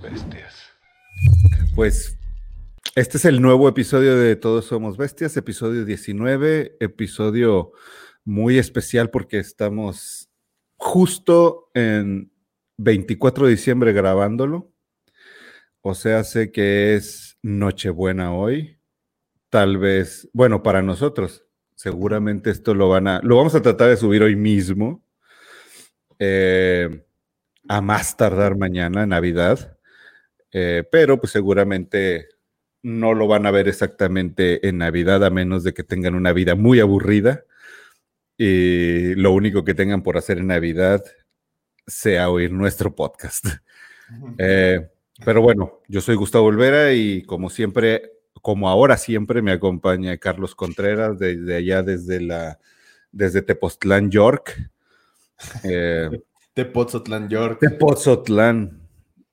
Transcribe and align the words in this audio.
bestias. 0.00 0.72
Pues 1.74 2.18
este 2.94 3.18
es 3.18 3.24
el 3.24 3.40
nuevo 3.40 3.68
episodio 3.68 4.16
de 4.16 4.36
Todos 4.36 4.66
Somos 4.66 4.96
Bestias, 4.96 5.36
episodio 5.36 5.84
19, 5.84 6.76
episodio 6.80 7.72
muy 8.24 8.58
especial 8.58 9.10
porque 9.10 9.38
estamos 9.38 10.30
justo 10.76 11.70
en 11.74 12.32
24 12.78 13.46
de 13.46 13.50
diciembre 13.52 13.92
grabándolo. 13.92 14.72
O 15.80 15.94
sea, 15.94 16.24
sé 16.24 16.50
que 16.50 16.94
es 16.94 17.38
Nochebuena 17.42 18.34
hoy. 18.34 18.78
Tal 19.50 19.78
vez, 19.78 20.28
bueno, 20.32 20.62
para 20.62 20.82
nosotros, 20.82 21.44
seguramente 21.74 22.50
esto 22.50 22.74
lo 22.74 22.88
van 22.88 23.08
a, 23.08 23.20
lo 23.22 23.36
vamos 23.36 23.54
a 23.54 23.62
tratar 23.62 23.90
de 23.90 23.96
subir 23.96 24.22
hoy 24.22 24.36
mismo. 24.36 25.04
Eh, 26.18 27.04
a 27.68 27.80
más 27.80 28.16
tardar 28.16 28.56
mañana, 28.56 29.06
Navidad. 29.06 29.75
Eh, 30.58 30.84
pero 30.90 31.20
pues 31.20 31.32
seguramente 31.32 32.28
no 32.82 33.12
lo 33.12 33.28
van 33.28 33.44
a 33.44 33.50
ver 33.50 33.68
exactamente 33.68 34.66
en 34.66 34.78
Navidad 34.78 35.22
a 35.22 35.28
menos 35.28 35.64
de 35.64 35.74
que 35.74 35.84
tengan 35.84 36.14
una 36.14 36.32
vida 36.32 36.54
muy 36.54 36.80
aburrida 36.80 37.44
y 38.38 39.14
lo 39.16 39.32
único 39.32 39.64
que 39.64 39.74
tengan 39.74 40.02
por 40.02 40.16
hacer 40.16 40.38
en 40.38 40.46
Navidad 40.46 41.04
sea 41.86 42.30
oír 42.30 42.52
nuestro 42.52 42.94
podcast. 42.94 43.44
Eh, 44.38 44.88
pero 45.22 45.42
bueno, 45.42 45.82
yo 45.88 46.00
soy 46.00 46.14
Gustavo 46.14 46.46
Olvera 46.46 46.94
y 46.94 47.22
como 47.24 47.50
siempre, 47.50 48.12
como 48.40 48.70
ahora 48.70 48.96
siempre, 48.96 49.42
me 49.42 49.52
acompaña 49.52 50.16
Carlos 50.16 50.54
Contreras 50.54 51.18
desde 51.18 51.54
allá, 51.54 51.82
desde 51.82 52.22
la, 52.22 52.58
desde 53.12 53.42
Tepoztlán, 53.42 54.10
York. 54.10 54.56
Eh, 55.64 56.08
Tepoztlán, 56.54 57.28
York. 57.28 57.58
Tepoztlán. 57.60 58.86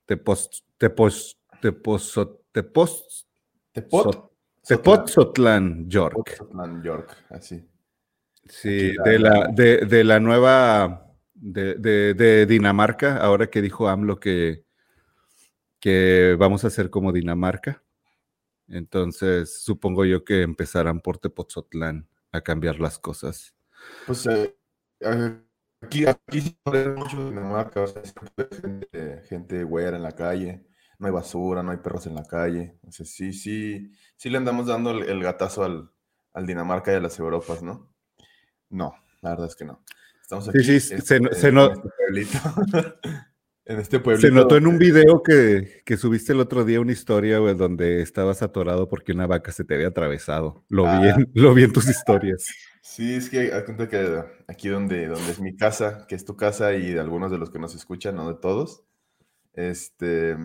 Tepos, 0.06 0.66
tepos, 0.84 1.38
tepos, 1.62 2.14
tepos, 2.52 3.28
Tepot. 3.72 4.32
Tepoztlán, 4.66 5.90
York. 5.90 6.38
York, 6.84 7.18
así. 7.30 7.66
Sí, 8.46 8.94
de 9.04 9.20
la, 9.20 9.48
de, 9.48 9.86
de 9.86 10.04
la 10.04 10.20
nueva, 10.20 11.10
de, 11.34 11.76
de, 11.76 12.14
de, 12.14 12.46
Dinamarca, 12.46 13.18
ahora 13.18 13.48
que 13.48 13.62
dijo 13.62 13.88
AMLO 13.88 14.20
que, 14.20 14.66
que 15.80 16.36
vamos 16.38 16.64
a 16.64 16.68
hacer 16.68 16.90
como 16.90 17.12
Dinamarca. 17.12 17.82
Entonces, 18.68 19.64
supongo 19.64 20.06
yo 20.06 20.24
que 20.24 20.42
empezarán 20.42 21.00
por 21.00 21.18
Tepoztlán 21.18 22.08
a 22.32 22.42
cambiar 22.42 22.80
las 22.80 23.00
cosas. 23.00 23.54
Pues 24.06 24.26
eh, 24.28 24.56
aquí, 25.82 26.06
aquí 26.06 26.42
sí 26.42 26.58
mucho 26.96 27.30
Dinamarca, 27.30 27.82
o 27.82 27.88
sea, 27.88 28.02
gente, 28.62 29.22
gente 29.28 29.64
güera 29.64 29.98
en 29.98 30.04
la 30.04 30.12
calle, 30.12 30.66
no 31.04 31.08
hay 31.10 31.14
basura, 31.14 31.62
no 31.62 31.72
hay 31.72 31.78
perros 31.78 32.08
en 32.08 32.16
la 32.16 32.24
calle. 32.26 32.78
O 32.88 32.92
sea, 32.92 33.06
sí, 33.06 33.34
sí, 33.34 33.92
sí 34.16 34.30
le 34.30 34.38
andamos 34.38 34.68
dando 34.68 34.92
el, 34.92 35.04
el 35.10 35.22
gatazo 35.22 35.64
al, 35.66 35.92
al 36.34 36.48
Dinamarca 36.48 36.92
y 36.94 36.96
a 36.96 37.00
las 37.02 37.20
Europas, 37.20 37.62
¿no? 37.62 37.90
No, 38.70 38.94
la 39.22 39.32
verdad 39.32 39.48
es 39.48 39.56
que 39.56 39.66
no. 39.66 39.84
Estamos 40.22 40.48
aquí 40.50 40.64
Sí, 40.64 40.80
sí, 40.80 40.94
en, 40.96 41.02
se, 41.02 41.16
en- 41.18 41.30
se 41.34 41.48
en 41.50 41.56
no- 41.56 41.72
este 41.74 41.90
pueblito. 41.98 42.38
en 43.66 43.80
este 43.80 44.00
pueblito. 44.00 44.28
se 44.28 44.34
notó 44.34 44.56
en 44.58 44.66
un 44.68 44.78
video 44.80 45.22
que, 45.22 45.82
que 45.86 45.98
subiste 45.98 46.32
el 46.32 46.40
otro 46.40 46.64
día 46.64 46.80
una 46.80 46.94
historia, 46.94 47.40
güey, 47.40 47.54
donde 47.56 48.02
estabas 48.02 48.42
atorado 48.42 48.88
porque 48.88 49.12
una 49.12 49.28
vaca 49.28 49.52
se 49.52 49.66
te 49.66 49.76
había 49.76 49.90
atravesado. 49.90 50.64
Lo, 50.70 50.84
vi, 50.84 50.90
Ah. 51.10 51.16
en, 51.18 51.30
lo 51.34 51.54
vi 51.54 51.64
en 51.66 51.74
tus 51.74 51.88
historias. 51.90 52.46
Sí, 52.86 53.14
es 53.16 53.30
que 53.30 53.50
cuenta 53.64 53.88
que 53.88 54.24
aquí 54.46 54.68
donde, 54.68 55.08
donde 55.08 55.32
es 55.32 55.40
mi 55.40 55.56
casa, 55.56 56.06
que 56.06 56.16
es 56.16 56.26
tu 56.26 56.36
casa 56.36 56.74
y 56.74 56.92
de 56.92 57.00
algunos 57.00 57.32
de 57.32 57.38
los 57.38 57.50
que 57.50 57.58
nos 57.58 57.74
escuchan, 57.76 58.14
no 58.18 58.28
de 58.28 58.36
todos, 58.40 58.84
este, 59.54 60.36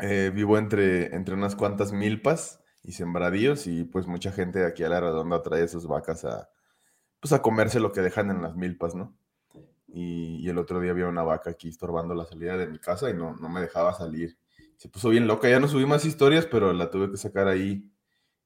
eh, 0.00 0.30
vivo 0.34 0.58
entre, 0.58 1.14
entre 1.14 1.34
unas 1.34 1.56
cuantas 1.56 1.92
milpas 1.92 2.60
y 2.82 2.92
sembradíos 2.92 3.66
y 3.66 3.84
pues 3.84 4.06
mucha 4.06 4.32
gente 4.32 4.64
aquí 4.64 4.84
a 4.84 4.88
la 4.88 5.00
redonda 5.00 5.42
trae 5.42 5.68
sus 5.68 5.86
vacas 5.86 6.24
a, 6.24 6.50
pues 7.20 7.32
a 7.32 7.42
comerse 7.42 7.80
lo 7.80 7.92
que 7.92 8.02
dejan 8.02 8.30
en 8.30 8.42
las 8.42 8.56
milpas, 8.56 8.94
¿no? 8.94 9.16
Y, 9.88 10.36
y 10.44 10.48
el 10.48 10.58
otro 10.58 10.80
día 10.80 10.92
había 10.92 11.08
una 11.08 11.22
vaca 11.24 11.50
aquí 11.50 11.68
estorbando 11.68 12.14
la 12.14 12.24
salida 12.26 12.56
de 12.56 12.68
mi 12.68 12.78
casa 12.78 13.10
y 13.10 13.14
no, 13.14 13.34
no 13.36 13.48
me 13.48 13.60
dejaba 13.60 13.92
salir. 13.94 14.38
Se 14.76 14.88
puso 14.88 15.10
bien 15.10 15.26
loca, 15.26 15.48
ya 15.48 15.60
no 15.60 15.68
subí 15.68 15.86
más 15.86 16.04
historias, 16.04 16.46
pero 16.46 16.72
la 16.72 16.90
tuve 16.90 17.10
que 17.10 17.16
sacar 17.16 17.48
ahí, 17.48 17.90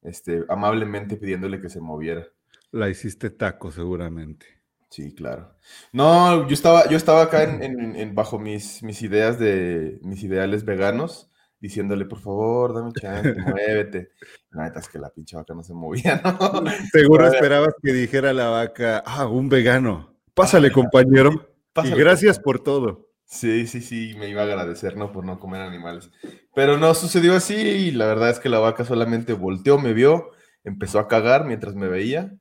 este, 0.03 0.45
amablemente 0.49 1.17
pidiéndole 1.17 1.61
que 1.61 1.71
se 1.71 1.81
moviera. 1.81 2.27
La 2.73 2.91
hiciste 2.91 3.31
taco, 3.31 3.73
seguramente. 3.73 4.47
Sí, 4.91 5.13
claro. 5.15 5.55
No, 5.93 6.47
yo 6.47 6.55
estaba, 6.55 6.89
yo 6.89 6.97
estaba 6.97 7.23
acá 7.23 7.43
en, 7.43 7.63
en- 7.63 7.97
en- 7.97 8.15
bajo 8.15 8.39
mis, 8.39 8.83
mis 8.83 9.03
ideas 9.03 9.39
de 9.39 9.99
mis 10.03 10.23
ideales 10.23 10.65
veganos, 10.65 11.31
diciéndole, 11.65 12.05
por 12.05 12.21
favor, 12.21 12.75
dame 12.75 12.93
chance, 12.93 13.35
muévete. 13.57 14.11
La 14.51 14.65
neta 14.65 14.81
es 14.81 14.89
que 14.89 14.99
la 14.99 15.09
pinche 15.09 15.35
vaca 15.35 15.55
no 15.55 15.63
se 15.63 15.73
movía, 15.73 16.21
¿no? 16.25 16.63
Seguro 16.93 17.21
Todavía- 17.25 17.39
esperabas 17.39 17.75
que 17.83 17.93
dijera 17.95 18.35
la 18.35 18.51
vaca, 18.51 19.03
ah, 19.07 19.27
un 19.27 19.49
vegano. 19.49 20.15
Pásale, 20.35 20.71
compañero. 20.71 21.49
Pásale, 21.73 21.97
y 21.97 21.99
gracias 21.99 22.39
por 22.39 22.61
todo. 22.61 23.09
Sí, 23.25 23.67
sí, 23.67 23.81
sí, 23.81 24.15
me 24.19 24.29
iba 24.29 24.43
a 24.43 24.45
agradecer, 24.45 24.99
¿no? 24.99 25.11
Por 25.11 25.25
no 25.25 25.41
comer 25.41 25.63
animales. 25.63 26.11
Pero 26.55 26.77
no 26.77 26.93
sucedió 26.93 27.35
así 27.35 27.55
y 27.57 27.91
la 27.93 28.05
verdad 28.07 28.29
es 28.29 28.39
que 28.41 28.51
la 28.51 28.59
vaca 28.59 28.85
solamente 28.85 29.33
volteó, 29.33 29.79
me 29.79 29.95
vio, 29.95 30.33
empezó 30.65 30.99
a 30.99 31.09
cagar 31.09 31.47
mientras 31.47 31.75
me 31.75 31.89
veía 31.89 32.35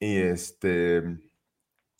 y 0.00 0.16
este, 0.16 1.04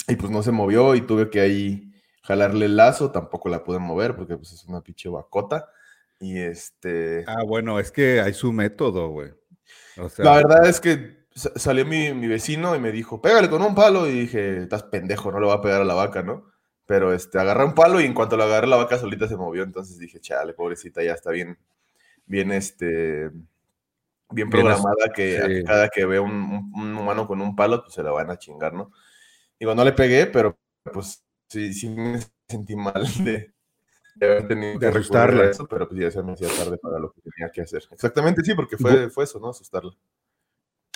y 0.08 0.16
pues 0.16 0.30
no 0.32 0.42
se 0.42 0.50
movió 0.50 0.96
y 0.96 1.02
tuve 1.02 1.30
que 1.30 1.40
ahí 1.40 1.92
jalarle 2.24 2.66
el 2.66 2.76
lazo, 2.76 3.12
tampoco 3.12 3.48
la 3.48 3.62
pude 3.62 3.78
mover 3.78 4.16
porque 4.16 4.36
pues 4.36 4.52
es 4.52 4.64
una 4.64 4.80
pinche 4.82 5.08
vacota 5.08 5.68
y 6.20 6.38
este, 6.38 7.24
Ah, 7.26 7.42
bueno, 7.44 7.78
es 7.80 7.90
que 7.90 8.20
hay 8.20 8.34
su 8.34 8.52
método, 8.52 9.08
güey. 9.08 9.30
O 9.96 10.08
sea, 10.08 10.24
la 10.24 10.36
verdad 10.36 10.66
es 10.66 10.80
que 10.80 11.26
sa- 11.34 11.52
salió 11.56 11.84
mi, 11.86 12.12
mi 12.14 12.26
vecino 12.28 12.74
y 12.76 12.80
me 12.80 12.92
dijo, 12.92 13.20
pégale 13.20 13.48
con 13.50 13.62
un 13.62 13.74
palo 13.74 14.06
y 14.08 14.12
dije, 14.20 14.62
estás 14.62 14.84
pendejo, 14.84 15.32
no 15.32 15.40
le 15.40 15.46
va 15.46 15.54
a 15.54 15.60
pegar 15.62 15.82
a 15.82 15.84
la 15.84 15.94
vaca, 15.94 16.22
¿no? 16.22 16.46
Pero 16.86 17.12
este, 17.14 17.38
agarré 17.38 17.64
un 17.64 17.74
palo 17.74 18.00
y 18.00 18.04
en 18.04 18.14
cuanto 18.14 18.36
lo 18.36 18.44
agarré 18.44 18.66
la 18.66 18.76
vaca 18.76 18.98
solita 18.98 19.28
se 19.28 19.36
movió, 19.36 19.62
entonces 19.62 19.98
dije, 19.98 20.20
chale, 20.20 20.52
pobrecita, 20.54 21.02
ya 21.02 21.12
está 21.14 21.30
bien, 21.30 21.58
bien, 22.26 22.52
este, 22.52 23.30
bien 24.30 24.50
Bien 24.50 24.50
programada 24.50 25.12
que 25.14 25.40
sí. 25.40 25.62
cada 25.64 25.88
que 25.88 26.04
ve 26.06 26.20
un, 26.20 26.32
un- 26.32 26.72
un 26.74 26.96
humano 26.96 27.26
con 27.26 27.40
un 27.40 27.54
palo, 27.56 27.82
pues 27.82 27.94
se 27.94 28.02
la 28.02 28.10
van 28.10 28.30
a 28.30 28.38
chingar, 28.38 28.72
¿no? 28.72 28.92
Digo, 29.60 29.74
no 29.76 29.84
le 29.84 29.94
pegué, 29.94 30.26
pero 30.28 30.58
pues 30.92 31.24
sí, 31.48 31.74
sí 31.74 31.90
me 31.90 32.20
sentí 32.48 32.76
mal 32.76 33.04
de, 33.24 33.53
de 34.14 34.26
haber 34.26 34.48
tenido 34.48 34.72
De 34.74 34.78
que 34.78 34.86
a 34.86 34.88
asustarla. 34.90 35.50
eso, 35.50 35.66
pero 35.66 35.88
pues 35.88 36.00
ya 36.00 36.10
se 36.10 36.22
me 36.22 36.32
hacía 36.32 36.48
tarde 36.48 36.78
para 36.78 36.98
lo 36.98 37.12
que 37.12 37.20
tenía 37.22 37.50
que 37.52 37.62
hacer. 37.62 37.82
Exactamente, 37.90 38.42
sí, 38.42 38.54
porque 38.54 38.76
fue, 38.76 39.10
fue 39.10 39.24
eso, 39.24 39.38
¿no? 39.40 39.48
Asustarla. 39.48 39.92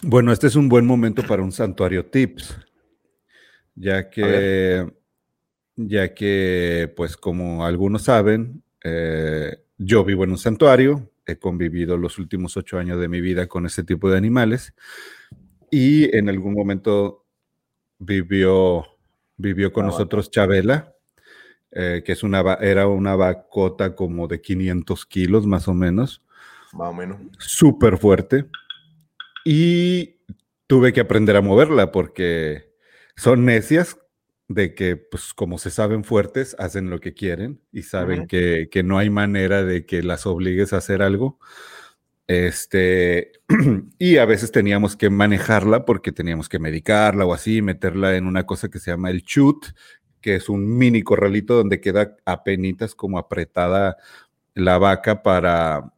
Bueno, 0.02 0.32
este 0.32 0.46
es 0.46 0.54
un 0.54 0.68
buen 0.68 0.86
momento 0.86 1.22
para 1.24 1.42
un 1.42 1.50
santuario 1.50 2.06
tips, 2.06 2.56
ya 3.74 4.08
que, 4.08 4.86
ya 5.74 6.14
que, 6.14 6.92
pues 6.96 7.16
como 7.16 7.64
algunos 7.64 8.02
saben, 8.04 8.62
eh, 8.84 9.56
yo 9.76 10.04
vivo 10.04 10.22
en 10.24 10.30
un 10.30 10.38
santuario, 10.38 11.10
he 11.26 11.38
convivido 11.38 11.96
los 11.96 12.18
últimos 12.18 12.56
ocho 12.56 12.78
años 12.78 13.00
de 13.00 13.08
mi 13.08 13.20
vida 13.20 13.48
con 13.48 13.66
ese 13.66 13.82
tipo 13.82 14.08
de 14.10 14.16
animales 14.16 14.74
y 15.70 16.16
en 16.16 16.28
algún 16.28 16.54
momento 16.54 17.26
vivió, 17.98 18.86
vivió 19.36 19.72
con 19.72 19.86
nosotros 19.86 20.30
Chabela, 20.30 20.94
eh, 21.72 22.02
que 22.04 22.12
es 22.12 22.22
una, 22.22 22.40
era 22.60 22.86
una 22.86 23.14
vacota 23.14 23.94
como 23.94 24.26
de 24.26 24.40
500 24.40 25.06
kilos 25.06 25.46
más 25.46 25.68
o 25.68 25.74
menos 25.74 26.22
Más 26.72 26.88
o 26.88 26.94
menos. 26.94 27.18
súper 27.38 27.98
fuerte 27.98 28.46
y 29.44 30.16
tuve 30.66 30.92
que 30.92 31.00
aprender 31.00 31.36
a 31.36 31.42
moverla 31.42 31.92
porque 31.92 32.74
son 33.16 33.44
necias 33.44 33.98
de 34.48 34.74
que, 34.74 34.96
pues 34.96 35.34
como 35.34 35.58
se 35.58 35.70
saben 35.70 36.04
fuertes, 36.04 36.56
hacen 36.58 36.88
lo 36.88 37.00
que 37.00 37.12
quieren 37.14 37.60
y 37.70 37.82
saben 37.82 38.26
que, 38.26 38.68
que 38.70 38.82
no 38.82 38.98
hay 38.98 39.10
manera 39.10 39.62
de 39.62 39.84
que 39.84 40.02
las 40.02 40.26
obligues 40.26 40.72
a 40.72 40.78
hacer 40.78 41.02
algo. 41.02 41.38
Este, 42.26 43.32
y 43.98 44.18
a 44.18 44.24
veces 44.26 44.52
teníamos 44.52 44.96
que 44.96 45.10
manejarla 45.10 45.84
porque 45.84 46.12
teníamos 46.12 46.48
que 46.48 46.58
medicarla 46.58 47.24
o 47.24 47.34
así, 47.34 47.62
meterla 47.62 48.16
en 48.16 48.26
una 48.26 48.44
cosa 48.44 48.68
que 48.68 48.78
se 48.78 48.90
llama 48.90 49.10
el 49.10 49.22
chut, 49.22 49.66
que 50.20 50.36
es 50.36 50.48
un 50.48 50.76
mini 50.78 51.02
corralito 51.02 51.54
donde 51.56 51.80
queda 51.80 52.16
apenitas 52.24 52.94
como 52.94 53.18
apretada 53.18 53.96
la 54.54 54.78
vaca 54.78 55.22
para, 55.22 55.92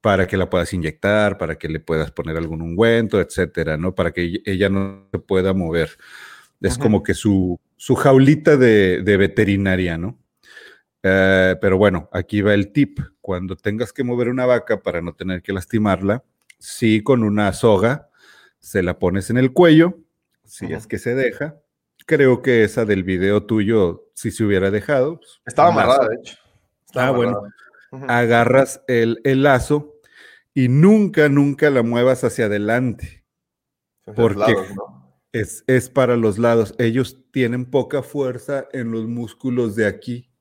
para 0.00 0.26
que 0.26 0.36
la 0.36 0.50
puedas 0.50 0.72
inyectar, 0.72 1.38
para 1.38 1.56
que 1.58 1.68
le 1.68 1.80
puedas 1.80 2.10
poner 2.12 2.36
algún 2.36 2.62
ungüento, 2.62 3.20
etcétera, 3.20 3.76
¿no? 3.76 3.94
Para 3.94 4.12
que 4.12 4.42
ella- 4.46 4.68
no 4.70 5.08
se 5.12 5.18
pueda 5.18 5.52
mover. 5.54 5.90
Es 6.62 6.78
como 6.78 7.02
que 7.02 7.14
su, 7.14 7.60
su 7.76 7.94
jaulita 7.96 8.56
de, 8.56 9.02
de 9.02 9.16
veterinaria, 9.16 9.98
¿no? 9.98 10.18
Eh, 11.02 11.56
pero 11.60 11.78
bueno, 11.78 12.08
aquí 12.12 12.42
va 12.42 12.54
el 12.54 12.72
tip. 12.72 13.00
Cuando 13.20 13.56
tengas 13.56 13.92
que 13.92 14.04
mover 14.04 14.28
una 14.28 14.46
vaca 14.46 14.82
para 14.82 15.00
no 15.00 15.14
tener 15.14 15.42
que 15.42 15.52
lastimarla, 15.52 16.24
sí 16.58 17.02
con 17.02 17.22
una 17.22 17.52
soga, 17.52 18.10
se 18.58 18.82
la 18.82 18.98
pones 18.98 19.30
en 19.30 19.38
el 19.38 19.52
cuello, 19.52 19.98
si 20.44 20.72
es 20.72 20.86
que 20.86 20.98
se 20.98 21.14
deja. 21.14 21.56
Creo 22.10 22.42
que 22.42 22.64
esa 22.64 22.84
del 22.84 23.04
video 23.04 23.44
tuyo, 23.44 24.08
si 24.14 24.32
se 24.32 24.42
hubiera 24.42 24.72
dejado. 24.72 25.18
pues, 25.18 25.40
Estaba 25.46 25.68
amarrada, 25.68 26.08
de 26.08 26.16
hecho. 26.16 26.36
Estaba 26.84 27.06
Ah, 27.06 27.10
bueno. 27.12 27.42
agarras 28.08 28.82
el, 28.88 29.20
lazo 29.44 29.94
y 30.52 30.66
nunca, 30.66 31.28
nunca 31.28 31.70
la 31.70 31.84
muevas 31.84 32.24
hacia 32.24 32.46
adelante. 32.46 33.22
porque 34.16 34.56
es, 35.30 35.62
es 35.68 35.88
para 35.88 36.16
los 36.16 36.36
lados. 36.36 36.74
Ellos 36.78 37.16
tienen 37.30 37.64
poca 37.70 38.02
fuerza 38.02 38.66
en 38.72 38.90
los 38.90 39.06
músculos 39.06 39.76
de 39.76 39.86
aquí. 39.86 40.32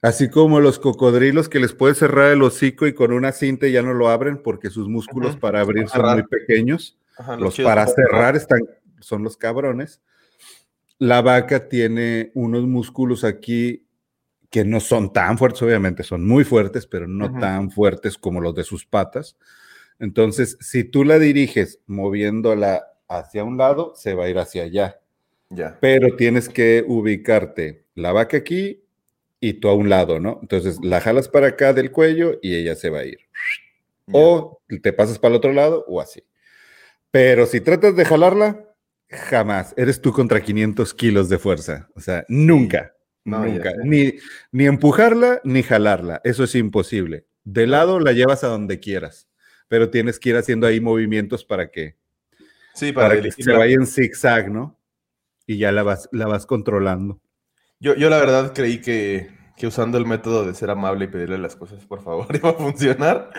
Así 0.00 0.30
como 0.30 0.58
los 0.60 0.78
cocodrilos 0.78 1.50
que 1.50 1.60
les 1.60 1.74
puede 1.74 1.94
cerrar 1.94 2.32
el 2.32 2.42
hocico 2.42 2.86
y 2.86 2.94
con 2.94 3.12
una 3.12 3.32
cinta 3.32 3.68
ya 3.68 3.82
no 3.82 3.92
lo 3.92 4.08
abren 4.08 4.42
porque 4.42 4.70
sus 4.70 4.88
músculos 4.88 5.36
para 5.36 5.60
abrir 5.60 5.86
son 5.90 6.14
muy 6.14 6.22
pequeños. 6.22 6.98
los 7.38 7.60
para 7.60 7.86
cerrar 7.86 8.36
están, 8.36 8.62
son 9.00 9.22
los 9.22 9.36
cabrones. 9.36 10.00
La 11.02 11.20
vaca 11.20 11.68
tiene 11.68 12.30
unos 12.34 12.62
músculos 12.62 13.24
aquí 13.24 13.88
que 14.50 14.64
no 14.64 14.78
son 14.78 15.12
tan 15.12 15.36
fuertes, 15.36 15.60
obviamente 15.62 16.04
son 16.04 16.24
muy 16.24 16.44
fuertes, 16.44 16.86
pero 16.86 17.08
no 17.08 17.40
tan 17.40 17.72
fuertes 17.72 18.16
como 18.16 18.40
los 18.40 18.54
de 18.54 18.62
sus 18.62 18.86
patas. 18.86 19.36
Entonces, 19.98 20.56
si 20.60 20.84
tú 20.84 21.02
la 21.02 21.18
diriges 21.18 21.80
moviéndola 21.88 22.84
hacia 23.08 23.42
un 23.42 23.58
lado, 23.58 23.94
se 23.96 24.14
va 24.14 24.26
a 24.26 24.28
ir 24.28 24.38
hacia 24.38 24.62
allá. 24.62 25.00
Ya. 25.50 25.76
Pero 25.80 26.14
tienes 26.14 26.48
que 26.48 26.84
ubicarte 26.86 27.84
la 27.96 28.12
vaca 28.12 28.36
aquí 28.36 28.84
y 29.40 29.54
tú 29.54 29.70
a 29.70 29.74
un 29.74 29.88
lado, 29.88 30.20
¿no? 30.20 30.38
Entonces 30.40 30.78
la 30.84 31.00
jalas 31.00 31.28
para 31.28 31.48
acá 31.48 31.72
del 31.72 31.90
cuello 31.90 32.38
y 32.42 32.54
ella 32.54 32.76
se 32.76 32.90
va 32.90 33.00
a 33.00 33.06
ir. 33.06 33.18
O 34.12 34.60
te 34.80 34.92
pasas 34.92 35.18
para 35.18 35.32
el 35.32 35.38
otro 35.38 35.52
lado 35.52 35.84
o 35.88 36.00
así. 36.00 36.22
Pero 37.10 37.46
si 37.46 37.60
tratas 37.60 37.96
de 37.96 38.04
jalarla, 38.04 38.71
jamás. 39.12 39.74
Eres 39.76 40.00
tú 40.00 40.12
contra 40.12 40.40
500 40.40 40.94
kilos 40.94 41.28
de 41.28 41.38
fuerza. 41.38 41.88
O 41.94 42.00
sea, 42.00 42.24
nunca, 42.28 42.94
nunca. 43.24 43.72
Ni, 43.84 44.14
ni 44.50 44.66
empujarla 44.66 45.40
ni 45.44 45.62
jalarla. 45.62 46.20
Eso 46.24 46.44
es 46.44 46.54
imposible. 46.54 47.26
De 47.44 47.66
lado 47.66 48.00
la 48.00 48.12
llevas 48.12 48.44
a 48.44 48.48
donde 48.48 48.80
quieras, 48.80 49.28
pero 49.68 49.90
tienes 49.90 50.18
que 50.18 50.30
ir 50.30 50.36
haciendo 50.36 50.66
ahí 50.66 50.80
movimientos 50.80 51.44
para 51.44 51.70
que, 51.70 51.96
sí, 52.74 52.92
para, 52.92 53.20
que 53.20 53.32
se 53.32 53.52
vaya 53.52 53.74
en 53.74 53.86
zigzag, 53.86 54.50
¿no? 54.50 54.78
Y 55.46 55.58
ya 55.58 55.72
la 55.72 55.82
vas, 55.82 56.08
la 56.12 56.26
vas 56.26 56.46
controlando. 56.46 57.20
Yo, 57.80 57.96
yo 57.96 58.08
la 58.08 58.18
verdad 58.18 58.52
creí 58.54 58.80
que, 58.80 59.28
usando 59.66 59.98
el 59.98 60.06
método 60.06 60.44
de 60.44 60.54
ser 60.54 60.70
amable 60.70 61.04
y 61.04 61.08
pedirle 61.08 61.38
las 61.38 61.54
cosas 61.54 61.84
por 61.86 62.02
favor 62.02 62.26
iba 62.34 62.50
a 62.50 62.54
funcionar, 62.54 63.30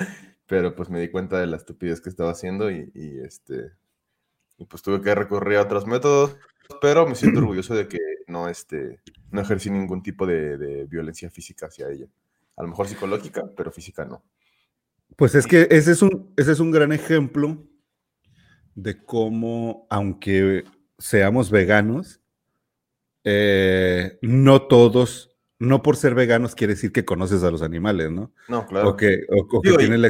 pero 0.47 0.75
pues 0.75 0.89
me 0.89 0.99
di 0.99 1.09
cuenta 1.09 1.37
de 1.39 1.47
la 1.47 1.57
estupidez 1.57 2.01
que 2.01 2.09
estaba 2.09 2.31
haciendo 2.31 2.71
y, 2.71 2.91
este 3.25 3.71
y 4.57 4.65
pues 4.65 4.81
tuve 4.81 5.01
que 5.01 5.15
recurrir 5.15 5.57
a 5.57 5.63
otros 5.63 5.87
métodos, 5.87 6.37
pero 6.81 7.07
me 7.07 7.15
siento 7.15 7.39
orgulloso 7.41 7.75
de 7.75 7.87
que 7.87 7.99
no, 8.27 8.49
este, 8.49 8.99
no 9.31 9.41
ejercí 9.41 9.69
ningún 9.69 10.01
tipo 10.01 10.25
de, 10.25 10.57
de 10.57 10.85
violencia 10.85 11.29
física 11.29 11.67
hacia 11.67 11.89
ella. 11.89 12.07
A 12.55 12.63
lo 12.63 12.69
mejor 12.69 12.87
psicológica, 12.87 13.49
pero 13.55 13.71
física 13.71 14.05
no. 14.05 14.23
Pues 15.15 15.35
es 15.35 15.45
que 15.45 15.67
ese 15.69 15.91
es 15.91 16.01
un, 16.01 16.33
ese 16.37 16.51
es 16.51 16.59
un 16.59 16.71
gran 16.71 16.91
ejemplo 16.91 17.63
de 18.75 19.03
cómo, 19.03 19.85
aunque 19.89 20.63
seamos 20.97 21.51
veganos, 21.51 22.21
eh, 23.23 24.17
no 24.21 24.63
todos, 24.63 25.35
no 25.59 25.83
por 25.83 25.95
ser 25.97 26.15
veganos 26.15 26.55
quiere 26.55 26.73
decir 26.73 26.91
que 26.91 27.05
conoces 27.05 27.43
a 27.43 27.51
los 27.51 27.61
animales, 27.61 28.11
¿no? 28.11 28.33
No, 28.47 28.65
claro. 28.65 28.89
O 28.89 28.97
que, 28.97 29.21
o, 29.29 29.61
tiene 29.77 29.97
la 29.97 30.07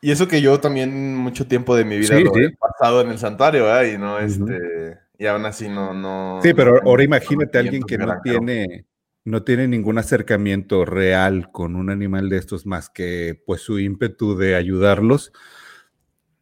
y, 0.00 0.10
eso 0.10 0.28
que 0.28 0.40
yo 0.40 0.60
también 0.60 1.16
mucho 1.16 1.46
tiempo 1.46 1.76
de 1.76 1.84
mi 1.84 1.98
vida 1.98 2.18
lo 2.20 2.36
he 2.36 2.50
pasado 2.56 3.00
en 3.00 3.10
el 3.10 3.18
santuario, 3.18 3.74
¿eh? 3.80 3.94
Y 3.94 3.98
no, 3.98 4.18
este, 4.18 4.98
y 5.18 5.26
aún 5.26 5.44
así 5.46 5.68
no, 5.68 5.94
no. 5.94 6.40
Sí, 6.42 6.54
pero 6.54 6.80
ahora 6.84 7.04
imagínate 7.04 7.58
a 7.58 7.60
alguien 7.62 7.82
que 7.82 7.98
no 7.98 8.20
tiene, 8.22 8.86
no 9.24 9.42
tiene 9.42 9.68
ningún 9.68 9.98
acercamiento 9.98 10.84
real 10.84 11.50
con 11.50 11.76
un 11.76 11.90
animal 11.90 12.28
de 12.28 12.38
estos 12.38 12.66
más 12.66 12.90
que 12.90 13.42
pues 13.46 13.62
su 13.62 13.78
ímpetu 13.78 14.36
de 14.36 14.54
ayudarlos. 14.54 15.32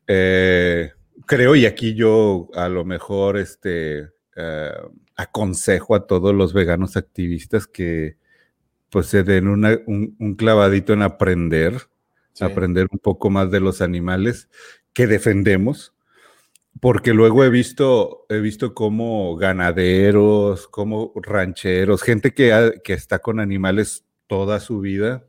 Eh, 0.07 0.93
creo, 1.27 1.57
y 1.57 1.67
aquí 1.67 1.95
yo 1.95 2.49
a 2.55 2.69
lo 2.69 2.85
mejor 2.85 3.39
este, 3.39 4.11
eh, 4.37 4.73
aconsejo 5.17 5.95
a 5.95 6.07
todos 6.07 6.35
los 6.35 6.53
veganos 6.53 6.97
activistas 6.97 7.67
que 7.67 8.17
pues 8.91 9.07
se 9.07 9.25
den 9.25 9.49
un, 9.49 10.35
clavadito 10.37 10.93
en 10.93 11.03
aprender, 11.03 11.89
aprender 12.41 12.89
un 12.91 12.99
poco 12.99 13.31
más 13.31 13.51
de 13.51 13.61
los 13.61 13.81
animales 13.81 14.49
que 14.93 15.07
defendemos, 15.07 15.95
porque 16.81 17.15
luego 17.15 17.45
he 17.45 17.51
visto, 17.51 18.27
he 18.29 18.39
visto 18.39 18.75
como 18.75 19.37
ganaderos, 19.37 20.69
como 20.69 21.13
rancheros, 21.17 22.03
gente 22.03 22.33
que, 22.33 22.81
que 22.83 22.93
está 22.93 23.21
con 23.21 23.41
animales 23.41 24.05
toda 24.27 24.61
su 24.61 24.81
vida, 24.81 25.25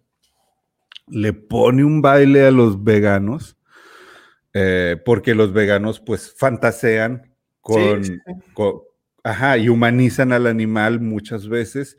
le 1.07 1.33
pone 1.33 1.83
un 1.83 2.01
baile 2.01 2.45
a 2.45 2.51
los 2.51 2.83
veganos, 2.83 3.57
eh, 4.53 4.97
porque 5.05 5.35
los 5.35 5.53
veganos 5.53 5.99
pues 5.99 6.33
fantasean 6.35 7.35
con, 7.61 8.03
Ajá, 9.25 9.57
y 9.57 9.69
humanizan 9.69 10.31
al 10.33 10.45
animal 10.45 10.99
muchas 10.99 11.49
veces. 11.49 11.97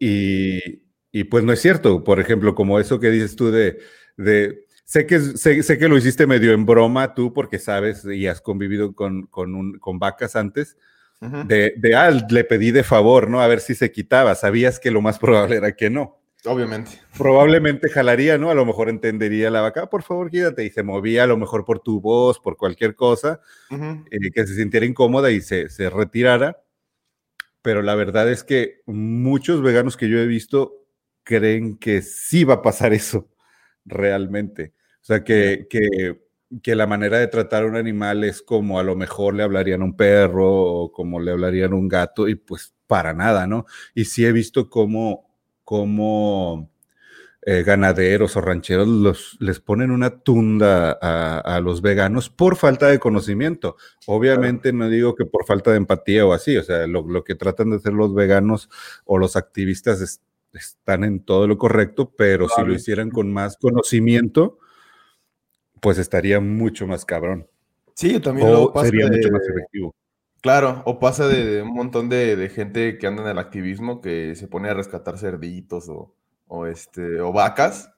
Y, 0.00 0.87
pues 1.24 1.44
no 1.44 1.52
es 1.52 1.60
cierto. 1.60 2.04
Por 2.04 2.20
ejemplo, 2.20 2.54
como 2.54 2.78
eso 2.80 3.00
que 3.00 3.10
dices 3.10 3.36
tú 3.36 3.50
de, 3.50 3.78
de 4.16 4.66
sé, 4.84 5.06
que, 5.06 5.20
sé, 5.20 5.78
que 5.78 5.88
lo 5.88 5.96
hiciste 5.96 6.26
medio 6.26 6.52
en 6.52 6.66
broma 6.66 7.14
tú 7.14 7.32
porque 7.32 7.58
sabes 7.58 8.04
y 8.04 8.26
has 8.26 8.40
convivido 8.40 8.94
con, 8.94 9.26
con, 9.26 9.98
vacas 9.98 10.36
antes. 10.36 10.76
de, 11.20 11.74
de, 11.76 11.94
ah, 11.96 12.10
le 12.10 12.44
pedí 12.44 12.70
de 12.70 12.84
favor, 12.84 13.28
¿no? 13.28 13.40
A 13.40 13.48
ver 13.48 13.60
si 13.60 13.74
se 13.74 13.92
quitaba. 13.92 14.34
Sabías 14.34 14.80
que 14.80 14.90
lo 14.90 15.02
más 15.02 15.18
probable 15.18 15.56
era 15.56 15.72
que 15.76 15.90
no. 15.90 16.18
Obviamente. 16.44 16.92
Probablemente 17.16 17.88
jalaría, 17.88 18.38
¿no? 18.38 18.50
A 18.50 18.54
lo 18.54 18.64
mejor 18.64 18.88
entendería 18.88 19.50
la 19.50 19.60
vaca, 19.60 19.82
ah, 19.84 19.90
por 19.90 20.02
favor, 20.02 20.30
quédate, 20.30 20.64
y 20.64 20.70
se 20.70 20.82
movía 20.82 21.24
a 21.24 21.26
lo 21.26 21.36
mejor 21.36 21.64
por 21.64 21.80
tu 21.80 22.00
voz, 22.00 22.38
por 22.38 22.56
cualquier 22.56 22.94
cosa, 22.94 23.40
eh, 23.70 24.30
que 24.32 24.46
se 24.46 24.54
sintiera 24.54 24.86
incómoda 24.86 25.30
y 25.30 25.40
se, 25.40 25.68
se 25.68 25.90
retirara. 25.90 26.62
Pero 27.60 27.82
la 27.82 27.96
verdad 27.96 28.30
es 28.30 28.44
que 28.44 28.82
muchos 28.86 29.62
veganos 29.62 29.96
que 29.96 30.08
yo 30.08 30.18
he 30.18 30.26
visto 30.26 30.86
creen 31.28 31.76
que 31.76 32.00
sí 32.00 32.44
va 32.44 32.54
a 32.54 32.62
pasar 32.62 32.94
eso 32.94 33.28
realmente. 33.84 34.72
O 35.02 35.04
sea, 35.04 35.22
que, 35.22 35.66
que, 35.68 36.22
que, 36.62 36.74
la 36.74 36.86
manera 36.86 37.18
de 37.18 37.28
tratar 37.28 37.64
a 37.64 37.66
un 37.66 37.76
animal 37.76 38.24
es 38.24 38.40
como 38.40 38.80
a 38.80 38.82
lo 38.82 38.96
mejor 38.96 39.34
le 39.34 39.42
hablarían 39.42 39.82
a 39.82 39.84
un 39.84 39.94
perro 39.94 40.50
o 40.50 40.90
como 40.90 41.20
le 41.20 41.32
hablarían 41.32 41.72
a 41.74 41.76
un 41.76 41.86
gato 41.86 42.28
y 42.28 42.34
pues 42.34 42.74
para 42.86 43.12
nada, 43.12 43.46
¿no? 43.46 43.66
Y 43.94 44.06
sí 44.06 44.24
he 44.24 44.32
visto 44.32 44.70
cómo 44.70 45.28
como 45.64 46.70
eh, 47.42 47.62
ganaderos 47.62 48.36
o 48.36 48.40
rancheros 48.40 48.88
los, 48.88 49.36
les 49.40 49.60
ponen 49.60 49.90
una 49.90 50.20
tunda 50.20 50.92
a, 50.92 51.60
los 51.60 51.82
veganos 51.82 52.30
por 52.30 52.56
falta 52.56 52.88
de 52.88 52.98
conocimiento. 52.98 53.76
Obviamente 54.06 54.72
no 54.72 54.88
digo 54.88 55.14
que 55.14 55.26
por 55.26 55.46
falta 55.46 55.70
de 55.70 55.76
empatía 55.76 56.26
o 56.26 56.32
así, 56.32 56.56
o 56.56 56.62
sea, 56.62 56.86
lo, 56.86 57.22
que 57.24 57.34
tratan 57.34 57.70
de 57.70 57.76
hacer 57.76 57.92
los 57.92 58.14
veganos 58.14 58.70
o 59.04 59.18
los 59.18 59.36
activistas 59.36 60.20
están 60.52 61.04
en 61.04 61.20
todo 61.20 61.46
lo 61.46 61.58
correcto, 61.58 62.12
pero 62.16 62.48
si 62.48 62.62
lo 62.62 62.72
hicieran 62.72 63.10
con 63.10 63.32
más 63.32 63.56
conocimiento, 63.56 64.58
pues 65.80 65.98
estaría 65.98 66.40
mucho 66.40 66.86
más 66.86 67.04
cabrón. 67.04 67.46
Sí, 67.94 68.20
también 68.20 68.50
lo 68.50 68.72
sería 68.82 69.08
mucho 69.08 69.30
más 69.30 69.42
efectivo. 69.48 69.94
Claro, 70.40 70.82
o 70.86 71.00
pasa 71.00 71.26
de, 71.26 71.62
un 71.62 71.74
montón 71.74 72.08
de, 72.08 72.50
gente 72.54 72.96
que 72.98 73.06
anda 73.06 73.22
en 73.22 73.28
el 73.28 73.38
activismo 73.38 74.00
que 74.00 74.36
se 74.36 74.46
pone 74.46 74.68
a 74.68 74.74
rescatar 74.74 75.18
cerditos 75.18 75.90
o, 76.46 76.66
este, 76.66 77.20
o 77.20 77.32
vacas, 77.32 77.90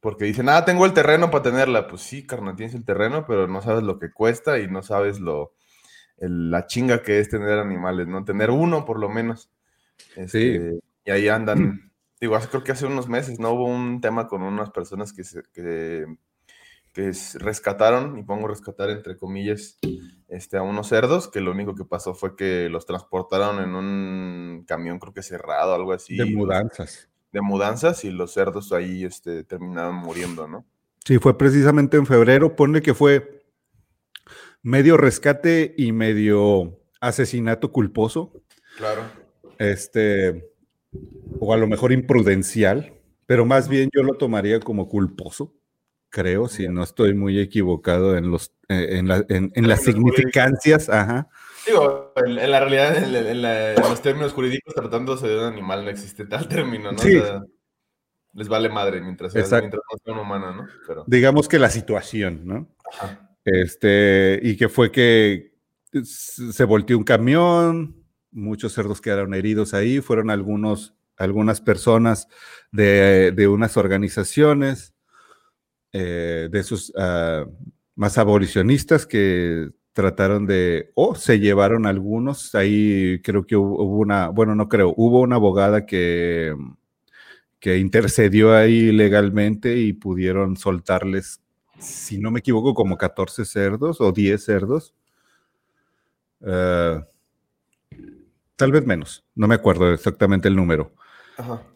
porque 0.00 0.24
dicen, 0.24 0.48
ah, 0.48 0.64
tengo 0.64 0.86
el 0.86 0.92
terreno 0.92 1.30
para 1.30 1.44
tenerla. 1.44 1.86
Pues 1.86 2.02
sí, 2.02 2.26
carnal, 2.26 2.56
tienes 2.56 2.74
el 2.74 2.84
terreno, 2.84 3.24
pero 3.26 3.46
no 3.46 3.62
sabes 3.62 3.84
lo 3.84 3.98
que 3.98 4.12
cuesta 4.12 4.58
y 4.58 4.68
no 4.68 4.82
sabes 4.82 5.20
lo, 5.20 5.54
la 6.18 6.66
chinga 6.66 7.02
que 7.02 7.20
es 7.20 7.28
tener 7.28 7.58
animales, 7.58 8.08
¿no? 8.08 8.24
Tener 8.24 8.50
uno 8.50 8.84
por 8.84 8.98
lo 8.98 9.08
menos. 9.08 9.50
sí. 10.26 10.56
Este, 10.56 10.80
y 11.06 11.10
ahí 11.10 11.28
andan, 11.28 11.83
digo, 12.26 12.38
creo 12.50 12.64
que 12.64 12.72
hace 12.72 12.86
unos 12.86 13.08
meses, 13.08 13.38
¿no? 13.38 13.52
Hubo 13.52 13.66
un 13.66 14.00
tema 14.00 14.26
con 14.26 14.42
unas 14.42 14.70
personas 14.70 15.12
que, 15.12 15.24
se, 15.24 15.42
que 15.52 16.06
que 16.94 17.10
rescataron, 17.34 18.16
y 18.18 18.22
pongo 18.22 18.46
rescatar 18.46 18.88
entre 18.88 19.16
comillas, 19.16 19.78
este, 20.28 20.56
a 20.56 20.62
unos 20.62 20.88
cerdos, 20.88 21.28
que 21.28 21.40
lo 21.40 21.50
único 21.50 21.74
que 21.74 21.84
pasó 21.84 22.14
fue 22.14 22.36
que 22.36 22.68
los 22.70 22.86
transportaron 22.86 23.60
en 23.62 23.74
un 23.74 24.64
camión, 24.66 25.00
creo 25.00 25.12
que 25.12 25.22
cerrado, 25.22 25.74
algo 25.74 25.92
así. 25.92 26.16
De 26.16 26.24
mudanzas. 26.24 27.10
De 27.32 27.40
mudanzas, 27.40 28.04
y 28.04 28.12
los 28.12 28.32
cerdos 28.32 28.72
ahí 28.72 29.04
este, 29.04 29.42
terminaron 29.42 29.96
muriendo, 29.96 30.46
¿no? 30.46 30.64
Sí, 31.04 31.18
fue 31.18 31.36
precisamente 31.36 31.96
en 31.96 32.06
febrero, 32.06 32.54
pone 32.54 32.80
que 32.80 32.94
fue 32.94 33.44
medio 34.62 34.96
rescate 34.96 35.74
y 35.76 35.90
medio 35.90 36.78
asesinato 37.00 37.72
culposo. 37.72 38.32
Claro. 38.78 39.02
Este, 39.58 40.53
o 41.40 41.52
a 41.52 41.56
lo 41.56 41.66
mejor 41.66 41.92
imprudencial, 41.92 42.94
pero 43.26 43.44
más 43.44 43.68
bien 43.68 43.90
yo 43.94 44.02
lo 44.02 44.14
tomaría 44.14 44.60
como 44.60 44.88
culposo 44.88 45.52
creo, 46.14 46.46
si 46.46 46.68
no 46.68 46.84
estoy 46.84 47.12
muy 47.12 47.40
equivocado 47.40 48.16
en, 48.16 48.30
los, 48.30 48.52
eh, 48.68 49.02
en, 49.28 49.68
las 49.68 49.82
significancias. 49.82 50.88
Ajá. 50.88 51.28
Digo, 51.66 52.12
en, 52.24 52.36
la 52.52 52.60
realidad, 52.60 52.96
en, 52.96 53.42
los 53.82 54.00
términos 54.00 54.32
jurídicos, 54.32 54.74
tratándose 54.74 55.26
de 55.26 55.36
un 55.36 55.44
animal, 55.44 55.84
no 55.84 55.90
existe 55.90 56.24
tal 56.24 56.46
término, 56.46 56.92
¿no? 56.92 56.98
Sí. 56.98 57.20
les 58.34 58.48
vale 58.48 58.68
madre 58.68 59.00
mientras, 59.00 59.32
sea, 59.32 59.42
mientras 59.58 59.82
no 59.90 59.98
sea 60.04 60.12
una 60.12 60.22
humana, 60.22 60.52
¿no? 60.52 60.68
Pero... 60.86 61.04
Digamos 61.08 61.48
que 61.48 61.58
la 61.58 61.68
situación, 61.68 62.42
¿no? 62.44 62.68
Este, 63.44 64.38
y 64.40 64.56
que 64.56 64.68
fue 64.68 64.92
que 64.92 65.56
se 66.04 66.64
volteó 66.64 66.96
un 66.96 67.04
camión, 67.04 68.03
muchos 68.34 68.74
cerdos 68.74 69.00
quedaron 69.00 69.32
heridos 69.32 69.72
ahí, 69.72 70.00
fueron 70.00 70.30
algunos, 70.30 70.94
algunas 71.16 71.60
personas 71.60 72.28
de, 72.72 73.32
de 73.32 73.48
unas 73.48 73.76
organizaciones, 73.76 74.94
eh, 75.92 76.48
de 76.50 76.58
esos 76.58 76.92
ah, 76.98 77.46
más 77.94 78.18
abolicionistas 78.18 79.06
que 79.06 79.70
trataron 79.92 80.44
de, 80.44 80.90
o 80.94 81.14
se 81.14 81.38
llevaron 81.38 81.86
algunos, 81.86 82.54
ahí 82.56 83.20
creo 83.22 83.46
que 83.46 83.54
hubo, 83.56 83.84
una, 83.84 84.28
bueno, 84.28 84.56
no 84.56 84.68
creo, 84.68 84.92
hubo 84.96 85.20
una 85.20 85.36
abogada 85.36 85.86
que, 85.86 86.52
que 87.60 87.78
intercedió 87.78 88.56
ahí 88.56 88.90
legalmente 88.90 89.76
y 89.78 89.92
pudieron 89.92 90.56
soltarles, 90.56 91.40
si 91.78 92.18
no 92.18 92.32
me 92.32 92.40
equivoco, 92.40 92.74
como 92.74 92.98
14 92.98 93.44
cerdos 93.44 94.00
o 94.00 94.10
10 94.10 94.44
cerdos. 94.44 94.94
Eh, 96.40 97.00
tal 98.56 98.72
vez 98.72 98.86
menos, 98.86 99.24
no 99.34 99.48
me 99.48 99.54
acuerdo 99.54 99.92
exactamente 99.92 100.48
el 100.48 100.56
número. 100.56 100.94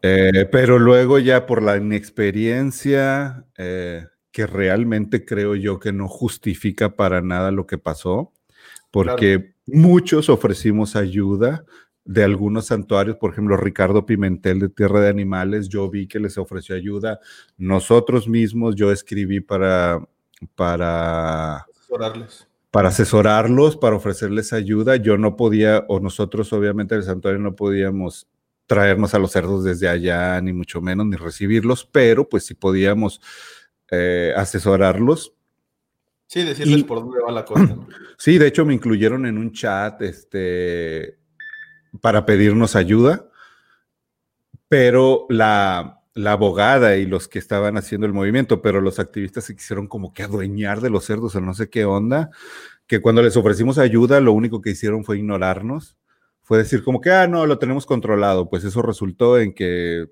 Eh, 0.03 0.49
pero 0.53 0.79
luego 0.79 1.19
ya 1.19 1.47
por 1.47 1.63
la 1.63 1.77
inexperiencia, 1.77 3.45
eh, 3.57 4.07
que 4.31 4.47
realmente 4.47 5.25
creo 5.25 5.57
yo 5.57 5.81
que 5.81 5.93
no 5.93 6.09
justifica 6.09 6.95
para 6.95 7.23
nada 7.23 7.51
lo 7.51 7.67
que 7.67 7.79
pasó, 7.79 8.33
porque 8.91 9.55
muchos 9.67 10.29
ofrecimos 10.29 10.95
ayuda 10.97 11.65
de 12.05 12.25
algunos 12.25 12.67
santuarios, 12.67 13.17
por 13.17 13.33
ejemplo, 13.33 13.57
Ricardo 13.59 14.07
Pimentel 14.07 14.61
de 14.61 14.71
Tierra 14.71 15.01
de 15.01 15.11
Animales, 15.11 15.69
yo 15.69 15.91
vi 15.91 16.09
que 16.09 16.19
les 16.19 16.39
ofreció 16.39 16.75
ayuda. 16.75 17.21
Nosotros 17.59 18.27
mismos, 18.27 18.77
yo 18.77 18.91
escribí 18.91 19.41
para, 19.41 20.01
para 20.55 21.57
asesorarles. 21.57 22.48
Para 22.71 22.89
asesorarlos, 22.89 23.77
para 23.77 23.97
ofrecerles 23.97 24.53
ayuda. 24.53 24.97
Yo 24.97 25.17
no 25.17 25.37
podía, 25.37 25.85
o 25.89 26.01
nosotros 26.01 26.53
obviamente 26.53 26.95
el 26.95 27.03
santuario 27.03 27.41
no 27.41 27.57
podíamos 27.57 28.29
traernos 28.67 29.15
a 29.15 29.19
los 29.19 29.33
cerdos 29.33 29.65
desde 29.65 29.89
allá, 29.89 30.41
ni 30.43 30.53
mucho 30.53 30.81
menos, 30.81 31.07
ni 31.07 31.17
recibirlos, 31.17 31.89
pero 31.91 32.29
pues 32.29 32.45
sí 32.45 32.55
podíamos 32.55 33.21
eh, 33.91 34.33
asesorarlos. 34.37 35.33
Sí, 36.27 36.45
decirles 36.45 36.85
por 36.85 36.99
dónde 37.01 37.21
va 37.21 37.33
la 37.33 37.45
cosa. 37.45 37.77
Sí, 38.21 38.37
de 38.37 38.49
hecho 38.49 38.67
me 38.67 38.75
incluyeron 38.75 39.27
en 39.27 39.39
un 39.39 39.53
chat 39.53 40.03
este, 40.03 41.21
para 42.01 42.27
pedirnos 42.27 42.75
ayuda, 42.75 43.31
pero 44.67 45.27
la, 45.29 45.98
la 46.15 46.33
abogada 46.33 46.97
y 46.97 47.07
los 47.07 47.29
que 47.29 47.39
estaban 47.39 47.77
haciendo 47.77 48.07
el 48.07 48.13
movimiento, 48.13 48.61
pero 48.63 48.81
los 48.81 48.99
activistas 48.99 49.45
se 49.45 49.55
quisieron 49.55 49.87
como 49.87 50.13
que 50.13 50.25
adueñar 50.25 50.81
de 50.81 50.91
los 50.91 51.05
cerdos 51.05 51.35
o 51.37 51.41
no 51.41 51.55
sé 51.55 51.71
qué 51.71 51.85
onda, 51.85 52.31
que 52.87 53.01
cuando 53.01 53.23
les 53.23 53.37
ofrecimos 53.37 53.79
ayuda, 53.79 54.21
lo 54.21 54.33
único 54.33 54.61
que 54.61 54.71
hicieron 54.71 55.05
fue 55.05 55.19
ignorarnos, 55.19 55.97
fue 56.43 56.59
decir 56.59 56.83
como 56.83 57.01
que, 57.01 57.11
ah, 57.11 57.27
no, 57.29 57.47
lo 57.47 57.59
tenemos 57.59 57.87
controlado, 57.87 58.49
pues 58.49 58.65
eso 58.65 58.83
resultó 58.83 59.39
en 59.39 59.53
que 59.53 60.07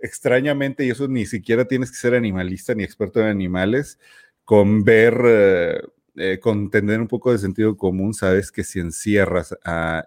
extrañamente, 0.00 0.84
y 0.84 0.90
eso 0.90 1.08
ni 1.08 1.26
siquiera 1.26 1.66
tienes 1.66 1.90
que 1.90 1.96
ser 1.96 2.14
animalista 2.14 2.74
ni 2.74 2.82
experto 2.82 3.20
en 3.20 3.28
animales, 3.28 3.98
con 4.44 4.84
ver, 4.84 5.14
eh, 5.24 5.80
eh, 6.16 6.38
con 6.40 6.70
tener 6.70 7.00
un 7.00 7.08
poco 7.08 7.32
de 7.32 7.38
sentido 7.38 7.76
común, 7.76 8.12
sabes 8.12 8.50
que 8.50 8.64
si 8.64 8.80
encierras 8.80 9.56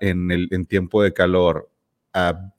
en, 0.01 0.31
el, 0.31 0.49
en 0.51 0.65
tiempo 0.65 1.01
de 1.01 1.13
calor 1.13 1.69
a 2.13 2.53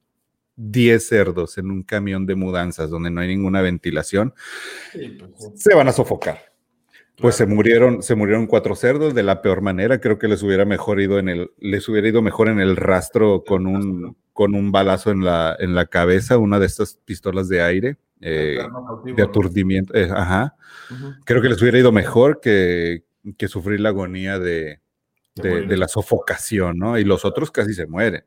10 0.57 1.07
cerdos 1.07 1.59
en 1.59 1.71
un 1.71 1.83
camión 1.83 2.27
de 2.27 2.35
mudanzas 2.35 2.91
donde 2.91 3.11
no 3.11 3.21
hay 3.21 3.29
ninguna 3.29 3.63
ventilación, 3.63 4.35
pues 4.93 5.53
se 5.55 5.75
van 5.75 5.89
a 5.89 5.93
sofocar. 5.93 6.39
Pues 7.19 7.35
se 7.35 7.47
murieron, 7.47 8.03
se 8.03 8.15
murieron 8.15 8.47
cuatro 8.47 8.75
cerdos 8.75 9.15
de 9.15 9.23
la 9.23 9.41
peor 9.41 9.63
manera. 9.63 10.01
Creo 10.01 10.19
que 10.19 10.29
les 10.29 10.43
hubiera 10.43 10.67
mejor 10.67 11.01
ido 11.01 11.19
en 11.19 11.31
el, 11.31 11.51
les 11.59 11.89
hubiera 11.89 12.09
ido 12.09 12.21
mejor 12.21 12.49
en 12.49 12.61
el 12.61 12.77
rastro 12.77 13.43
con 13.45 13.67
un, 13.67 14.17
con 14.35 14.55
un 14.55 14.71
balazo 14.71 15.13
en 15.13 15.25
la, 15.25 15.57
en 15.59 15.75
la 15.75 15.87
cabeza, 15.87 16.37
una 16.37 16.59
de 16.59 16.67
estas 16.67 16.99
pistolas 17.07 17.49
de 17.49 17.63
aire 17.63 17.97
eh, 18.21 18.59
de 19.05 19.23
aturdimiento. 19.23 19.95
Eh, 19.95 20.11
ajá. 20.11 20.57
Creo 21.25 21.41
que 21.41 21.49
les 21.49 21.61
hubiera 21.63 21.79
ido 21.79 21.91
mejor 21.91 22.41
que, 22.41 23.05
que 23.39 23.49
sufrir 23.49 23.81
la 23.81 23.91
agonía 23.91 24.39
de, 24.39 24.81
de, 25.35 25.77
la 25.77 25.89
sofocación, 25.89 26.79
¿no? 26.79 26.99
Y 26.99 27.05
los 27.05 27.25
otros 27.25 27.51
casi 27.51 27.75
se 27.75 27.87
mueren. 27.87 28.25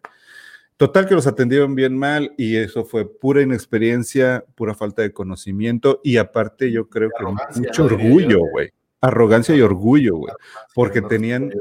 Total 0.79 1.05
que 1.05 1.13
los 1.13 1.27
atendieron 1.27 1.75
bien 1.75 1.97
mal 1.97 2.33
y 2.37 2.55
eso 2.55 2.85
fue 2.85 3.05
pura 3.05 3.41
inexperiencia, 3.41 4.45
pura 4.55 4.73
falta 4.73 5.01
de 5.01 5.11
conocimiento 5.11 5.99
y 6.05 6.15
aparte 6.15 6.71
yo 6.71 6.87
creo 6.87 7.09
que 7.09 7.25
mucho 7.59 7.83
orgullo, 7.83 8.39
güey. 8.49 8.69
Arrogancia 9.01 9.53
y 9.53 9.61
orgullo, 9.61 10.15
güey. 10.15 10.33
Porque 10.73 11.01
tenían, 11.01 11.51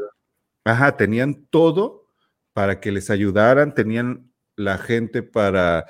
ajá, 0.62 0.96
tenían 0.96 1.46
todo 1.50 2.06
para 2.52 2.78
que 2.78 2.92
les 2.92 3.10
ayudaran, 3.10 3.74
tenían 3.74 4.30
la 4.54 4.78
gente 4.78 5.24
para, 5.24 5.86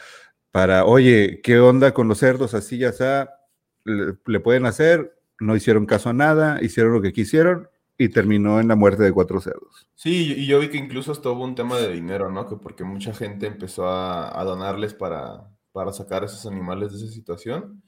para, 0.51 0.87
oye, 0.87 1.43
¿qué 1.43 1.61
onda 1.61 1.93
con 1.93 2.09
los 2.09 2.21
cerdos? 2.21 2.55
Así 2.55 2.79
ya 2.79 2.89
está, 2.89 3.43
le, 3.85 4.41
pueden 4.41 4.65
hacer, 4.65 5.19
no 5.39 5.55
hicieron 5.55 5.85
caso 5.85 6.09
a 6.09 6.15
nada, 6.15 6.61
hicieron 6.63 6.95
lo 6.95 7.03
que 7.03 7.13
quisieron 7.13 7.69
y 7.99 8.09
terminó 8.09 8.61
en 8.61 8.69
la 8.69 8.77
muerte 8.77 9.03
de 9.03 9.13
cuatro 9.13 9.41
cerdos. 9.41 9.89
Sí, 9.97 10.35
y 10.37 10.47
yo 10.47 10.61
vi 10.61 10.69
que 10.69 10.79
incluso 10.79 11.11
estuvo 11.11 11.33
hubo 11.33 11.45
un 11.45 11.57
tema 11.57 11.77
de 11.79 11.93
dinero, 11.93 12.31
¿no? 12.31 12.49
Que 12.49 12.57
porque 12.57 12.85
mucha 12.85 13.13
gente 13.13 13.47
empezó 13.49 13.89
a, 13.89 14.43
donarles 14.45 14.95
para, 14.95 15.51
para 15.73 15.93
sacar 15.93 16.23
a 16.23 16.27
esos 16.27 16.47
animales 16.47 16.93
de 16.93 16.99
esa 16.99 17.13
situación 17.13 17.83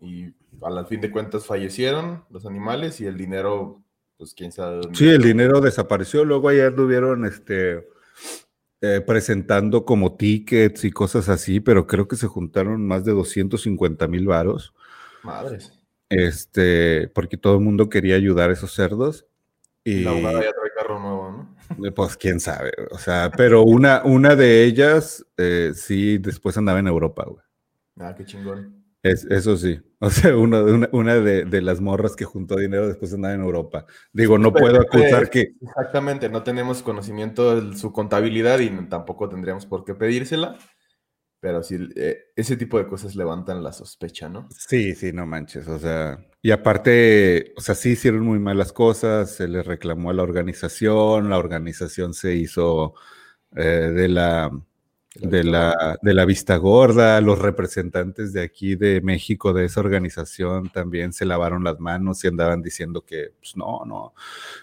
y 0.00 0.32
al 0.62 0.86
fin 0.86 1.00
de 1.00 1.10
cuentas 1.10 1.44
fallecieron 1.44 2.24
los 2.30 2.46
animales 2.46 3.00
y 3.00 3.06
el 3.06 3.16
dinero, 3.16 3.82
pues 4.16 4.32
quién 4.32 4.52
sabe. 4.52 4.80
sí, 4.92 5.08
el 5.08 5.22
dinero 5.22 5.60
desapareció. 5.60 6.24
Luego 6.24 6.48
ayer 6.48 6.74
tuvieron 6.74 7.24
este, 7.24 7.84
eh, 8.80 9.02
presentando 9.04 9.84
como 9.84 10.16
tickets 10.16 10.84
y 10.84 10.92
cosas 10.92 11.28
así, 11.28 11.58
pero 11.58 11.88
creo 11.88 12.06
que 12.06 12.14
se 12.14 12.28
juntaron 12.28 12.86
más 12.86 13.04
de 13.04 13.12
250 13.12 14.06
mil 14.06 14.26
varos. 14.26 14.72
Madres. 15.24 15.72
Este, 16.08 17.08
porque 17.08 17.36
todo 17.36 17.56
el 17.56 17.64
mundo 17.64 17.88
quería 17.88 18.14
ayudar 18.14 18.50
a 18.50 18.52
esos 18.52 18.72
cerdos. 18.72 19.26
Y 19.90 20.04
la 20.04 20.14
ya 20.14 20.52
trae 20.52 20.72
carro 20.76 20.98
nuevo, 21.00 21.30
¿no? 21.30 21.86
Eh, 21.86 21.92
pues 21.92 22.16
quién 22.16 22.40
sabe, 22.40 22.72
o 22.90 22.98
sea, 22.98 23.30
pero 23.36 23.62
una, 23.62 24.02
una 24.04 24.36
de 24.36 24.64
ellas 24.64 25.24
eh, 25.36 25.72
sí 25.74 26.18
después 26.18 26.56
andaba 26.56 26.78
en 26.78 26.88
Europa, 26.88 27.24
güey. 27.26 27.44
Ah, 27.98 28.14
qué 28.16 28.24
chingón 28.24 28.78
eso 29.02 29.56
sí, 29.56 29.80
o 30.00 30.10
sea, 30.10 30.36
una, 30.36 30.60
una, 30.92 31.14
de, 31.16 31.62
las 31.62 31.80
morras 31.80 32.16
que 32.16 32.24
juntó 32.24 32.56
dinero 32.56 32.88
después 32.88 33.10
de 33.10 33.16
andar 33.16 33.34
en 33.34 33.40
Europa. 33.40 33.86
Digo, 34.12 34.38
no 34.38 34.52
puedo 34.52 34.80
acusar 34.80 35.30
que... 35.30 35.54
Exactamente, 35.60 36.28
no 36.28 36.42
tenemos 36.42 36.82
conocimiento 36.82 37.60
de 37.60 37.76
su 37.76 37.92
contabilidad 37.92 38.58
y 38.60 38.70
tampoco 38.88 39.28
tendríamos 39.28 39.66
por 39.66 39.84
qué 39.84 39.94
pedírsela, 39.94 40.56
pero 41.40 41.62
sí, 41.62 41.78
eh, 41.96 42.32
ese 42.36 42.56
tipo 42.56 42.78
de 42.78 42.86
cosas 42.86 43.14
levantan 43.16 43.62
la 43.62 43.72
sospecha, 43.72 44.28
¿no? 44.28 44.48
Sí, 44.50 44.94
sí, 44.94 45.12
no 45.12 45.26
manches, 45.26 45.68
o 45.68 45.78
sea, 45.78 46.18
y 46.42 46.50
aparte, 46.50 47.52
o 47.56 47.60
sea, 47.60 47.74
sí 47.74 47.90
hicieron 47.90 48.22
muy 48.22 48.38
malas 48.38 48.72
cosas, 48.72 49.32
se 49.32 49.48
les 49.48 49.66
reclamó 49.66 50.10
a 50.10 50.14
la 50.14 50.22
organización, 50.22 51.30
la 51.30 51.38
organización 51.38 52.14
se 52.14 52.34
hizo 52.34 52.94
eh, 53.56 53.62
de 53.62 54.08
la 54.08 54.50
de 55.20 55.42
la, 55.42 55.98
de 56.02 56.14
la 56.14 56.24
vista 56.24 56.56
gorda, 56.56 57.20
los 57.20 57.38
representantes 57.38 58.32
de 58.32 58.42
aquí 58.42 58.76
de 58.76 59.00
México, 59.00 59.52
de 59.52 59.64
esa 59.64 59.80
organización, 59.80 60.68
también 60.70 61.12
se 61.12 61.24
lavaron 61.24 61.64
las 61.64 61.80
manos 61.80 62.22
y 62.22 62.28
andaban 62.28 62.62
diciendo 62.62 63.04
que, 63.04 63.32
pues 63.38 63.56
no, 63.56 63.84
no, 63.84 64.14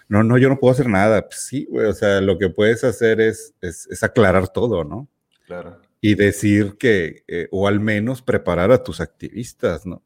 no, 0.08 0.22
no, 0.22 0.38
yo 0.38 0.48
no 0.48 0.58
puedo 0.58 0.72
hacer 0.72 0.88
nada. 0.88 1.26
Pues, 1.26 1.40
sí, 1.40 1.66
güey, 1.68 1.86
o 1.86 1.92
sea, 1.92 2.20
lo 2.20 2.38
que 2.38 2.48
puedes 2.48 2.84
hacer 2.84 3.20
es, 3.20 3.54
es, 3.60 4.02
aclarar 4.02 4.48
todo, 4.48 4.84
¿no? 4.84 5.08
Claro. 5.46 5.80
Y 6.06 6.14
decir 6.14 6.76
que, 6.78 7.24
eh, 7.28 7.48
o 7.50 7.68
al 7.68 7.80
menos 7.80 8.22
preparar 8.22 8.70
a 8.72 8.82
tus 8.82 9.00
activistas, 9.00 9.86
¿no? 9.86 10.02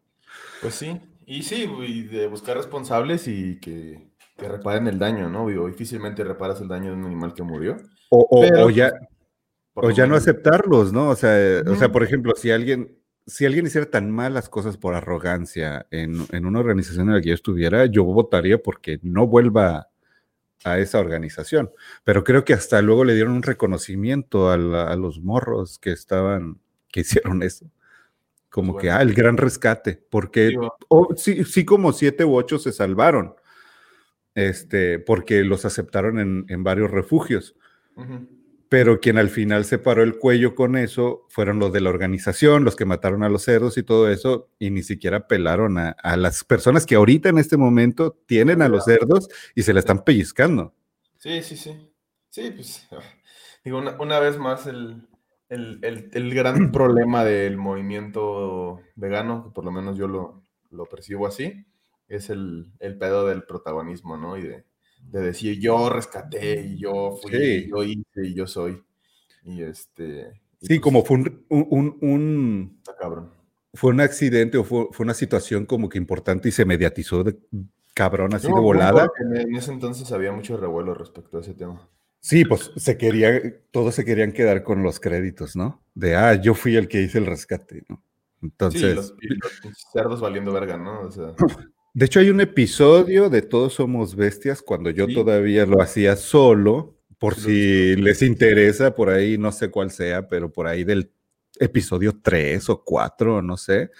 Pues 0.63 0.75
sí, 0.75 1.01
y 1.27 1.43
sí, 1.43 1.69
y 1.87 2.03
de 2.03 2.27
buscar 2.27 2.57
responsables 2.57 3.29
y 3.29 3.59
que, 3.61 4.11
que 4.37 4.49
reparen 4.49 4.87
el 4.89 4.99
daño, 4.99 5.29
¿no? 5.29 5.47
difícilmente 5.67 6.25
reparas 6.25 6.61
el 6.61 6.69
daño 6.69 6.91
de 6.91 6.97
un 6.97 7.05
animal 7.05 7.35
que 7.35 7.43
murió. 7.43 7.77
O, 8.09 8.27
o, 8.31 8.65
o 8.65 8.71
ya, 8.71 8.93
o 9.75 9.91
ya 9.91 10.07
no 10.07 10.17
aceptarlos, 10.17 10.93
¿no? 10.93 11.11
O 11.11 11.17
sea, 11.17 11.63
o 11.67 11.77
sea, 11.77 11.91
por 11.91 12.03
ejemplo, 12.03 12.33
si 12.37 12.51
alguien, 12.51 12.99
si 13.27 13.47
alguien 13.47 13.67
hiciera 13.67 13.89
tan 13.89 14.11
malas 14.11 14.49
cosas 14.49 14.77
por 14.77 14.95
arrogancia 14.95 15.87
en, 15.91 16.27
una 16.45 16.61
organización 16.61 17.09
en 17.09 17.15
la 17.15 17.21
que 17.21 17.29
yo 17.29 17.35
estuviera, 17.35 17.87
yo 17.87 18.05
votaría 18.05 18.59
porque 18.59 18.99
no 19.03 19.27
vuelva 19.27 19.89
a 20.65 20.79
esa 20.79 20.99
organización. 20.99 21.71
Pero 22.05 22.25
creo 22.25 22.45
que 22.45 22.55
hasta 22.55 22.83
luego 22.83 23.05
le 23.05 23.15
dieron 23.15 23.35
un 23.35 23.43
reconocimiento 23.43 24.51
a, 24.51 24.57
los 24.57 25.21
morros 25.21 25.79
que 25.79 25.93
estaban, 25.93 26.59
que 26.91 27.01
hicieron 27.01 27.43
eso. 27.43 27.67
Como 28.49 28.77
que, 28.77 28.91
ah, 28.91 29.01
el 29.01 29.15
gran 29.15 29.37
rescate, 29.37 30.03
porque 30.11 30.57
sí, 31.17 31.45
sí, 31.45 31.65
como 31.65 31.93
siete 31.93 32.25
u 32.25 32.35
ocho 32.35 32.59
se 32.59 32.73
salvaron, 32.73 33.37
este, 34.35 34.99
porque 34.99 35.45
los 35.45 35.65
aceptaron 35.65 36.19
en, 36.49 36.65
varios 36.65 36.91
refugios 36.91 37.55
pero 38.71 39.01
quien 39.01 39.19
al 39.19 39.31
final 39.31 39.65
se 39.65 39.79
paró 39.79 40.05
el 40.05 40.17
cuello 40.17 40.55
con 40.55 40.77
eso 40.77 41.27
fueron 41.29 41.59
los 41.59 41.73
de 41.73 41.81
la 41.81 41.91
organización, 41.91 42.65
los 42.65 42.77
que 42.77 42.85
mataron 42.85 43.25
a 43.25 43.29
los 43.29 43.43
cerdos 43.43 43.77
y 43.77 43.83
todo 43.83 44.09
eso, 44.09 44.49
y 44.61 44.71
ni 44.71 44.85
siquiera 44.85 45.27
pelaron 45.27 45.77
a, 45.77 45.97
las 46.17 46.45
personas 46.45 46.87
que 46.87 46.95
ahorita 46.95 47.29
en 47.29 47.39
este 47.39 47.57
momento 47.57 48.17
tienen 48.27 48.63
a 48.63 48.69
los 48.69 48.85
cerdos 48.85 49.29
y 49.57 49.65
se 49.65 49.75
le 49.75 49.81
están 49.81 50.05
pellizcando. 50.05 50.73
Sí, 51.19 51.43
sí, 51.43 51.57
sí. 51.57 51.93
Sí, 52.31 52.53
pues 52.53 52.89
digo, 53.65 53.83
una, 53.99 54.21
vez 54.21 54.39
más 54.39 54.69
el, 54.69 55.09
gran 55.49 56.71
problema 56.73 57.25
del 57.25 57.57
movimiento 57.57 58.83
vegano, 58.95 59.43
que 59.43 59.51
por 59.51 59.65
lo 59.65 59.73
menos 59.73 59.99
yo 59.99 60.07
lo, 60.07 60.45
lo 60.71 60.87
percibo 60.87 61.27
así, 61.27 61.67
es 62.07 62.31
el, 62.31 62.71
pedo 62.79 63.27
del 63.27 63.43
protagonismo, 63.43 64.17
¿no? 64.17 64.37
Y 64.37 64.43
de, 64.43 64.65
de 65.11 65.21
decir 65.21 65.59
yo 65.59 65.89
rescaté 65.91 66.63
y 66.63 66.79
yo 66.79 67.19
fui, 67.21 67.35
y 67.35 67.69
yo 67.69 67.83
hice 67.83 68.27
y 68.27 68.35
yo 68.35 68.47
soy. 68.47 68.83
Y 69.45 69.63
este. 69.63 70.33
sí, 70.61 70.69
pues 70.69 70.81
como 70.81 71.05
fue 71.05 71.19
un, 71.19 71.47
un, 71.49 71.99
un, 72.01 72.81
cabrón. 72.99 73.33
Fue 73.75 73.93
un 73.93 74.01
accidente 74.01 74.59
o 74.59 74.65
fue, 74.65 74.89
fue, 74.93 75.05
una 75.05 75.15
situación 75.15 75.65
como 75.65 75.89
que 75.89 75.99
importante 75.99 76.49
y 76.49 76.53
se 76.53 76.65
mediatizó 76.65 77.23
de 77.23 77.39
cabrón 77.95 78.35
así 78.35 78.47
de 78.47 78.61
volada. 78.61 79.09
En 79.35 79.55
ese 79.55 79.73
entonces 79.73 80.11
había 80.13 80.33
mucho 80.33 80.57
revuelo 80.57 80.95
respecto 80.95 81.39
a 81.39 81.41
ese 81.41 81.55
tema. 81.55 81.89
Sí, 82.21 82.45
pues 82.45 82.71
se 82.77 82.99
quería, 82.99 83.41
todos 83.71 83.95
se 83.95 84.05
querían 84.05 84.33
quedar 84.33 84.63
con 84.63 84.83
los 84.83 85.01
créditos, 85.01 85.57
¿no? 85.57 85.83
De, 85.95 86.17
ah, 86.17 86.35
yo 86.35 86.55
fui 86.55 86.77
el 86.77 86.87
que 86.87 87.01
hice 87.01 87.19
el 87.19 87.27
rescate, 87.27 87.85
¿no? 87.89 88.03
Entonces. 88.43 89.15
Sí, 89.21 89.29
los, 89.29 89.79
cerdos 89.93 90.21
valiendo 90.21 90.53
verga, 90.53 90.77
¿no? 90.77 91.01
O 91.03 91.11
sea. 91.11 91.35
De 91.93 92.07
hecho, 92.07 92.21
hay 92.21 92.31
un 92.31 92.41
episodio 92.41 93.29
de 93.31 93.43
Todos 93.43 93.75
Somos 93.75 94.15
Bestias 94.15 94.63
cuando 94.63 94.91
yo 94.91 95.09
todavía 95.09 95.67
lo 95.67 95.83
hacía 95.83 96.15
solo, 96.15 96.97
por 97.19 97.35
si 97.35 97.97
les 97.97 98.23
interesa, 98.23 98.95
por 98.95 99.11
ahí 99.11 99.37
no 99.37 99.51
sé 99.51 99.71
cuál 99.71 99.91
sea, 99.91 100.29
pero 100.29 100.53
por 100.53 100.67
ahí 100.67 100.85
del 100.85 101.13
episodio 101.59 102.21
3 102.23 102.69
o 102.71 102.85
4, 102.85 103.43
no 103.43 103.57
sé. 103.57 103.91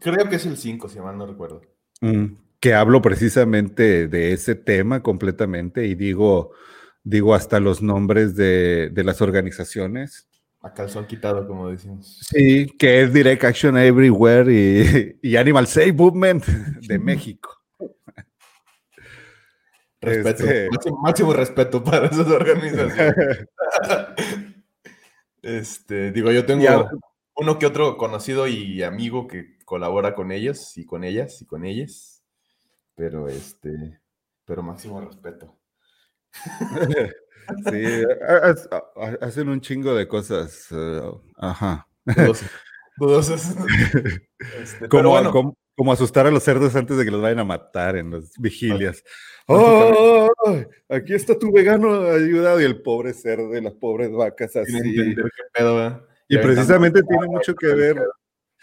Creo, 0.00 0.28
que 0.28 0.36
es 0.36 0.46
el 0.46 0.56
5, 0.56 0.88
si 0.88 1.00
mal 1.00 1.18
no 1.18 1.26
recuerdo. 1.26 1.60
Mm, 2.00 2.36
que 2.58 2.74
hablo 2.74 3.02
precisamente 3.02 4.08
de 4.08 4.32
ese 4.32 4.54
tema 4.54 5.02
completamente 5.02 5.86
y 5.86 5.94
digo, 5.94 6.52
digo 7.04 7.34
hasta 7.34 7.60
los 7.60 7.82
nombres 7.82 8.34
de, 8.36 8.88
de 8.90 9.04
las 9.04 9.20
organizaciones 9.20 10.28
a 10.62 10.72
calzón 10.72 11.06
quitado, 11.06 11.46
como 11.46 11.68
decimos. 11.68 12.20
Sí, 12.30 12.68
que 12.78 13.02
es 13.02 13.12
Direct 13.12 13.44
Action 13.44 13.76
Everywhere 13.76 15.18
y, 15.20 15.36
Animal 15.36 15.66
Safe 15.66 15.92
Movement 15.92 16.44
de 16.44 16.98
México. 16.98 17.58
Respeto, 20.00 20.44
este 20.44 20.90
máximo, 21.00 21.32
respeto 21.32 21.82
para 21.82 22.06
esas 22.06 22.26
organizaciones. 22.26 23.46
este, 25.42 26.10
digo, 26.10 26.32
yo 26.32 26.44
tengo 26.44 26.88
uno 27.36 27.58
que 27.58 27.66
otro 27.66 27.96
conocido 27.96 28.48
y 28.48 28.82
amigo 28.82 29.28
que 29.28 29.58
colabora 29.64 30.14
con 30.14 30.32
ellos 30.32 30.76
y 30.76 30.86
con 30.86 31.04
ellas 31.04 31.40
y 31.40 31.46
con 31.46 31.64
ellas, 31.64 32.24
pero 32.96 33.28
este, 33.28 34.00
pero 34.44 34.62
máximo 34.62 35.00
respeto. 35.00 35.56
Sí, 37.70 38.04
hacen 39.20 39.48
un 39.48 39.60
chingo 39.60 39.94
de 39.94 40.08
cosas. 40.08 40.68
Eh, 40.70 41.02
ajá. 41.36 41.86
Dudosas. 42.96 43.56
Este, 44.60 44.88
como, 44.88 45.56
como, 45.76 45.92
asustar 45.92 46.26
a 46.26 46.30
los 46.32 46.42
cerdos 46.42 46.74
antes 46.74 46.96
de 46.96 47.04
que 47.04 47.12
los 47.12 47.22
vayan 47.22 47.38
a 47.38 47.44
matar 47.44 47.96
en 47.96 48.10
las 48.10 48.32
vigilias. 48.38 49.04
¡Oh! 49.46 50.28
Aquí 50.88 51.14
está 51.14 51.38
tu 51.38 51.52
vegano 51.52 52.10
ayudado 52.10 52.60
y 52.60 52.64
el 52.64 52.82
pobre 52.82 53.14
cerdo 53.14 53.56
y 53.56 53.60
las 53.60 53.74
pobres 53.74 54.10
vacas 54.10 54.56
así. 54.56 55.14
y 56.28 56.38
precisamente 56.38 57.02
tiene 57.04 57.26
mucho 57.28 57.54
que 57.54 57.68
ver. 57.68 58.02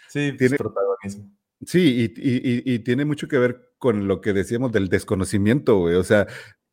Sí, 0.08 0.32
pues, 0.32 0.38
tiene 0.38 0.56
protagonismo. 0.58 1.30
Sí, 1.64 2.12
y, 2.14 2.74
y, 2.74 2.78
tiene 2.80 3.06
mucho 3.06 3.26
que 3.26 3.38
ver 3.38 3.72
con 3.78 4.06
lo 4.06 4.20
que 4.20 4.34
decíamos 4.34 4.70
del 4.70 4.88
desconocimiento, 4.88 5.78
güey. 5.78 5.94
O 5.94 6.04
sea, 6.04 6.26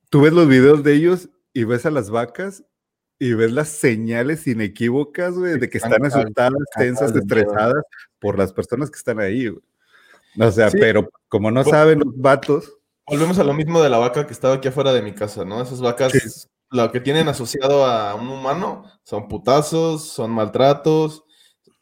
tú 0.09 0.21
ves 0.21 0.33
los 0.33 0.49
videos 0.49 0.83
de 0.83 0.95
ellos 0.95 1.29
y 1.57 1.63
ves 1.63 1.87
a 1.87 1.89
las 1.89 2.11
vacas 2.11 2.63
y 3.17 3.33
ves 3.33 3.51
las 3.51 3.69
señales 3.69 4.45
inequívocas, 4.45 5.33
güey, 5.33 5.57
de 5.57 5.71
que 5.71 5.79
están 5.79 6.05
asustadas, 6.05 6.61
tensas, 6.77 7.15
estresadas 7.15 7.83
por 8.19 8.37
las 8.37 8.53
personas 8.53 8.91
que 8.91 8.97
están 8.97 9.19
ahí, 9.19 9.47
güey. 9.47 9.63
O 10.39 10.51
sea, 10.51 10.69
pero 10.69 11.09
como 11.27 11.49
no 11.49 11.63
saben 11.63 11.97
los 11.97 12.15
vatos. 12.15 12.77
Volvemos 13.07 13.39
a 13.39 13.43
lo 13.43 13.55
mismo 13.55 13.81
de 13.81 13.89
la 13.89 13.97
vaca 13.97 14.27
que 14.27 14.33
estaba 14.33 14.53
aquí 14.53 14.67
afuera 14.67 14.93
de 14.93 15.01
mi 15.01 15.13
casa, 15.13 15.45
¿no? 15.45 15.59
Esas 15.59 15.81
vacas, 15.81 16.47
lo 16.69 16.91
que 16.91 16.99
tienen 16.99 17.27
asociado 17.27 17.87
a 17.87 18.13
un 18.13 18.29
humano 18.29 18.83
son 19.03 19.27
putazos, 19.27 20.07
son 20.07 20.29
maltratos, 20.29 21.23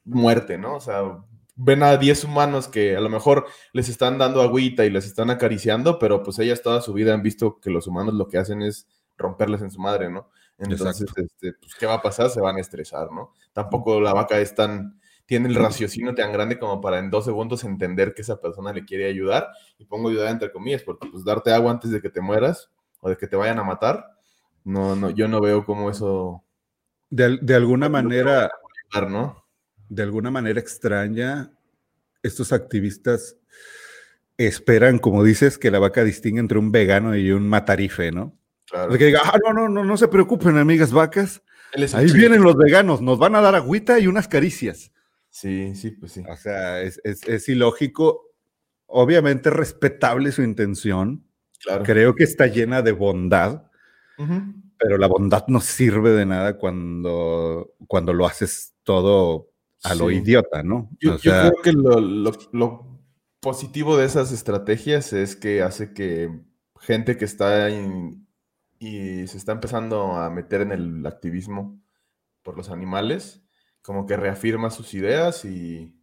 muerte, 0.06 0.58
¿no? 0.58 0.78
O 0.78 0.80
sea, 0.80 1.02
ven 1.56 1.84
a 1.84 1.98
10 1.98 2.24
humanos 2.24 2.70
que 2.70 2.96
a 2.96 3.02
lo 3.02 3.10
mejor 3.10 3.46
les 3.74 3.90
están 3.90 4.18
dando 4.20 4.42
agüita 4.42 4.86
y 4.86 4.90
les 4.90 5.06
están 5.06 5.32
acariciando, 5.32 6.00
pero 6.00 6.24
pues 6.24 6.40
ellas 6.40 6.62
toda 6.62 6.80
su 6.80 6.94
vida 6.94 7.14
han 7.14 7.24
visto 7.24 7.60
que 7.60 7.72
los 7.72 7.88
humanos 7.88 8.14
lo 8.14 8.30
que 8.30 8.38
hacen 8.38 8.62
es 8.62 8.88
romperles 9.18 9.62
en 9.62 9.72
su 9.72 9.80
madre, 9.80 10.10
¿no? 10.10 10.30
Entonces, 10.58 11.06
este, 11.16 11.54
pues, 11.54 11.76
¿qué 11.76 11.86
va 11.86 11.96
a 11.96 12.02
pasar? 12.02 12.30
Se 12.30 12.40
van 12.40 12.58
a 12.58 12.62
estresar, 12.62 13.12
¿no? 13.12 13.34
Tampoco 13.54 14.00
la 14.00 14.14
vaca 14.14 14.40
es 14.40 14.56
tan, 14.56 15.00
tiene 15.26 15.50
el 15.50 15.56
raciocinio 15.56 16.16
tan 16.16 16.32
grande 16.32 16.58
como 16.58 16.80
para 16.80 17.00
en 17.00 17.10
dos 17.10 17.26
segundos 17.26 17.64
entender 17.64 18.14
que 18.14 18.22
esa 18.22 18.40
persona 18.40 18.72
le 18.72 18.86
quiere 18.86 19.08
ayudar, 19.08 19.50
y 19.78 19.86
pongo 19.86 20.10
ayudar 20.10 20.30
entre 20.30 20.52
comillas, 20.52 20.84
porque 20.84 21.08
pues 21.12 21.26
darte 21.26 21.52
agua 21.52 21.72
antes 21.72 21.92
de 21.92 22.02
que 22.02 22.10
te 22.10 22.22
mueras 22.22 22.72
o 23.02 23.10
de 23.10 23.18
que 23.18 23.28
te 23.28 23.36
vayan 23.36 23.60
a 23.60 23.64
matar, 23.64 24.06
no, 24.64 24.96
no, 24.96 25.10
yo 25.10 25.28
no 25.28 25.42
veo 25.42 25.66
cómo 25.66 25.90
eso... 25.90 26.44
De, 27.10 27.56
alguna 27.56 27.88
manera... 27.90 28.50
¿no? 29.10 29.46
De 29.90 30.04
alguna 30.04 30.32
manera 30.32 30.60
extraña, 30.60 31.52
estos 32.24 32.52
activistas 32.52 33.38
esperan, 34.38 35.00
como 35.00 35.24
dices, 35.24 35.58
que 35.58 35.72
la 35.72 35.80
vaca 35.80 36.04
distinga 36.04 36.40
entre 36.40 36.58
un 36.58 36.72
vegano 36.72 37.16
y 37.16 37.32
un 37.32 37.48
matarife, 37.48 38.12
¿no? 38.12 38.38
Que 38.98 39.06
diga, 39.06 39.22
ah, 39.24 39.38
no, 39.44 39.54
no, 39.54 39.70
no, 39.70 39.84
no 39.84 39.98
se 39.98 40.08
preocupen, 40.08 40.58
amigas 40.58 40.92
vacas. 40.92 41.42
Ahí 41.94 42.12
vienen 42.12 42.42
los 42.42 42.56
veganos, 42.56 43.02
nos 43.02 43.20
van 43.20 43.36
a 43.36 43.42
dar 43.42 43.56
agüita 43.56 44.00
y 44.00 44.08
unas 44.08 44.28
caricias. 44.28 44.92
Sí, 45.30 45.76
sí, 45.76 45.92
pues 45.92 46.14
sí. 46.14 46.24
O 46.30 46.38
sea, 46.38 46.82
es, 46.82 47.02
es, 47.04 47.50
ilógico. 47.50 48.32
Obviamente 48.88 49.50
respetable 49.50 50.32
su 50.32 50.42
intención. 50.44 51.26
Claro. 51.62 51.84
Creo 51.84 52.16
que 52.16 52.24
está 52.24 52.48
llena 52.48 52.82
de 52.82 52.94
bondad, 52.94 53.64
pero 54.78 54.98
la 54.98 55.08
bondad 55.08 55.46
no 55.48 55.60
sirve 55.60 56.12
de 56.12 56.26
nada 56.26 56.58
cuando, 56.58 57.74
cuando 57.88 58.14
lo 58.14 58.26
haces 58.26 58.76
todo 58.84 59.50
a 59.84 59.96
lo 59.96 60.10
idiota, 60.12 60.64
¿no? 60.64 60.90
Yo, 61.00 61.18
creo 61.18 61.54
que 61.62 61.74
lo, 61.74 62.00
lo, 62.00 62.32
lo, 62.52 63.00
positivo 63.40 63.98
de 63.98 64.06
esas 64.06 64.32
estrategias 64.32 65.14
es 65.14 65.36
que 65.36 65.62
hace 65.62 65.94
que 65.94 66.30
gente 66.80 67.18
que 67.18 67.26
está 67.26 67.70
en, 67.70 68.25
y 68.86 69.28
se 69.28 69.38
está 69.38 69.52
empezando 69.52 70.16
a 70.16 70.30
meter 70.30 70.62
en 70.62 70.72
el 70.72 71.06
activismo 71.08 71.82
por 72.44 72.56
los 72.56 72.70
animales, 72.70 73.44
como 73.82 74.06
que 74.06 74.16
reafirma 74.16 74.70
sus 74.70 74.94
ideas 74.94 75.44
y, 75.44 76.00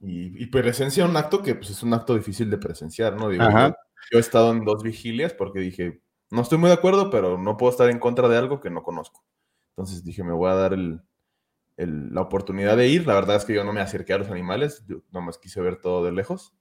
y, 0.00 0.46
presencia 0.46 1.04
un 1.04 1.16
acto 1.16 1.42
que 1.42 1.56
pues, 1.56 1.70
es 1.70 1.82
un 1.82 1.92
acto 1.92 2.14
difícil 2.14 2.50
de 2.50 2.58
presenciar, 2.58 3.16
¿no? 3.16 3.28
Digo, 3.28 3.44
yo, 3.44 4.18
he 4.18 4.20
estado 4.20 4.52
en 4.52 4.64
dos 4.64 4.84
vigilias 4.84 5.32
porque 5.32 5.58
dije, 5.58 6.02
no 6.30 6.42
estoy 6.42 6.58
muy 6.58 6.68
de 6.68 6.74
acuerdo, 6.74 7.10
pero 7.10 7.36
no 7.36 7.56
puedo 7.56 7.72
estar 7.72 7.90
en 7.90 7.98
contra 7.98 8.28
de 8.28 8.36
algo 8.36 8.60
que 8.60 8.70
no 8.70 8.84
conozco. 8.84 9.24
Entonces 9.70 10.04
dije, 10.04 10.22
me 10.22 10.32
voy 10.32 10.50
a 10.50 10.54
dar 10.54 10.72
el, 10.72 11.00
la 11.76 12.20
oportunidad 12.20 12.76
de 12.76 12.88
ir. 12.88 13.08
La 13.08 13.14
verdad 13.14 13.36
es 13.36 13.44
que 13.44 13.54
yo 13.54 13.64
no 13.64 13.72
me 13.72 13.80
acerqué 13.80 14.12
a 14.12 14.18
los 14.18 14.30
animales, 14.30 14.84
yo 14.86 15.02
nomás 15.10 15.38
quise 15.38 15.60
ver 15.60 15.80
todo 15.80 16.04
de 16.04 16.12
lejos. 16.12 16.54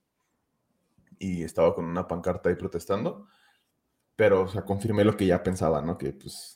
Y 1.19 1.43
estaba 1.43 1.75
con 1.75 1.85
una 1.85 2.07
pancarta 2.07 2.49
ahí 2.49 2.55
protestando 2.55 3.27
pero, 4.15 4.43
o 4.43 4.47
sea, 4.47 4.63
confirmé 4.63 5.03
lo 5.03 5.17
que 5.17 5.25
ya 5.25 5.43
pensaba, 5.43 5.81
¿no? 5.81 5.97
Que 5.97 6.13
pues 6.13 6.55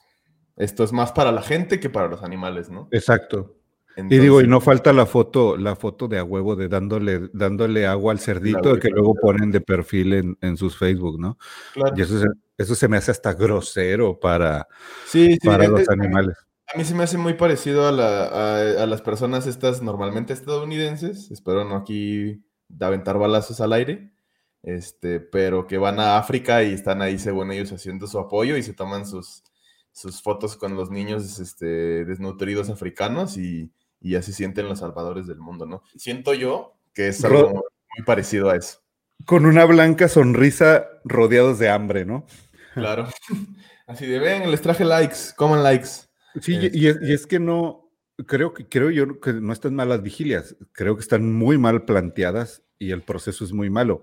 esto 0.56 0.84
es 0.84 0.92
más 0.92 1.12
para 1.12 1.32
la 1.32 1.42
gente 1.42 1.80
que 1.80 1.90
para 1.90 2.08
los 2.08 2.22
animales, 2.22 2.70
¿no? 2.70 2.88
Exacto. 2.90 3.56
y 3.96 4.18
digo, 4.18 4.40
y 4.40 4.46
no 4.46 4.60
falta 4.60 4.92
la 4.92 5.06
foto, 5.06 5.56
la 5.56 5.76
foto 5.76 6.08
de 6.08 6.18
a 6.18 6.24
huevo 6.24 6.56
de 6.56 6.68
dándole, 6.68 7.30
dándole 7.32 7.86
agua 7.86 8.12
al 8.12 8.20
cerdito 8.20 8.78
que 8.78 8.90
luego 8.90 9.14
ponen 9.14 9.50
de 9.50 9.60
perfil 9.60 10.36
en, 10.40 10.56
sus 10.56 10.76
Facebook, 10.76 11.18
¿no? 11.18 11.38
Claro. 11.74 11.94
Y 11.96 12.02
eso 12.02 12.20
se, 12.20 12.26
eso 12.58 12.74
se 12.74 12.88
me 12.88 12.96
hace 12.96 13.12
hasta 13.12 13.34
grosero 13.34 14.18
para, 14.18 14.66
para 15.44 15.68
los 15.68 15.88
animales. 15.88 16.36
A 16.74 16.76
mí 16.76 16.84
se 16.84 16.94
me 16.94 17.04
hace 17.04 17.16
muy 17.16 17.34
parecido 17.34 17.88
a, 17.88 17.92
la, 17.92 18.82
a, 18.82 18.86
las 18.86 19.00
personas 19.00 19.46
estas 19.46 19.80
normalmente 19.80 20.34
estadounidenses, 20.34 21.30
espero 21.30 21.64
no 21.64 21.76
aquí 21.76 22.44
de 22.68 22.84
aventar 22.84 23.16
balazos 23.16 23.60
al 23.62 23.72
aire, 23.72 24.12
este, 24.62 25.20
pero 25.20 25.66
que 25.66 25.78
van 25.78 26.00
a 26.00 26.18
África 26.18 26.62
y 26.62 26.72
están 26.72 27.02
ahí, 27.02 27.18
según 27.18 27.52
ellos, 27.52 27.72
haciendo 27.72 28.06
su 28.06 28.18
apoyo 28.18 28.56
y 28.56 28.62
se 28.62 28.74
toman 28.74 29.06
sus, 29.06 29.42
sus 29.92 30.22
fotos 30.22 30.56
con 30.56 30.76
los 30.76 30.90
niños 30.90 31.38
este, 31.38 32.04
desnutridos 32.04 32.70
africanos 32.70 33.36
y, 33.36 33.70
y 34.00 34.12
ya 34.12 34.22
se 34.22 34.32
sienten 34.32 34.68
los 34.68 34.80
salvadores 34.80 35.26
del 35.26 35.38
mundo, 35.38 35.66
¿no? 35.66 35.82
Siento 35.96 36.34
yo 36.34 36.74
que 36.94 37.08
es 37.08 37.24
algo 37.24 37.52
muy 37.52 38.04
parecido 38.04 38.50
a 38.50 38.56
eso. 38.56 38.80
Con 39.24 39.46
una 39.46 39.64
blanca 39.64 40.08
sonrisa 40.08 40.86
rodeados 41.04 41.58
de 41.58 41.68
hambre, 41.68 42.04
¿no? 42.04 42.26
Claro. 42.74 43.08
Así 43.88 44.06
de, 44.06 44.18
ven, 44.20 44.50
les 44.50 44.60
traje 44.60 44.84
likes, 44.84 45.32
coman 45.34 45.64
likes. 45.64 45.88
Sí, 46.40 46.58
y, 46.60 46.86
es, 46.86 46.98
y, 47.00 47.12
es, 47.12 47.26
que 47.26 47.40
no, 47.40 47.90
creo 48.26 48.52
que 48.52 48.68
creo 48.68 48.90
yo 48.90 49.18
que 49.18 49.32
no 49.32 49.52
están 49.52 49.74
malas 49.74 50.02
vigilias, 50.02 50.54
creo 50.72 50.94
que 50.94 51.00
están 51.00 51.32
muy 51.32 51.56
mal 51.58 51.84
planteadas 51.86 52.62
y 52.78 52.92
el 52.92 53.02
proceso 53.02 53.44
es 53.44 53.52
muy 53.52 53.70
malo. 53.70 54.02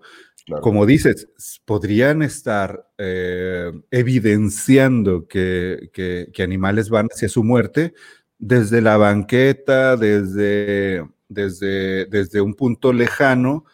Como 0.61 0.85
dices, 0.85 1.27
podrían 1.65 2.21
estar 2.21 2.87
eh, 2.99 3.71
evidenciando 3.89 5.27
que, 5.27 5.89
que, 5.91 6.43
animales 6.43 6.89
van 6.89 7.07
hacia 7.11 7.29
su 7.29 7.43
muerte 7.43 7.95
desde 8.37 8.81
la 8.81 8.97
banqueta, 8.97 9.97
desde, 9.97 11.03
desde, 11.29 12.05
desde 12.05 12.41
un 12.41 12.53
punto 12.53 12.93
lejano, 12.93 13.65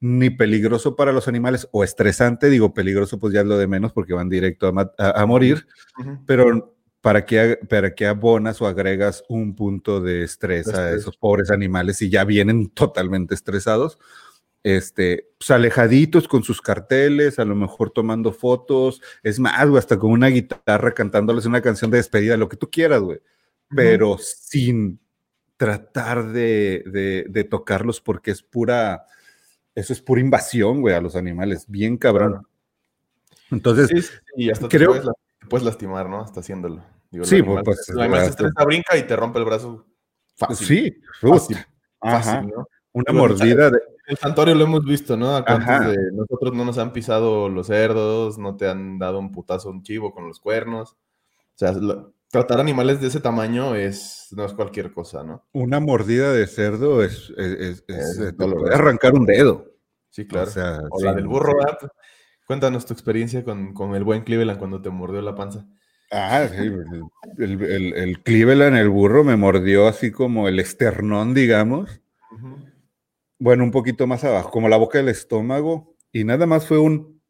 ni 0.00 0.30
peligroso 0.30 0.96
para 0.96 1.12
los 1.12 1.28
animales 1.28 1.68
o 1.70 1.84
estresante, 1.84 2.50
digo 2.50 2.74
peligroso 2.74 3.18
pues 3.20 3.32
ya 3.32 3.40
es 3.40 3.46
lo 3.46 3.56
de 3.56 3.68
menos 3.68 3.92
porque 3.92 4.12
van 4.12 4.28
directo 4.28 4.72
a, 4.76 4.92
a, 4.98 5.26
morir, 5.26 5.66
pero 6.26 6.76
para 7.00 7.24
que, 7.24 7.58
para 7.68 7.94
que 7.94 8.06
abonas 8.06 8.60
o 8.60 8.66
agregas 8.66 9.22
un 9.28 9.54
punto 9.54 10.00
de 10.00 10.24
estrés 10.24 10.68
a 10.68 10.90
esos 10.90 11.16
pobres 11.16 11.52
animales 11.52 12.02
y 12.02 12.10
ya 12.10 12.24
vienen 12.24 12.68
totalmente 12.74 13.34
estresados 13.34 13.98
este, 14.66 15.28
pues 15.38 15.52
alejaditos 15.52 16.26
con 16.26 16.42
sus 16.42 16.60
carteles, 16.60 17.38
a 17.38 17.44
lo 17.44 17.54
mejor 17.54 17.90
tomando 17.90 18.32
fotos, 18.32 19.00
es 19.22 19.38
más, 19.38 19.64
güey, 19.68 19.78
hasta 19.78 19.96
con 19.96 20.10
una 20.10 20.26
guitarra 20.26 20.92
cantándoles 20.92 21.46
una 21.46 21.62
canción 21.62 21.88
de 21.92 21.98
despedida, 21.98 22.36
lo 22.36 22.48
que 22.48 22.56
tú 22.56 22.68
quieras, 22.68 23.00
güey, 23.00 23.20
pero 23.68 24.18
sin 24.18 24.98
tratar 25.56 26.32
de, 26.32 26.82
de, 27.28 27.44
tocarlos 27.44 28.00
porque 28.00 28.32
es 28.32 28.42
pura, 28.42 29.06
eso 29.72 29.92
es 29.92 30.02
pura 30.02 30.20
invasión, 30.20 30.80
güey, 30.80 30.96
a 30.96 31.00
los 31.00 31.14
animales, 31.14 31.66
bien 31.68 31.96
cabrón. 31.96 32.44
Entonces, 33.52 34.20
y 34.34 34.50
hasta 34.50 34.66
creo... 34.66 34.94
te, 34.94 35.46
puedes, 35.48 35.64
lastimar, 35.64 36.08
¿no? 36.08 36.22
Hasta 36.22 36.40
haciéndolo. 36.40 36.82
sí, 37.22 37.40
pues, 37.40 37.62
pues 37.64 37.88
además 37.96 38.30
estresa, 38.30 38.64
brinca 38.64 38.96
y 38.96 39.04
te 39.04 39.14
rompe 39.14 39.38
el 39.38 39.44
brazo 39.44 39.86
fácil. 40.34 40.66
Sí, 40.66 41.00
fácil, 41.20 41.56
Ajá. 42.00 42.44
Una 42.96 43.12
mordida 43.12 43.70
de 43.70 43.78
el 44.06 44.16
santuario 44.16 44.54
lo 44.54 44.64
hemos 44.64 44.84
visto, 44.84 45.16
¿no? 45.16 45.36
Acá 45.36 45.58
de 45.90 46.12
nosotros 46.12 46.54
no 46.54 46.64
nos 46.64 46.78
han 46.78 46.92
pisado 46.92 47.48
los 47.48 47.66
cerdos, 47.66 48.38
no 48.38 48.56
te 48.56 48.68
han 48.68 48.98
dado 48.98 49.18
un 49.18 49.32
putazo 49.32 49.68
un 49.68 49.82
chivo 49.82 50.14
con 50.14 50.28
los 50.28 50.40
cuernos. 50.40 50.92
O 50.92 51.58
sea, 51.58 51.74
tratar 52.30 52.60
animales 52.60 53.00
de 53.00 53.08
ese 53.08 53.20
tamaño 53.20 53.74
es, 53.74 54.28
no 54.30 54.44
es 54.44 54.54
cualquier 54.54 54.92
cosa, 54.92 55.24
¿no? 55.24 55.44
Una 55.52 55.80
mordida 55.80 56.32
de 56.32 56.46
cerdo 56.46 57.02
es, 57.02 57.30
es, 57.36 57.84
arrancar 58.72 59.14
un 59.14 59.26
dedo. 59.26 59.66
Sí, 60.10 60.26
claro. 60.26 60.50
O, 60.90 61.02
la 61.02 61.12
del 61.12 61.26
burro, 61.26 61.52
Cuéntanos 62.46 62.86
tu 62.86 62.94
experiencia 62.94 63.44
con, 63.44 63.74
el 63.94 64.04
buen 64.04 64.22
Cleveland 64.22 64.58
cuando 64.58 64.80
te 64.80 64.88
mordió 64.88 65.20
la 65.20 65.34
panza. 65.34 65.66
Ah, 66.12 66.46
sí, 66.48 66.70
el, 67.38 67.92
el, 67.92 68.22
Cleveland, 68.22 68.76
el 68.76 68.88
burro, 68.88 69.24
me 69.24 69.36
mordió 69.36 69.88
así 69.88 70.12
como 70.12 70.46
el 70.46 70.60
esternón, 70.60 71.34
digamos. 71.34 72.00
Bueno, 73.38 73.64
un 73.64 73.70
poquito 73.70 74.06
más 74.06 74.24
abajo, 74.24 74.50
como 74.50 74.68
la 74.68 74.76
boca 74.76 74.98
del 74.98 75.08
estómago, 75.08 75.94
y 76.12 76.24
nada 76.24 76.46
más 76.46 76.66
fue 76.66 76.78
un... 76.78 77.20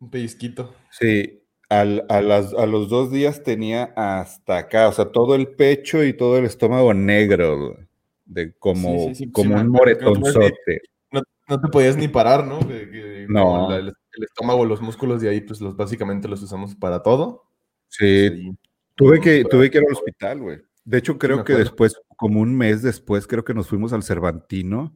Un 0.00 0.10
pellizquito. 0.10 0.74
Sí, 0.90 1.42
al, 1.68 2.04
a, 2.08 2.20
las, 2.20 2.52
a, 2.54 2.66
los 2.66 2.88
dos 2.88 3.10
días 3.10 3.42
tenía 3.42 3.92
hasta 3.96 4.58
acá, 4.58 4.88
o 4.88 4.92
sea, 4.92 5.06
todo 5.06 5.34
el 5.34 5.48
pecho 5.48 6.04
y 6.04 6.12
todo 6.12 6.38
el 6.38 6.44
estómago 6.44 6.92
negro, 6.92 7.76
de 8.24 8.52
como, 8.58 9.12
como 9.32 9.54
un 9.54 9.68
moretonzote. 9.68 10.82
No, 11.12 11.22
no, 11.48 11.60
te 11.60 11.68
podías 11.68 11.96
ni 11.96 12.08
parar, 12.08 12.46
¿no? 12.46 12.60
no. 13.28 13.74
el, 13.74 13.92
estómago, 14.20 14.64
los 14.64 14.80
músculos 14.80 15.20
de 15.22 15.28
ahí, 15.28 15.40
pues 15.40 15.60
los, 15.60 15.76
básicamente 15.76 16.28
los 16.28 16.42
usamos 16.42 16.74
para 16.74 17.02
todo. 17.02 17.44
Sí, 17.88 18.56
tuve, 18.96 19.20
que, 19.20 19.44
tuve 19.44 19.70
que 19.70 19.78
ir 19.78 19.84
al 19.86 19.92
hospital, 19.92 20.40
güey. 20.40 20.58
De 20.84 20.98
hecho, 20.98 21.18
creo 21.18 21.44
que 21.44 21.54
después, 21.54 21.96
como 22.16 22.40
un 22.40 22.56
mes 22.56 22.82
después, 22.82 23.26
creo 23.26 23.44
que 23.44 23.54
nos 23.54 23.68
fuimos 23.68 23.92
al 23.94 24.02
Cervantino 24.02 24.94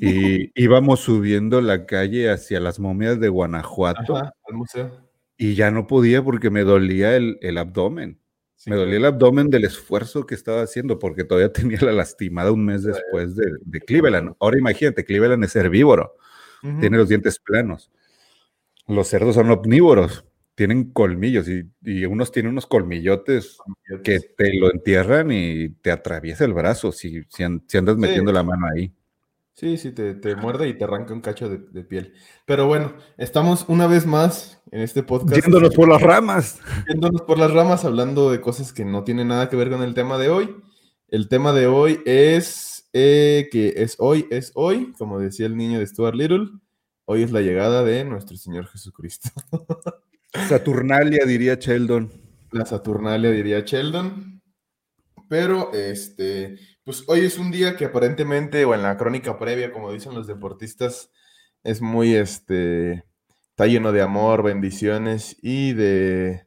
y 0.00 0.50
íbamos 0.60 1.00
subiendo 1.00 1.60
la 1.60 1.86
calle 1.86 2.30
hacia 2.30 2.58
las 2.58 2.80
momias 2.80 3.20
de 3.20 3.28
Guanajuato. 3.28 4.16
al 4.16 4.32
museo. 4.54 5.08
Y 5.36 5.54
ya 5.54 5.70
no 5.70 5.86
podía 5.86 6.22
porque 6.22 6.50
me 6.50 6.62
dolía 6.62 7.16
el, 7.16 7.58
abdomen. 7.58 8.20
me 8.66 8.76
dolía 8.76 8.96
el 8.96 9.04
abdomen 9.04 9.50
del 9.50 9.64
esfuerzo 9.64 10.26
que 10.26 10.34
estaba 10.34 10.62
haciendo 10.62 10.98
porque 10.98 11.22
todavía 11.22 11.52
tenía 11.52 11.78
la 11.80 11.92
lastimada 11.92 12.50
un 12.50 12.64
mes 12.64 12.82
después 12.82 13.36
de, 13.36 13.44
de 13.64 13.80
Cleveland. 13.80 14.34
Ahora 14.40 14.58
imagínate, 14.58 15.04
Cleveland 15.04 15.44
es 15.44 15.54
herbívoro, 15.54 16.16
tiene 16.80 16.96
los 16.96 17.08
dientes 17.08 17.38
planos. 17.38 17.92
Los 18.86 19.08
cerdos 19.08 19.34
son 19.36 19.50
omnívoros, 19.50 20.24
tienen 20.54 20.92
colmillos 20.92 21.46
y, 21.48 22.04
unos 22.04 22.30
tienen 22.30 22.52
unos 22.52 22.66
colmillotes, 22.66 23.58
que 24.02 24.20
te 24.20 24.54
lo 24.58 24.70
entierran 24.70 25.32
y 25.32 25.70
te 25.70 25.90
atraviesa 25.90 26.44
el 26.44 26.54
brazo 26.54 26.92
si, 26.92 27.22
si, 27.28 27.42
andas 27.42 27.96
metiendo 27.96 28.32
la 28.32 28.42
mano 28.42 28.66
ahí. 28.74 28.92
Sí, 29.54 29.76
sí, 29.76 29.92
te, 29.92 30.14
te, 30.14 30.34
muerde 30.34 30.68
y 30.68 30.74
te 30.76 30.82
arranca 30.82 31.14
un 31.14 31.20
cacho 31.20 31.48
de, 31.48 31.84
piel. 31.84 32.12
Pero 32.44 32.66
bueno, 32.66 32.94
estamos 33.16 33.64
una 33.68 33.86
vez 33.86 34.04
más 34.04 34.60
en 34.72 34.80
este 34.80 35.02
podcast. 35.02 35.40
Yéndonos 35.42 35.74
por 35.74 35.88
las 35.88 36.02
ramas. 36.02 36.60
Yéndonos 36.88 37.22
por 37.22 37.38
las 37.38 37.52
ramas, 37.52 37.84
hablando 37.84 38.32
de 38.32 38.40
cosas 38.40 38.72
que 38.72 38.84
no 38.84 39.04
tienen 39.04 39.28
nada 39.28 39.48
que 39.48 39.56
ver 39.56 39.70
con 39.70 39.82
el 39.82 39.94
tema 39.94 40.18
de 40.18 40.28
hoy. 40.28 40.56
El 41.08 41.28
tema 41.28 41.52
de 41.52 41.68
hoy 41.68 42.00
es 42.04 42.88
eh, 42.92 43.48
que 43.52 43.74
es 43.76 43.96
hoy, 43.98 44.26
es 44.30 44.50
hoy, 44.54 44.92
como 44.98 45.20
decía 45.20 45.46
el 45.46 45.56
niño 45.56 45.78
de 45.78 45.86
Stuart 45.86 46.16
Little, 46.16 46.48
hoy 47.04 47.22
es 47.22 47.30
la 47.30 47.40
llegada 47.40 47.84
de 47.84 48.04
nuestro 48.04 48.36
Señor 48.36 48.66
Jesucristo. 48.66 49.30
Saturnalia, 50.48 51.24
diría 51.24 51.54
Sheldon. 51.54 52.12
La 52.50 52.66
Saturnalia, 52.66 53.30
diría 53.30 53.60
Sheldon. 53.60 54.42
Pero, 55.28 55.72
este, 55.72 56.58
pues 56.84 57.04
hoy 57.06 57.20
es 57.20 57.38
un 57.38 57.50
día 57.50 57.76
que 57.76 57.86
aparentemente, 57.86 58.64
o 58.64 58.74
en 58.74 58.82
la 58.82 58.96
crónica 58.96 59.38
previa, 59.38 59.72
como 59.72 59.92
dicen 59.92 60.14
los 60.14 60.26
deportistas, 60.26 61.10
es 61.62 61.80
muy, 61.80 62.14
este, 62.14 63.04
está 63.50 63.66
lleno 63.66 63.92
de 63.92 64.02
amor, 64.02 64.42
bendiciones 64.42 65.36
y 65.40 65.72
de, 65.72 66.46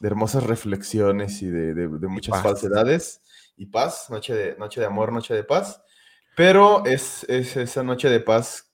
hermosas 0.00 0.44
reflexiones 0.44 1.40
y 1.42 1.46
de, 1.46 1.88
muchas 1.88 2.42
falsedades 2.42 3.22
y 3.56 3.66
paz, 3.66 4.10
noche 4.10 4.34
de, 4.34 4.56
noche 4.56 4.80
de 4.80 4.86
amor, 4.86 5.12
noche 5.12 5.34
de 5.34 5.44
paz. 5.44 5.82
Pero 6.36 6.84
es, 6.84 7.24
esa 7.24 7.82
noche 7.82 8.10
de 8.10 8.20
paz, 8.20 8.72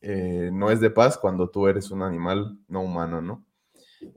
eh, 0.00 0.50
no 0.52 0.70
es 0.70 0.80
de 0.80 0.90
paz 0.90 1.16
cuando 1.16 1.48
tú 1.48 1.66
eres 1.66 1.90
un 1.90 2.02
animal 2.02 2.58
no 2.68 2.82
humano, 2.82 3.22
¿no? 3.22 3.45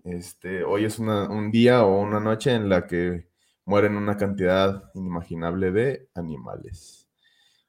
Este, 0.03 0.63
hoy 0.63 0.85
es 0.85 0.99
un 0.99 1.51
día 1.51 1.83
o 1.83 2.01
una 2.01 2.19
noche 2.19 2.53
en 2.53 2.69
la 2.69 2.87
que 2.87 3.29
mueren 3.65 3.95
una 3.95 4.17
cantidad 4.17 4.89
inimaginable 4.95 5.71
de 5.71 6.09
animales. 6.15 7.07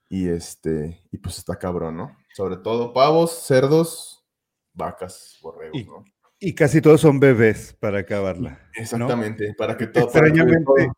Y 0.08 0.28
este, 0.28 1.02
y 1.12 1.18
pues 1.18 1.38
está 1.38 1.56
cabrón, 1.56 1.96
¿no? 1.96 2.16
Sobre 2.34 2.56
todo 2.56 2.92
pavos, 2.92 3.44
cerdos, 3.46 4.24
vacas, 4.72 5.38
borregos, 5.42 5.86
¿no? 5.86 6.04
Y 6.38 6.54
casi 6.54 6.80
todos 6.80 7.02
son 7.02 7.20
bebés 7.20 7.76
para 7.78 7.98
acabarla. 7.98 8.58
Exactamente, 8.74 9.54
para 9.58 9.76
que 9.76 9.86
todo. 9.86 10.04
Extrañamente. 10.04 10.90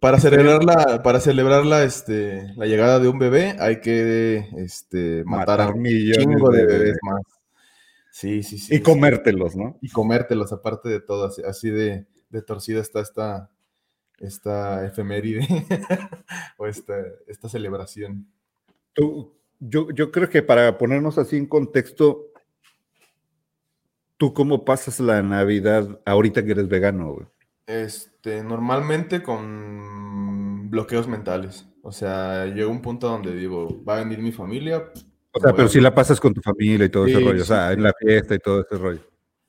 Para, 0.00 0.18
celebrarla, 0.18 1.02
para 1.02 1.20
celebrarla, 1.20 1.82
este, 1.82 2.54
la 2.56 2.66
llegada 2.66 3.00
de 3.00 3.08
un 3.08 3.18
bebé, 3.18 3.56
hay 3.58 3.80
que 3.80 4.48
este, 4.56 5.24
matar, 5.26 5.60
a 5.60 5.68
un 5.68 5.84
chingo 5.84 6.50
de 6.50 6.64
bebés 6.64 6.96
más. 7.02 7.20
Sí, 8.10 8.42
sí, 8.42 8.58
sí. 8.58 8.76
Y 8.76 8.80
comértelos, 8.80 9.56
¿no? 9.56 9.78
Y 9.80 9.90
comértelos, 9.90 10.52
aparte 10.52 10.88
de 10.88 11.00
todo, 11.00 11.30
así, 11.46 11.70
de, 11.70 12.06
de 12.30 12.42
torcida 12.42 12.80
está 12.80 13.00
esta, 13.00 13.50
esta 14.18 14.86
efeméride 14.86 15.46
o 16.58 16.66
esta, 16.66 16.94
esta 17.26 17.48
celebración. 17.48 18.26
yo, 18.96 19.90
yo 19.90 20.10
creo 20.10 20.28
que 20.28 20.42
para 20.42 20.78
ponernos 20.78 21.18
así 21.18 21.36
en 21.36 21.46
contexto, 21.46 22.32
¿tú 24.16 24.34
cómo 24.34 24.64
pasas 24.64 25.00
la 25.00 25.22
Navidad 25.22 26.00
ahorita 26.04 26.44
que 26.44 26.52
eres 26.52 26.68
vegano? 26.68 27.30
Este, 27.66 28.42
normalmente 28.42 29.22
con 29.22 30.70
bloqueos 30.70 31.08
mentales. 31.08 31.66
O 31.82 31.92
sea, 31.92 32.46
llega 32.46 32.68
un 32.68 32.82
punto 32.82 33.08
donde 33.08 33.34
digo, 33.34 33.82
va 33.84 33.96
a 33.96 34.04
venir 34.04 34.18
mi 34.18 34.32
familia. 34.32 34.90
O 35.32 35.40
sea, 35.40 35.52
pero 35.52 35.68
si 35.68 35.80
la 35.80 35.94
pasas 35.94 36.20
con 36.20 36.34
tu 36.34 36.40
familia 36.40 36.86
y 36.86 36.88
todo 36.88 37.06
ese 37.06 37.20
rollo, 37.20 37.42
o 37.42 37.46
sea, 37.46 37.72
en 37.72 37.82
la 37.82 37.92
fiesta 37.92 38.34
y 38.34 38.38
todo 38.38 38.60
ese 38.60 38.76
rollo. 38.76 39.00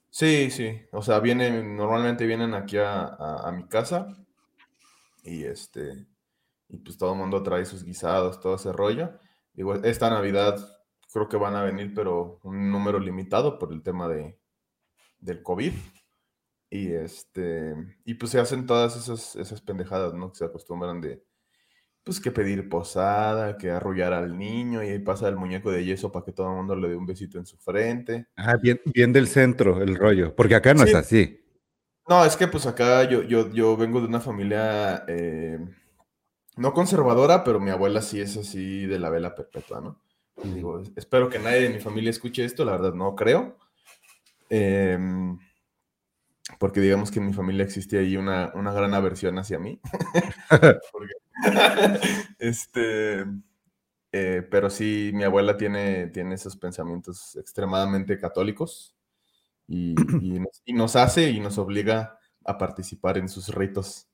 Sí, 0.10 0.52
sí. 0.52 0.82
O 0.92 1.02
sea, 1.02 1.20
vienen, 1.20 1.76
normalmente 1.76 2.26
vienen 2.26 2.54
aquí 2.54 2.78
a, 2.78 3.06
a 3.06 3.52
mi 3.52 3.68
casa 3.68 4.08
y 5.24 5.44
este, 5.44 6.08
y 6.70 6.78
pues 6.78 6.98
todo 6.98 7.14
el 7.14 7.20
mundo 7.20 7.44
trae 7.44 7.66
sus 7.66 7.84
guisados, 7.84 8.40
todo 8.40 8.56
ese 8.56 8.72
rollo. 8.72 9.12
Digo, 9.54 9.76
esta 9.76 10.10
Navidad 10.10 10.58
creo 11.12 11.28
que 11.28 11.38
van 11.38 11.56
a 11.56 11.64
venir, 11.64 11.94
pero 11.94 12.40
un 12.44 12.72
número 12.72 13.00
limitado 13.00 13.58
por 13.58 13.74
el 13.74 13.82
tema 13.82 14.08
de, 14.08 14.38
del 15.20 15.42
COVID. 15.44 15.74
Y 16.72 16.94
este, 16.94 17.76
y 18.06 18.14
pues 18.14 18.32
se 18.32 18.40
hacen 18.40 18.68
todas 18.68 18.96
esas, 18.96 19.36
esas 19.36 19.62
pendejadas, 19.62 20.14
¿no? 20.14 20.32
Que 20.32 20.38
se 20.38 20.46
acostumbran 20.46 21.02
de, 21.02 21.24
pues 22.04 22.20
que 22.20 22.32
pedir 22.32 22.70
posada, 22.70 23.58
que 23.58 23.70
arrullar 23.70 24.14
al 24.14 24.38
niño 24.38 24.84
y 24.84 24.90
ahí 24.90 25.00
pasa 25.00 25.28
el 25.28 25.36
muñeco 25.36 25.72
de 25.72 25.86
yeso 25.86 26.12
para 26.12 26.26
que 26.26 26.32
todo 26.32 26.50
el 26.50 26.56
mundo 26.56 26.76
le 26.76 26.90
dé 26.90 26.96
un 26.96 27.06
besito 27.06 27.38
en 27.38 27.46
su 27.46 27.58
frente. 27.58 28.28
Ah, 28.36 28.58
bien, 28.58 28.80
bien 28.86 29.14
del 29.14 29.28
centro 29.28 29.82
el 29.82 29.96
rollo, 29.96 30.36
porque 30.36 30.56
acá 30.56 30.74
no 30.74 30.84
es 30.84 30.96
así. 30.96 31.40
No, 32.08 32.26
es 32.26 32.36
que 32.36 32.48
pues 32.48 32.66
acá 32.66 33.04
yo, 33.04 33.22
yo, 33.24 33.52
yo 33.52 33.78
vengo 33.78 34.02
de 34.02 34.08
una 34.08 34.20
familia 34.20 35.04
eh, 35.08 35.60
no 36.58 36.74
conservadora, 36.74 37.44
pero 37.44 37.60
mi 37.60 37.70
abuela 37.70 38.02
sí 38.02 38.20
es 38.20 38.36
así 38.36 38.86
de 38.86 38.98
la 38.98 39.10
vela 39.10 39.36
perpetua, 39.36 39.80
¿no? 39.80 40.02
Digo, 40.44 40.82
espero 40.96 41.30
que 41.30 41.38
nadie 41.38 41.62
de 41.62 41.70
mi 41.70 41.80
familia 41.80 42.10
escuche 42.10 42.44
esto, 42.44 42.66
la 42.66 42.72
verdad 42.72 42.94
no 42.94 43.16
creo. 43.16 43.58
Em, 44.50 45.38
porque 46.60 46.82
digamos 46.82 47.10
que 47.10 47.20
en 47.20 47.26
mi 47.26 47.34
familia 47.34 47.64
existe 47.64 47.98
ahí 47.98 48.18
una, 48.18 48.52
una 48.54 48.72
gran 48.72 48.94
aversión 48.94 49.40
hacia 49.40 49.58
mí. 49.58 49.80
este, 52.40 53.26
eh, 54.12 54.48
pero 54.52 54.70
sí, 54.70 55.12
mi 55.14 55.24
abuela 55.24 55.56
tiene, 55.56 56.08
tiene 56.08 56.36
esos 56.36 56.58
pensamientos 56.58 57.38
extremadamente 57.38 58.20
católicos 58.20 58.96
y, 59.68 59.96
nos, 60.74 60.96
hace 60.96 61.30
y 61.30 61.40
nos 61.40 61.58
obliga 61.58 62.20
a 62.44 62.58
participar 62.58 63.18
en 63.18 63.30
sus 63.30 63.50
ritos 63.50 64.10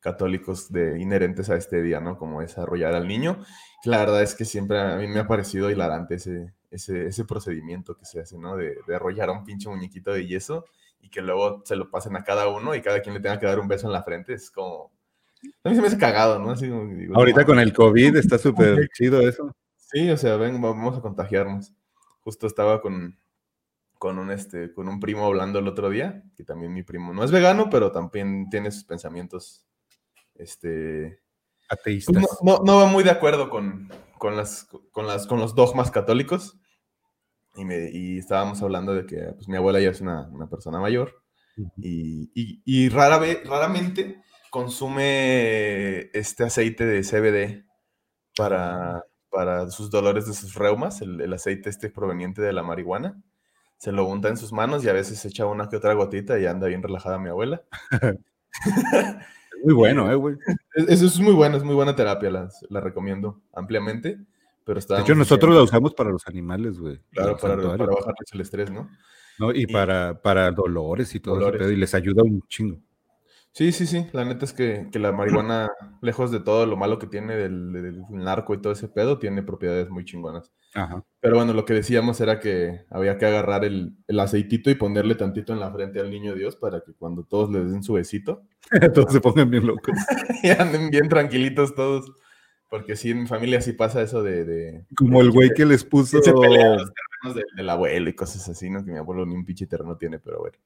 católicos 0.00 0.70
de, 0.72 1.00
inherentes 1.00 1.48
a 1.48 1.56
este 1.56 1.80
día, 1.80 2.00
¿no? 2.00 2.18
Como 2.18 2.40
desarrollar 2.40 2.94
al 2.94 3.06
niño. 3.06 3.42
La 3.84 3.98
verdad 3.98 4.22
es 4.22 4.34
que 4.34 4.44
siempre 4.44 4.80
a 4.80 4.96
mí 4.96 5.06
me 5.06 5.20
ha 5.20 5.28
parecido 5.28 5.70
hilarante 5.70 6.16
ese, 6.16 6.54
ese, 6.70 7.24
procedimiento 7.24 7.96
que 7.96 8.04
se 8.04 8.20
hace, 8.20 8.36
¿no? 8.36 8.56
De, 8.56 8.76
de 8.86 8.94
arrollar 8.96 9.28
a 9.28 9.32
un 9.32 9.44
pinche 9.44 9.68
muñequito 9.68 10.12
de 10.12 10.26
yeso 10.26 10.64
y 11.04 11.10
que 11.10 11.20
luego 11.20 11.62
se 11.66 11.76
lo 11.76 11.90
pasen 11.90 12.16
a 12.16 12.24
cada 12.24 12.48
uno 12.48 12.74
y 12.74 12.80
cada 12.80 13.02
quien 13.02 13.14
le 13.14 13.20
tenga 13.20 13.38
que 13.38 13.44
dar 13.44 13.58
un 13.58 13.68
beso 13.68 13.86
en 13.86 13.92
la 13.92 14.02
frente. 14.02 14.32
Es 14.32 14.50
como... 14.50 14.90
A 15.62 15.68
mí 15.68 15.74
se 15.74 15.82
me 15.82 15.88
hace 15.88 15.98
cagado, 15.98 16.38
¿no? 16.38 16.50
Así 16.50 16.70
Ahorita 17.12 17.44
con 17.44 17.58
el 17.58 17.74
COVID 17.74 18.16
está 18.16 18.38
súper 18.38 18.88
chido 18.88 19.20
eso. 19.20 19.54
Sí, 19.76 20.10
o 20.10 20.16
sea, 20.16 20.36
ven, 20.36 20.60
vamos 20.62 20.96
a 20.96 21.02
contagiarnos. 21.02 21.74
Justo 22.20 22.46
estaba 22.46 22.80
con, 22.80 23.18
con 23.98 24.18
un, 24.18 24.30
este, 24.30 24.72
con 24.72 24.88
un 24.88 24.98
primo 24.98 25.26
hablando 25.26 25.58
el 25.58 25.68
otro 25.68 25.90
día, 25.90 26.22
que 26.34 26.44
también 26.44 26.72
mi 26.72 26.82
primo 26.82 27.12
no 27.12 27.22
es 27.22 27.30
vegano, 27.30 27.68
pero 27.68 27.92
también 27.92 28.48
tiene 28.48 28.70
sus 28.70 28.84
pensamientos 28.84 29.66
este, 30.34 31.20
ateístas. 31.68 32.14
Pues 32.14 32.38
no, 32.42 32.62
no, 32.64 32.78
va 32.78 32.86
muy 32.86 33.04
de 33.04 33.10
acuerdo 33.10 33.50
con, 33.50 33.90
con, 34.16 34.38
las, 34.38 34.66
con, 34.90 35.06
las, 35.06 35.26
con 35.26 35.38
los 35.38 35.54
dogmas 35.54 35.90
católicos. 35.90 36.58
Y, 37.56 37.64
me, 37.64 37.90
y 37.90 38.18
estábamos 38.18 38.62
hablando 38.62 38.94
de 38.94 39.06
que 39.06 39.16
pues, 39.34 39.48
mi 39.48 39.56
abuela 39.56 39.80
ya 39.80 39.90
es 39.90 40.00
una, 40.00 40.28
una 40.28 40.48
persona 40.48 40.80
mayor 40.80 41.24
y, 41.76 42.30
y, 42.34 42.62
y, 42.64 42.88
rara 42.88 43.18
vez, 43.18 43.46
raramente 43.46 44.22
consume 44.50 46.10
este 46.12 46.44
aceite 46.44 46.84
de 46.84 47.02
CBD 47.02 47.64
para, 48.36 49.04
para 49.30 49.70
sus 49.70 49.90
dolores 49.90 50.26
de 50.26 50.34
sus 50.34 50.54
reumas, 50.54 51.00
el, 51.00 51.20
el, 51.20 51.32
aceite 51.32 51.70
este 51.70 51.90
proveniente 51.90 52.42
de 52.42 52.52
la 52.52 52.62
marihuana. 52.62 53.22
Se 53.76 53.92
lo 53.92 54.06
unta 54.06 54.28
en 54.28 54.36
sus 54.36 54.52
manos 54.52 54.84
y 54.84 54.88
a 54.88 54.92
veces 54.92 55.24
echa 55.24 55.46
una 55.46 55.68
que 55.68 55.76
otra 55.76 55.94
gotita 55.94 56.38
y 56.38 56.46
anda 56.46 56.68
bien 56.68 56.82
relajada 56.82 57.18
mi 57.18 57.28
abuela. 57.28 57.62
muy 59.64 59.74
bueno, 59.74 60.10
eh, 60.10 60.14
güey. 60.14 60.36
Eso 60.88 61.06
es 61.06 61.20
muy 61.20 61.34
bueno, 61.34 61.56
es 61.56 61.64
muy 61.64 61.74
buena 61.74 61.94
terapia, 61.94 62.30
la, 62.30 62.48
la 62.68 62.80
recomiendo 62.80 63.42
ampliamente. 63.52 64.18
Pero 64.64 64.80
de 64.80 65.00
hecho, 65.00 65.14
nosotros 65.14 65.54
la 65.54 65.62
usamos 65.62 65.94
para 65.94 66.10
los 66.10 66.26
animales, 66.26 66.78
güey. 66.78 66.98
Claro, 67.10 67.36
para, 67.36 67.56
para, 67.56 67.86
bajarles 67.86 68.32
el 68.32 68.40
estrés, 68.40 68.70
¿no? 68.70 68.88
No, 69.38 69.52
y, 69.52 69.66
para, 69.66 70.20
para 70.22 70.50
dolores 70.50 71.14
y 71.14 71.20
todo 71.20 71.52
eso, 71.52 71.70
y 71.70 71.76
les 71.76 71.94
ayuda 71.94 72.22
un 72.22 72.40
chingo. 72.48 72.78
Sí, 73.54 73.70
sí, 73.70 73.86
sí. 73.86 74.06
La 74.12 74.24
neta 74.24 74.44
es 74.44 74.52
que, 74.52 74.88
que 74.90 74.98
la 74.98 75.12
marihuana, 75.12 75.70
lejos 76.02 76.32
de 76.32 76.40
todo 76.40 76.66
lo 76.66 76.76
malo 76.76 76.98
que 76.98 77.06
tiene 77.06 77.36
del, 77.36 77.72
del, 77.72 78.02
narco 78.10 78.52
y 78.52 78.60
todo 78.60 78.72
ese 78.72 78.88
pedo, 78.88 79.18
tiene 79.18 79.44
propiedades 79.44 79.90
muy 79.90 80.04
chingonas. 80.04 80.50
Ajá. 80.74 81.04
Pero 81.20 81.36
bueno, 81.36 81.52
lo 81.52 81.64
que 81.64 81.74
decíamos 81.74 82.20
era 82.20 82.40
que 82.40 82.84
había 82.90 83.16
que 83.16 83.26
agarrar 83.26 83.64
el, 83.64 83.96
el, 84.08 84.18
aceitito 84.18 84.70
y 84.70 84.74
ponerle 84.74 85.14
tantito 85.14 85.52
en 85.52 85.60
la 85.60 85.70
frente 85.70 86.00
al 86.00 86.10
niño 86.10 86.34
Dios 86.34 86.56
para 86.56 86.80
que 86.80 86.94
cuando 86.94 87.22
todos 87.22 87.48
le 87.52 87.64
den 87.64 87.84
su 87.84 87.92
besito, 87.92 88.42
todos 88.94 89.12
se 89.12 89.20
pongan 89.20 89.50
bien 89.50 89.66
locos. 89.66 89.94
y 90.42 90.48
anden 90.48 90.90
bien 90.90 91.08
tranquilitos 91.08 91.76
todos. 91.76 92.10
Porque 92.74 92.96
sí, 92.96 93.12
en 93.12 93.20
mi 93.20 93.26
familia 93.28 93.60
sí 93.60 93.72
pasa 93.72 94.02
eso 94.02 94.20
de. 94.20 94.84
Como 94.96 95.20
el 95.20 95.30
güey 95.30 95.50
que 95.54 95.64
les 95.64 95.84
puso. 95.84 96.20
Se 96.20 96.32
los 96.32 96.40
terrenos 96.42 97.46
del, 97.54 97.70
abuelo 97.70 98.10
y 98.10 98.14
cosas 98.14 98.48
así, 98.48 98.68
¿no? 98.68 98.84
Que 98.84 98.90
mi 98.90 98.98
abuelo 98.98 99.24
ni 99.24 99.32
un 99.32 99.44
pinche 99.44 99.68
terreno 99.68 99.96
tiene, 99.96 100.18
pero 100.18 100.40
bueno. 100.40 100.58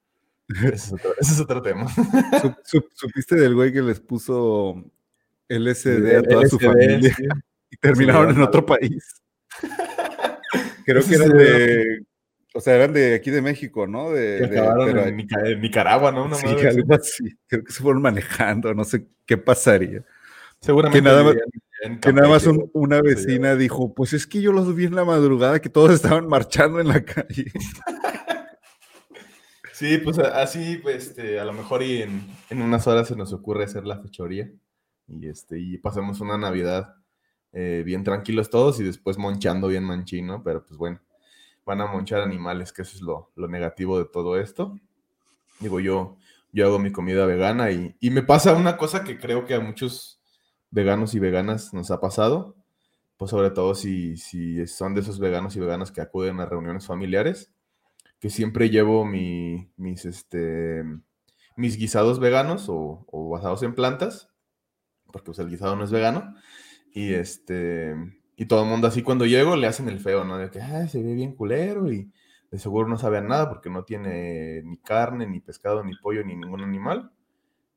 Ese 0.72 0.96
es 1.20 1.38
otro, 1.38 1.60
tema. 1.60 1.86
¿Supiste 2.94 3.34
del 3.34 3.54
güey 3.54 3.74
que 3.74 3.82
les 3.82 4.00
puso 4.00 4.82
LSD 5.48 6.16
a 6.16 6.22
toda 6.22 6.48
su 6.48 6.58
familia 6.58 7.14
y 7.70 7.76
terminaron 7.76 8.34
en 8.34 8.40
otro 8.40 8.64
país? 8.64 9.20
Creo 10.86 11.04
que 11.04 11.14
eran 11.14 11.36
de. 11.36 12.06
O 12.54 12.60
sea, 12.62 12.74
eran 12.74 12.94
de 12.94 13.16
aquí 13.16 13.30
de 13.30 13.42
México, 13.42 13.86
¿no? 13.86 14.12
De, 14.12 14.46
acabaron 14.46 14.98
en, 14.98 15.60
Nicaragua, 15.60 16.10
¿no? 16.10 16.34
sí, 16.34 16.46
algo 16.46 16.94
así. 16.94 17.36
Creo 17.48 17.64
que 17.64 17.72
se 17.72 17.82
fueron 17.82 18.00
manejando, 18.00 18.72
no 18.72 18.84
sé 18.84 19.06
qué 19.26 19.36
pasaría. 19.36 20.06
Seguramente. 20.60 20.98
Que 20.98 21.04
nada 21.04 21.22
más, 21.22 21.36
que 22.00 22.12
nada 22.12 22.28
más 22.28 22.46
una 22.72 23.00
vecina 23.00 23.54
dijo, 23.54 23.94
pues 23.94 24.12
es 24.12 24.26
que 24.26 24.40
yo 24.40 24.52
los 24.52 24.74
vi 24.74 24.86
en 24.86 24.96
la 24.96 25.04
madrugada 25.04 25.60
que 25.60 25.68
todos 25.68 25.90
estaban 25.94 26.26
marchando 26.28 26.80
en 26.80 26.88
la 26.88 27.04
calle. 27.04 27.52
Sí, 29.78 29.98
pues 29.98 30.18
así, 30.18 30.80
pues, 30.82 31.06
este, 31.06 31.38
a 31.38 31.44
lo 31.44 31.52
mejor 31.52 31.84
y 31.84 32.02
en, 32.02 32.26
unas 32.50 32.88
horas 32.88 33.06
se 33.06 33.14
nos 33.14 33.32
ocurre 33.32 33.62
hacer 33.62 33.86
la 33.86 34.00
fechoría 34.00 34.50
y, 35.06 35.28
este, 35.28 35.60
y 35.60 35.78
pasamos 35.78 36.20
una 36.20 36.36
Navidad 36.36 36.96
eh, 37.52 37.84
bien 37.86 38.02
tranquilos 38.02 38.50
todos 38.50 38.80
y 38.80 38.82
después 38.82 39.18
monchando 39.18 39.68
bien 39.68 39.84
manchino, 39.84 40.42
pero 40.42 40.66
pues 40.66 40.76
bueno, 40.76 41.00
van 41.64 41.80
a 41.80 41.86
monchar 41.86 42.22
animales, 42.22 42.72
que 42.72 42.82
eso 42.82 42.96
es 42.96 43.02
lo, 43.02 43.30
negativo 43.46 44.00
de 44.00 44.06
todo 44.06 44.36
esto. 44.36 44.76
Digo, 45.60 45.78
yo, 45.78 46.16
yo 46.50 46.66
hago 46.66 46.80
mi 46.80 46.90
comida 46.90 47.24
vegana 47.24 47.70
y, 47.70 47.94
y 48.00 48.10
me 48.10 48.24
pasa 48.24 48.54
una 48.54 48.76
cosa 48.76 49.04
que 49.04 49.16
creo 49.16 49.44
que 49.44 49.54
a 49.54 49.60
muchos 49.60 50.17
veganos 50.70 51.14
y 51.14 51.18
veganas 51.18 51.72
nos 51.74 51.90
ha 51.90 52.00
pasado, 52.00 52.56
pues 53.16 53.30
sobre 53.30 53.50
todo 53.50 53.74
si, 53.74 54.16
si 54.16 54.66
son 54.66 54.94
de 54.94 55.00
esos 55.00 55.18
veganos 55.18 55.56
y 55.56 55.60
veganas 55.60 55.92
que 55.92 56.00
acuden 56.00 56.40
a 56.40 56.46
reuniones 56.46 56.86
familiares, 56.86 57.52
que 58.20 58.30
siempre 58.30 58.70
llevo 58.70 59.04
mi, 59.04 59.70
mis, 59.76 60.04
este, 60.04 60.84
mis 61.56 61.76
guisados 61.76 62.20
veganos 62.20 62.66
o, 62.68 63.04
basados 63.30 63.62
en 63.62 63.74
plantas, 63.74 64.30
porque 65.06 65.26
pues, 65.26 65.38
el 65.38 65.50
guisado 65.50 65.76
no 65.76 65.84
es 65.84 65.90
vegano, 65.90 66.34
y 66.92 67.14
este 67.14 67.94
y 68.36 68.46
todo 68.46 68.62
el 68.62 68.68
mundo 68.68 68.86
así 68.86 69.02
cuando 69.02 69.26
llego 69.26 69.56
le 69.56 69.66
hacen 69.66 69.88
el 69.88 69.98
feo, 69.98 70.24
¿no? 70.24 70.38
De 70.38 70.48
que 70.50 70.60
se 70.88 71.02
ve 71.02 71.14
bien 71.14 71.34
culero 71.34 71.90
y 71.90 72.10
de 72.52 72.58
seguro 72.58 72.88
no 72.88 72.96
sabe 72.96 73.20
nada 73.20 73.48
porque 73.48 73.68
no 73.68 73.84
tiene 73.84 74.62
ni 74.62 74.78
carne, 74.78 75.26
ni 75.26 75.40
pescado, 75.40 75.82
ni 75.82 75.96
pollo, 75.96 76.24
ni 76.24 76.36
ningún 76.36 76.62
animal. 76.62 77.10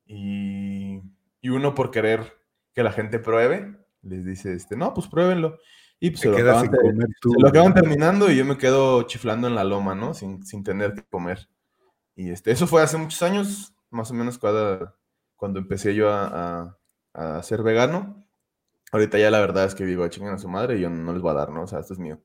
Y, 0.06 1.00
y 1.40 1.48
uno 1.48 1.74
por 1.74 1.90
querer 1.90 2.41
que 2.74 2.82
la 2.82 2.92
gente 2.92 3.18
pruebe, 3.18 3.76
les 4.02 4.24
dice, 4.24 4.52
este, 4.52 4.76
no, 4.76 4.94
pues 4.94 5.06
pruébenlo. 5.08 5.58
Y 6.00 6.10
pues 6.10 6.22
se 6.22 6.28
lo, 6.30 6.36
acaban, 7.46 7.74
terminando 7.74 8.28
y 8.28 8.36
yo 8.36 8.44
me 8.44 8.58
quedo 8.58 9.04
chiflando 9.04 9.46
en 9.46 9.54
la 9.54 9.62
loma, 9.62 9.94
¿no? 9.94 10.14
Sin, 10.14 10.44
sin 10.44 10.64
tener 10.64 10.94
que 10.94 11.04
comer. 11.04 11.48
Y 12.16 12.30
este, 12.30 12.50
eso 12.50 12.66
fue 12.66 12.82
hace 12.82 12.96
muchos 12.96 13.22
años, 13.22 13.72
más 13.90 14.10
o 14.10 14.14
menos 14.14 14.36
cuando, 14.36 14.92
cuando 15.36 15.60
empecé 15.60 15.94
yo 15.94 16.10
a, 16.10 16.76
a, 17.14 17.42
ser 17.44 17.62
vegano. 17.62 18.26
Ahorita 18.90 19.16
ya 19.16 19.30
la 19.30 19.38
verdad 19.38 19.64
es 19.66 19.76
que 19.76 19.84
digo, 19.84 20.06
chingan 20.08 20.34
a 20.34 20.38
su 20.38 20.48
madre 20.48 20.76
y 20.76 20.80
yo 20.80 20.90
no 20.90 21.12
les 21.12 21.22
voy 21.22 21.30
a 21.30 21.34
dar, 21.34 21.50
¿no? 21.50 21.62
O 21.62 21.66
sea, 21.68 21.78
esto 21.78 21.92
es 21.92 22.00
mío. 22.00 22.20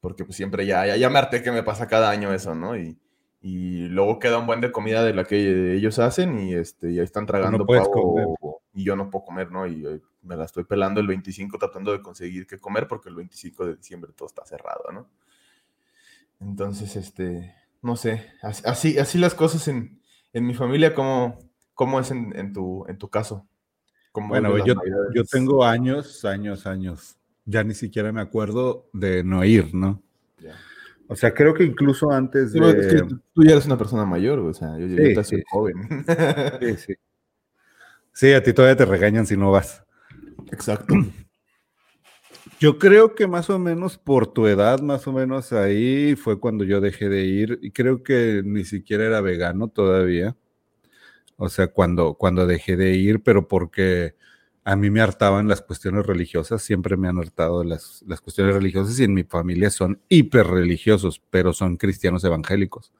Porque 0.00 0.24
pues 0.24 0.36
siempre 0.36 0.66
ya, 0.66 0.84
ya, 0.84 0.96
ya 0.96 1.08
me 1.08 1.20
harté 1.20 1.42
que 1.42 1.52
me 1.52 1.62
pasa 1.62 1.86
cada 1.86 2.10
año 2.10 2.34
eso, 2.34 2.56
¿no? 2.56 2.76
Y, 2.76 2.98
y 3.40 3.86
luego 3.86 4.18
queda 4.18 4.38
un 4.38 4.46
buen 4.46 4.60
de 4.60 4.72
comida 4.72 5.04
de 5.04 5.14
la 5.14 5.24
que 5.24 5.74
ellos 5.74 6.00
hacen 6.00 6.40
y 6.40 6.54
este, 6.54 6.92
ya 6.92 7.04
están 7.04 7.26
tragando 7.26 7.64
pavo 7.64 8.36
y 8.76 8.84
yo 8.84 8.94
no 8.94 9.10
puedo 9.10 9.24
comer, 9.24 9.50
¿no? 9.50 9.66
Y 9.66 9.86
eh, 9.86 10.02
me 10.22 10.36
la 10.36 10.44
estoy 10.44 10.64
pelando 10.64 11.00
el 11.00 11.06
25 11.06 11.58
tratando 11.58 11.92
de 11.92 12.02
conseguir 12.02 12.46
qué 12.46 12.58
comer 12.58 12.86
porque 12.86 13.08
el 13.08 13.14
25 13.14 13.64
de 13.64 13.76
diciembre 13.76 14.12
todo 14.14 14.28
está 14.28 14.44
cerrado, 14.44 14.92
¿no? 14.92 15.08
Entonces, 16.40 16.94
este, 16.94 17.54
no 17.80 17.96
sé, 17.96 18.30
así, 18.42 18.98
así 18.98 19.16
las 19.16 19.34
cosas 19.34 19.66
en, 19.68 19.98
mi 20.34 20.52
familia, 20.52 20.94
¿cómo, 20.94 21.38
cómo 21.72 21.98
es 21.98 22.10
en, 22.10 22.52
tu, 22.52 22.84
en 22.86 22.98
tu 22.98 23.08
caso? 23.08 23.48
bueno, 24.12 24.58
yo, 24.64 24.74
yo 25.14 25.24
tengo 25.24 25.64
años, 25.64 26.26
años, 26.26 26.66
años, 26.66 27.16
ya 27.46 27.64
ni 27.64 27.72
siquiera 27.72 28.12
me 28.12 28.20
acuerdo 28.20 28.90
de 28.92 29.24
no 29.24 29.42
ir, 29.42 29.74
¿no? 29.74 30.02
O 31.08 31.16
sea, 31.16 31.32
creo 31.32 31.54
que 31.54 31.64
incluso 31.64 32.10
antes 32.10 32.52
de... 32.52 33.06
tú 33.32 33.42
ya 33.42 33.52
eres 33.52 33.64
una 33.64 33.78
persona 33.78 34.04
mayor, 34.04 34.40
o 34.40 34.52
sea, 34.52 34.76
yo, 34.76 34.86
ya 34.86 35.24
soy 35.24 35.42
joven. 35.48 36.04
Sí, 36.60 36.76
sí. 36.76 36.94
Sí, 38.16 38.32
a 38.32 38.42
ti 38.42 38.54
todavía 38.54 38.78
te 38.78 38.86
regañan 38.86 39.26
si 39.26 39.36
no 39.36 39.50
vas. 39.50 39.84
Exacto. 40.50 40.94
Yo 42.58 42.78
creo 42.78 43.14
que 43.14 43.26
más 43.26 43.50
o 43.50 43.58
menos 43.58 43.98
por 43.98 44.26
tu 44.26 44.46
edad, 44.46 44.80
más 44.80 45.06
o 45.06 45.12
menos 45.12 45.52
ahí 45.52 46.16
fue 46.16 46.40
cuando 46.40 46.64
yo 46.64 46.80
dejé 46.80 47.10
de 47.10 47.24
ir 47.26 47.58
y 47.60 47.72
creo 47.72 48.02
que 48.02 48.40
ni 48.42 48.64
siquiera 48.64 49.04
era 49.04 49.20
vegano 49.20 49.68
todavía. 49.68 50.34
O 51.36 51.50
sea, 51.50 51.66
cuando, 51.66 52.14
cuando 52.14 52.46
dejé 52.46 52.78
de 52.78 52.94
ir, 52.94 53.22
pero 53.22 53.48
porque 53.48 54.14
a 54.64 54.76
mí 54.76 54.88
me 54.88 55.02
hartaban 55.02 55.46
las 55.46 55.60
cuestiones 55.60 56.06
religiosas, 56.06 56.62
siempre 56.62 56.96
me 56.96 57.08
han 57.08 57.18
hartado 57.18 57.64
las, 57.64 58.02
las 58.06 58.22
cuestiones 58.22 58.54
religiosas 58.54 58.98
y 58.98 59.04
en 59.04 59.12
mi 59.12 59.24
familia 59.24 59.68
son 59.68 60.00
hiper 60.08 60.46
religiosos, 60.46 61.20
pero 61.28 61.52
son 61.52 61.76
cristianos 61.76 62.24
evangélicos. 62.24 62.94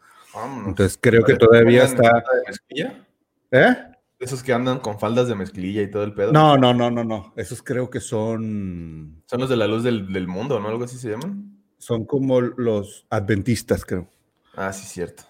Entonces 0.66 0.98
creo 1.00 1.24
que 1.24 1.36
todavía 1.36 1.84
está... 1.84 2.22
¿Eh? 3.50 3.95
Esos 4.18 4.42
que 4.42 4.52
andan 4.54 4.78
con 4.78 4.98
faldas 4.98 5.28
de 5.28 5.34
mezclilla 5.34 5.82
y 5.82 5.90
todo 5.90 6.02
el 6.02 6.14
pedo. 6.14 6.32
No, 6.32 6.56
no, 6.56 6.72
no, 6.72 6.90
no, 6.90 7.04
no. 7.04 7.34
Esos 7.36 7.62
creo 7.62 7.90
que 7.90 8.00
son. 8.00 9.22
Son 9.26 9.40
los 9.40 9.50
de 9.50 9.56
la 9.56 9.66
luz 9.66 9.82
del, 9.82 10.26
mundo, 10.26 10.58
¿no? 10.58 10.68
Algo 10.68 10.84
así 10.84 10.96
se 10.96 11.10
llaman. 11.10 11.60
Son 11.76 12.06
como 12.06 12.40
los 12.40 13.06
adventistas, 13.10 13.84
creo. 13.84 14.08
Ah, 14.54 14.72
sí, 14.72 14.86
cierto. 14.86 15.24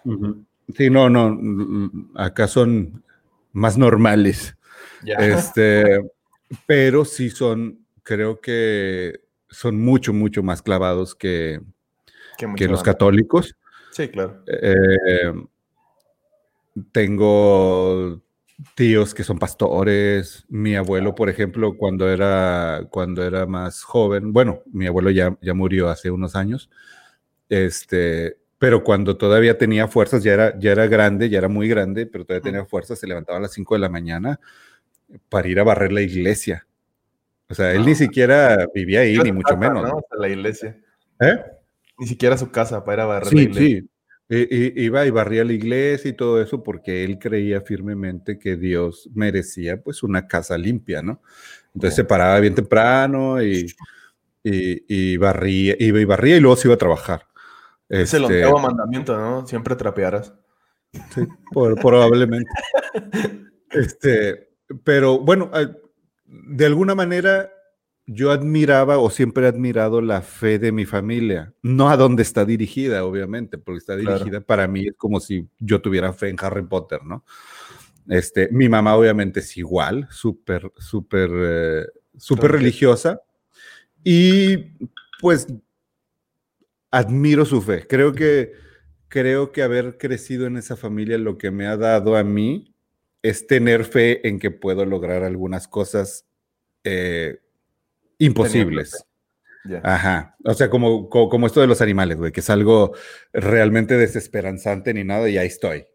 Sí, 0.77 0.89
no, 0.89 1.11
no. 1.11 1.91
Acá 2.15 2.47
son 2.47 3.03
más 3.53 3.77
normales. 3.77 4.57
Este, 5.05 6.01
pero 6.67 7.05
sí 7.05 7.31
son, 7.31 7.85
creo 8.05 8.41
que 8.41 9.21
son 9.49 9.81
mucho, 9.81 10.13
mucho 10.13 10.45
más 10.45 10.63
clavados 10.63 11.17
que, 11.17 11.61
que, 12.57 12.69
los 12.69 12.85
católicos. 12.85 13.57
Sí, 13.91 14.09
claro. 14.09 14.45
Eh, 14.47 15.33
tengo 16.93 18.23
tíos 18.75 19.15
que 19.15 19.25
son 19.25 19.39
pastores. 19.39 20.45
Mi 20.49 20.77
abuelo, 20.77 21.15
por 21.15 21.29
ejemplo, 21.29 21.77
cuando 21.77 22.09
era, 22.09 22.87
cuando 22.91 23.25
era 23.25 23.47
más 23.47 23.83
joven, 23.83 24.33
bueno, 24.33 24.63
mi 24.73 24.87
abuelo 24.87 25.11
ya, 25.11 25.37
ya 25.41 25.55
murió 25.55 25.89
hace 25.89 26.11
unos 26.11 26.37
años, 26.37 26.71
este, 27.49 28.39
pero 28.59 28.83
cuando 28.83 29.17
todavía 29.17 29.59
tenía 29.59 29.89
fuerzas, 29.89 30.23
ya 30.23 30.33
era, 30.33 30.59
ya 30.59 30.73
era 30.73 30.87
grande, 30.87 31.29
ya 31.29 31.39
era 31.39 31.49
muy 31.49 31.69
grande, 31.69 32.07
pero 32.07 32.25
todavía 32.25 32.43
tenía 32.43 32.65
fuerzas, 32.65 32.99
se 32.99 33.07
levantaba 33.07 33.39
a 33.39 33.43
las 33.43 33.53
5 33.53 33.75
de 33.75 33.81
la 33.81 33.89
mañana 33.89 34.41
para 35.29 35.49
ir 35.49 35.61
a 35.61 35.65
barrer 35.65 35.93
la 35.93 36.03
iglesia. 36.03 36.67
O 37.49 37.55
sea, 37.55 37.73
él 37.73 37.85
ni 37.85 37.95
siquiera 37.95 38.67
vivía 38.75 39.01
ahí, 39.01 39.17
ni 39.19 39.31
mucho 39.31 39.57
menos. 39.57 39.85
¿no? 39.85 40.01
La 40.19 40.29
iglesia. 40.29 40.77
¿Eh? 41.21 41.39
Ni 41.99 42.07
siquiera 42.07 42.37
su 42.37 42.51
casa 42.51 42.85
para 42.85 42.95
ir 42.95 43.01
a 43.01 43.07
barrer 43.07 43.33
la 43.33 43.41
iglesia. 43.43 43.81
Sí, 43.81 43.89
iba 44.29 45.07
y 45.07 45.11
barría 45.11 45.45
la 45.45 45.53
iglesia 45.53 46.11
y 46.11 46.15
todo 46.15 46.43
eso 46.43 46.63
porque 46.63 47.05
él 47.05 47.19
creía 47.19 47.61
firmemente 47.61 48.39
que 48.39 48.57
Dios 48.57 49.09
merecía 49.15 49.81
pues 49.81 50.03
una 50.03 50.27
casa 50.27 50.59
limpia, 50.59 51.03
¿no? 51.03 51.23
Entonces 51.75 51.95
se 51.95 52.05
paraba 52.05 52.41
bien 52.41 52.55
temprano 52.55 53.41
y, 53.43 53.67
y, 54.43 55.17
barría, 55.17 55.77
iba 55.79 56.01
y 56.01 56.05
barría 56.05 56.37
y 56.37 56.41
luego 56.41 56.57
se 56.57 56.69
iba 56.69 56.75
a 56.75 56.79
trabajar. 56.79 57.27
Es 57.89 58.15
el 58.15 58.25
este 58.25 58.53
mandamiento, 58.53 59.17
¿no? 59.17 59.47
Siempre 59.47 59.77
trapearás. 59.77 60.35
Sí, 61.15 61.27
probablemente. 61.53 62.51
este, 63.71 64.49
pero 64.83 65.21
bueno, 65.21 65.51
de 66.27 66.67
alguna 66.67 66.95
manera 66.95 67.51
yo 68.07 68.31
admiraba 68.31 68.99
o 68.99 69.11
siempre 69.11 69.45
he 69.45 69.49
admirado 69.49 70.01
la 70.01 70.23
fe 70.23 70.59
de 70.59 70.71
mi 70.71 70.87
familia, 70.87 71.53
no 71.63 71.91
a 71.91 71.97
dónde 71.97 72.23
está 72.23 72.45
dirigida, 72.45 73.05
obviamente, 73.05 73.59
porque 73.59 73.79
está 73.79 73.97
dirigida 73.97 74.41
para 74.41 74.69
mí 74.69 74.87
es 74.87 74.95
como 74.97 75.19
si 75.19 75.49
yo 75.59 75.83
tuviera 75.83 76.13
fe 76.13 76.29
en 76.29 76.37
Harry 76.41 76.63
Potter, 76.63 77.03
¿no? 77.05 77.25
Este, 78.09 78.49
mi 78.53 78.69
mamá 78.69 78.95
obviamente 78.97 79.41
es 79.41 79.57
igual, 79.57 80.07
súper, 80.11 80.71
súper, 80.79 81.31
eh, 81.33 81.87
súper 82.17 82.53
religiosa 82.53 83.21
y 84.05 84.57
pues 85.21 85.49
admiro 86.93 87.45
su 87.45 87.61
fe. 87.61 87.85
Creo 87.89 88.13
que, 88.13 88.53
creo 89.09 89.51
que 89.51 89.63
haber 89.63 89.99
crecido 89.99 90.47
en 90.47 90.57
esa 90.57 90.77
familia 90.77 91.19
lo 91.19 91.37
que 91.37 91.51
me 91.51 91.67
ha 91.67 91.77
dado 91.77 92.17
a 92.17 92.23
mí 92.23 92.73
es 93.23 93.49
tener 93.49 93.85
fe 93.85 94.29
en 94.29 94.39
que 94.39 94.53
puedo 94.53 94.85
lograr 94.85 95.25
algunas 95.25 95.67
cosas 95.67 96.27
eh, 96.85 97.41
imposibles. 98.19 99.07
Ajá. 99.83 100.37
O 100.45 100.55
sea, 100.55 100.71
como, 100.71 101.09
como, 101.09 101.47
esto 101.47 101.61
de 101.61 101.67
los 101.67 101.81
animales, 101.81 102.19
güey, 102.19 102.33
que 102.33 102.41
es 102.41 102.51
algo 102.51 102.95
realmente 103.33 103.97
desesperanzante 103.97 104.95
ni 104.95 105.05
nada, 105.05 105.29
y 105.29 105.39
ahí 105.39 105.47
estoy. 105.47 105.87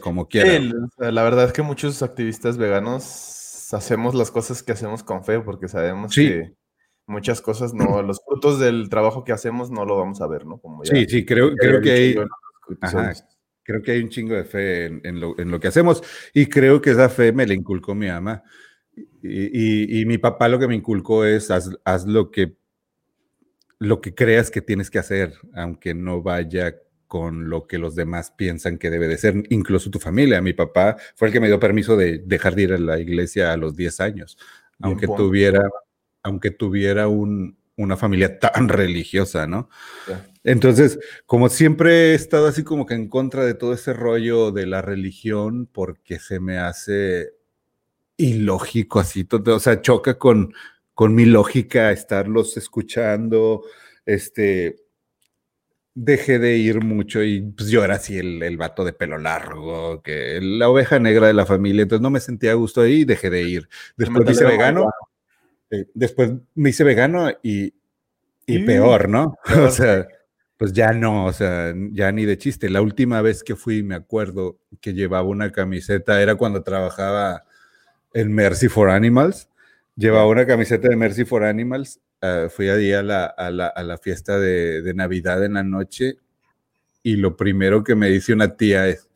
como 0.00 0.28
quiera. 0.28 0.60
la 0.98 1.22
verdad 1.22 1.46
es 1.46 1.52
que 1.52 1.62
muchos 1.62 2.02
activistas 2.02 2.56
veganos 2.56 3.72
hacemos 3.72 4.14
las 4.14 4.30
cosas 4.30 4.62
que 4.62 4.72
hacemos 4.72 5.02
con 5.02 5.24
fe, 5.24 5.40
porque 5.40 5.68
sabemos 5.68 6.14
que 6.14 6.54
muchas 7.06 7.40
cosas 7.40 7.74
no, 7.74 8.02
los 8.02 8.20
frutos 8.24 8.58
del 8.58 8.88
trabajo 8.88 9.24
que 9.24 9.32
hacemos 9.32 9.70
no 9.70 9.84
lo 9.84 9.96
vamos 9.96 10.20
a 10.20 10.26
ver, 10.26 10.46
¿no? 10.46 10.58
Como 10.58 10.84
sí, 10.84 11.06
sí, 11.08 11.24
creo, 11.24 11.54
creo 11.56 11.80
que 11.80 11.90
hay. 11.90 12.14
creo 13.62 13.82
que 13.82 13.92
hay 13.92 14.02
un 14.02 14.08
chingo 14.08 14.34
de 14.34 14.44
fe 14.44 14.86
en, 14.86 15.20
lo, 15.20 15.38
en, 15.38 15.50
lo, 15.50 15.60
que 15.60 15.68
hacemos 15.68 16.02
y 16.34 16.46
creo 16.46 16.80
que 16.80 16.90
esa 16.90 17.08
fe 17.08 17.32
me 17.32 17.46
la 17.46 17.54
inculcó 17.54 17.94
mi 17.94 18.08
ama 18.08 18.42
y, 19.22 20.04
mi 20.06 20.18
papá 20.18 20.48
lo 20.48 20.58
que 20.58 20.68
me 20.68 20.74
inculcó 20.74 21.24
es 21.24 21.50
haz, 21.50 22.06
lo 22.06 22.30
que 22.30 22.56
lo 23.78 24.00
que 24.00 24.14
creas 24.14 24.50
que 24.50 24.62
tienes 24.62 24.90
que 24.90 25.00
hacer, 25.00 25.34
aunque 25.54 25.92
no 25.92 26.22
vaya 26.22 26.76
con 27.08 27.50
lo 27.50 27.66
que 27.66 27.78
los 27.78 27.96
demás 27.96 28.30
piensan 28.30 28.78
que 28.78 28.90
debe 28.90 29.08
de 29.08 29.18
ser, 29.18 29.42
incluso 29.50 29.90
tu 29.90 29.98
familia. 29.98 30.40
Mi 30.40 30.52
papá 30.52 30.96
fue 31.16 31.28
el 31.28 31.34
que 31.34 31.40
me 31.40 31.48
dio 31.48 31.58
permiso 31.58 31.96
de 31.96 32.18
dejar 32.18 32.54
de 32.54 32.62
ir 32.62 32.72
a 32.72 32.78
la 32.78 33.00
iglesia 33.00 33.52
a 33.52 33.56
los 33.56 33.74
10 33.76 34.00
años, 34.00 34.38
aunque 34.80 35.08
tuviera, 35.08 35.68
aunque 36.22 36.52
tuviera 36.52 37.08
una 37.08 37.96
familia 37.96 38.38
tan 38.38 38.68
religiosa, 38.68 39.48
¿no? 39.48 39.68
Entonces, 40.44 40.98
como 41.26 41.48
siempre 41.48 42.12
he 42.12 42.14
estado 42.14 42.46
así 42.46 42.62
como 42.62 42.86
que 42.86 42.94
en 42.94 43.08
contra 43.08 43.44
de 43.44 43.54
todo 43.54 43.72
ese 43.74 43.92
rollo 43.92 44.52
de 44.52 44.66
la 44.66 44.80
religión, 44.80 45.68
porque 45.70 46.20
se 46.20 46.38
me 46.38 46.58
hace 46.58 47.32
ilógico, 48.16 49.00
así, 49.00 49.24
todo, 49.24 49.56
o 49.56 49.60
sea, 49.60 49.80
choca 49.80 50.18
con, 50.18 50.54
con 50.94 51.14
mi 51.14 51.24
lógica 51.24 51.90
estarlos 51.90 52.56
escuchando, 52.56 53.62
este, 54.06 54.76
dejé 55.94 56.38
de 56.38 56.56
ir 56.56 56.82
mucho 56.82 57.22
y 57.22 57.42
pues 57.42 57.68
yo 57.68 57.84
era 57.84 57.96
así 57.96 58.18
el, 58.18 58.42
el 58.42 58.56
vato 58.56 58.84
de 58.84 58.92
pelo 58.92 59.18
largo, 59.18 60.02
que 60.02 60.40
la 60.40 60.68
oveja 60.68 60.98
negra 60.98 61.26
de 61.26 61.34
la 61.34 61.46
familia, 61.46 61.82
entonces 61.82 62.02
no 62.02 62.10
me 62.10 62.20
sentía 62.20 62.52
a 62.52 62.54
gusto 62.54 62.82
ahí 62.82 63.00
y 63.00 63.04
dejé 63.04 63.30
de 63.30 63.42
ir. 63.42 63.68
Después 63.96 64.24
me 64.24 64.32
hice 64.32 64.44
vegano, 64.44 64.90
eh, 65.70 65.86
después 65.94 66.32
me 66.54 66.70
hice 66.70 66.84
vegano 66.84 67.30
y, 67.42 67.74
y 68.46 68.58
peor, 68.60 69.08
¿no? 69.08 69.36
o 69.66 69.70
sea, 69.70 70.06
pues 70.56 70.72
ya 70.72 70.92
no, 70.92 71.26
o 71.26 71.32
sea, 71.32 71.74
ya 71.90 72.12
ni 72.12 72.24
de 72.24 72.38
chiste. 72.38 72.70
La 72.70 72.82
última 72.82 73.20
vez 73.20 73.42
que 73.42 73.56
fui, 73.56 73.82
me 73.82 73.94
acuerdo 73.94 74.58
que 74.80 74.94
llevaba 74.94 75.26
una 75.26 75.50
camiseta, 75.50 76.22
era 76.22 76.36
cuando 76.36 76.62
trabajaba 76.62 77.44
en 78.14 78.32
Mercy 78.32 78.68
for 78.68 78.90
Animals. 78.90 79.48
Llevaba 79.96 80.26
una 80.26 80.46
camiseta 80.46 80.88
de 80.88 80.96
Mercy 80.96 81.24
for 81.24 81.44
Animals. 81.44 82.00
Uh, 82.22 82.48
fui 82.48 82.68
allí 82.68 82.92
a 82.92 83.02
la, 83.02 83.26
a 83.26 83.50
la, 83.50 83.66
a 83.66 83.82
la 83.82 83.98
fiesta 83.98 84.38
de, 84.38 84.80
de, 84.82 84.94
Navidad 84.94 85.44
en 85.44 85.54
la 85.54 85.64
noche 85.64 86.18
y 87.02 87.16
lo 87.16 87.36
primero 87.36 87.82
que 87.82 87.96
me 87.96 88.08
dice 88.08 88.32
una 88.32 88.56
tía 88.56 88.86
es, 88.86 89.08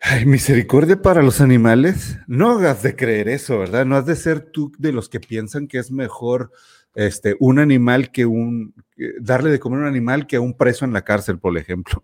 Ay, 0.00 0.26
misericordia 0.26 1.02
para 1.02 1.22
los 1.22 1.40
animales. 1.40 2.18
No 2.28 2.50
hagas 2.50 2.82
de 2.82 2.94
creer 2.94 3.28
eso, 3.28 3.58
¿verdad? 3.58 3.84
No 3.84 3.96
has 3.96 4.06
de 4.06 4.14
ser 4.14 4.40
tú 4.40 4.72
de 4.78 4.92
los 4.92 5.08
que 5.08 5.18
piensan 5.18 5.66
que 5.66 5.78
es 5.78 5.90
mejor 5.90 6.52
este, 6.94 7.36
un 7.40 7.58
animal 7.58 8.12
que 8.12 8.24
un, 8.24 8.74
darle 9.20 9.50
de 9.50 9.58
comer 9.58 9.80
a 9.80 9.82
un 9.82 9.88
animal 9.88 10.26
que 10.26 10.36
a 10.36 10.40
un 10.40 10.56
preso 10.56 10.84
en 10.84 10.92
la 10.92 11.02
cárcel, 11.02 11.38
por 11.38 11.56
ejemplo. 11.58 12.02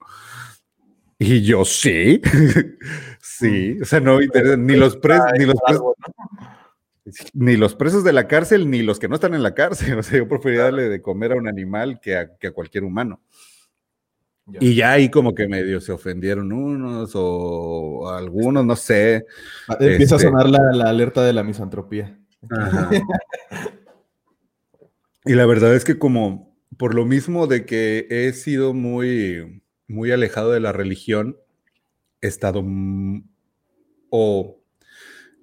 Y 1.26 1.42
yo, 1.42 1.64
sí, 1.64 2.20
sí, 3.22 3.78
o 3.80 3.84
sea, 3.87 4.00
no 4.00 4.18
ni 4.20 4.76
los 4.76 4.98
presos, 4.98 5.32
ni 5.38 5.46
los 5.46 5.56
presos, 5.66 5.94
ni 7.32 7.56
los 7.56 7.74
presos 7.74 8.04
de 8.04 8.12
la 8.12 8.28
cárcel, 8.28 8.68
ni 8.68 8.82
los 8.82 8.98
que 8.98 9.08
no 9.08 9.14
están 9.14 9.32
en 9.32 9.42
la 9.42 9.54
cárcel. 9.54 9.94
O 9.98 10.02
sea, 10.02 10.18
yo 10.18 10.28
preferiría 10.28 10.64
darle 10.64 10.90
de 10.90 11.00
comer 11.00 11.32
a 11.32 11.37
un 11.37 11.48
animal 11.48 11.98
que 11.98 12.18
a, 12.18 12.37
que 12.37 12.48
a 12.48 12.52
cualquier 12.52 12.84
humano. 12.84 13.22
Y 14.60 14.74
ya 14.74 14.92
ahí 14.92 15.08
como 15.08 15.34
que 15.34 15.48
medio 15.48 15.80
se 15.80 15.92
ofendieron 15.92 16.52
unos 16.52 17.12
o 17.14 18.10
algunos, 18.10 18.66
no 18.66 18.76
sé. 18.76 19.24
Ah, 19.68 19.78
empieza 19.80 20.16
a 20.16 20.18
este 20.18 20.28
sonar 20.28 20.50
la, 20.50 20.60
la, 20.74 20.90
alerta 20.90 21.24
de 21.24 21.32
la 21.32 21.42
misantropía. 21.42 22.18
y 25.24 25.32
la 25.32 25.46
verdad 25.46 25.74
es 25.74 25.87
que 25.87 25.98
como 25.98 26.55
por 26.76 26.94
lo 26.94 27.07
mismo 27.07 27.46
de 27.46 27.64
que 27.64 28.07
he 28.11 28.30
sido 28.34 28.74
muy 28.74 29.63
muy 29.89 30.12
alejado 30.12 30.53
de 30.53 30.61
la 30.61 30.72
religión, 30.72 31.37
he 32.20 32.28
estado 32.28 32.64
o 34.11 34.61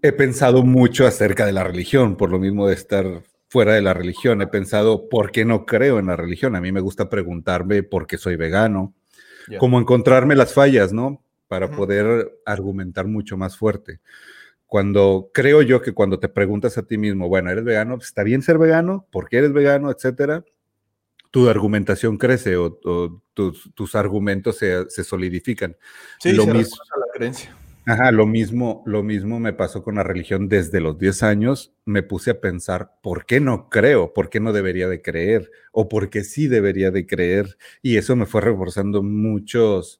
he 0.02 0.12
pensado 0.12 0.64
mucho 0.64 1.06
acerca 1.06 1.46
de 1.46 1.52
la 1.52 1.64
religión, 1.64 2.18
por 2.18 2.32
lo 2.32 2.39
mismo 2.39 2.68
de 2.68 2.74
estar 2.74 3.24
fuera 3.50 3.74
de 3.74 3.82
la 3.82 3.94
religión. 3.94 4.42
He 4.42 4.48
pensado, 4.48 5.10
¿por 5.10 5.32
qué 5.32 5.46
no 5.46 5.66
creo 5.66 6.00
en 6.00 6.08
la 6.08 6.16
religión? 6.16 6.56
A 6.56 6.62
mí 6.62 6.72
me 6.72 6.82
gusta 6.82 7.10
preguntarme 7.10 7.84
por 7.84 8.08
qué 8.08 8.18
soy 8.18 8.36
vegano, 8.36 8.96
como 9.60 9.80
encontrarme 9.80 10.36
las 10.36 10.54
fallas, 10.54 10.94
¿no? 10.94 11.24
Para 11.48 11.70
poder 11.70 12.39
argumentar 12.46 13.08
mucho 13.08 13.38
más 13.38 13.58
fuerte. 13.58 14.00
Cuando 14.66 15.30
creo 15.34 15.62
yo 15.62 15.82
que 15.82 15.92
cuando 15.92 16.18
te 16.18 16.30
preguntas 16.30 16.78
a 16.78 16.84
ti 16.84 16.98
mismo, 16.98 17.28
bueno, 17.28 17.52
¿eres 17.52 17.66
vegano? 17.66 17.98
¿Está 18.02 18.24
bien 18.24 18.42
ser 18.42 18.58
vegano? 18.58 19.06
¿Por 19.12 19.28
qué 19.28 19.39
eres 19.39 19.52
vegano? 19.52 19.92
Etcétera 19.92 20.46
tu 21.32 21.48
argumentación 21.50 22.18
crece 22.18 22.58
o, 22.58 22.78
tus, 23.34 23.96
argumentos 23.96 24.58
se, 24.58 25.04
solidifican. 25.04 25.76
Sí, 26.20 26.34
lo 26.34 26.46
mismo, 26.46 26.76
la 26.90 27.14
creencia. 27.14 27.56
Ajá, 27.88 28.12
lo 28.12 28.28
mismo, 28.28 28.84
lo 28.86 29.02
mismo 29.02 29.40
me 29.40 29.54
pasó 29.54 29.82
con 29.82 29.96
la 29.96 30.04
religión 30.04 30.48
desde 30.48 30.82
los 30.82 31.00
10 31.00 31.24
años. 31.24 31.74
Me 31.86 32.04
puse 32.04 32.32
a 32.32 32.40
pensar, 32.40 32.92
¿por 33.02 33.26
qué 33.26 33.40
no 33.40 33.70
creo? 33.70 34.14
¿Por 34.14 34.30
qué 34.30 34.40
no 34.40 34.54
debería 34.54 34.88
de 34.88 35.02
creer? 35.02 35.50
¿O 35.72 35.90
por 35.90 36.12
qué 36.12 36.24
sí 36.24 36.48
debería 36.48 36.92
de 36.92 37.08
creer? 37.08 37.58
Y 37.82 37.98
eso 37.98 38.16
me 38.16 38.28
fue 38.28 38.42
reforzando 38.42 39.02
muchos, 39.02 40.00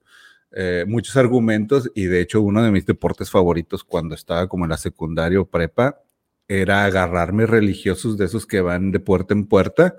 eh, 0.52 0.86
muchos 0.88 1.18
argumentos 1.18 1.90
y 1.96 2.06
de 2.06 2.22
hecho 2.22 2.42
uno 2.42 2.62
de 2.62 2.72
mis 2.72 2.86
deportes 2.86 3.32
favoritos 3.32 3.84
cuando 3.84 4.14
estaba 4.14 4.48
como 4.48 4.66
en 4.66 4.70
la 4.70 4.78
secundaria 4.78 5.40
o 5.42 5.50
prepa 5.50 6.04
era 6.48 6.86
agarrarme 6.86 7.46
religiosos 7.48 8.18
de 8.18 8.26
esos 8.26 8.46
que 8.46 8.62
van 8.62 8.92
de 8.92 9.00
puerta 9.00 9.34
en 9.34 9.48
puerta 9.48 9.98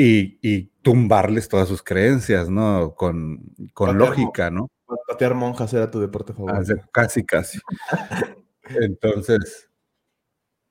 y, 0.00 0.70
tumbarles 0.82 1.48
todas 1.48 1.68
sus 1.68 1.82
creencias, 1.82 2.48
¿no? 2.48 2.94
Con, 2.94 3.54
con 3.74 3.98
lógica, 3.98 4.50
¿no? 4.50 4.70
Patear 5.06 5.34
monjas 5.34 5.72
era 5.74 5.90
tu 5.90 6.00
deporte 6.00 6.32
favorito. 6.32 6.74
Casi, 6.90 7.24
casi. 7.24 7.58
Entonces, 8.64 9.68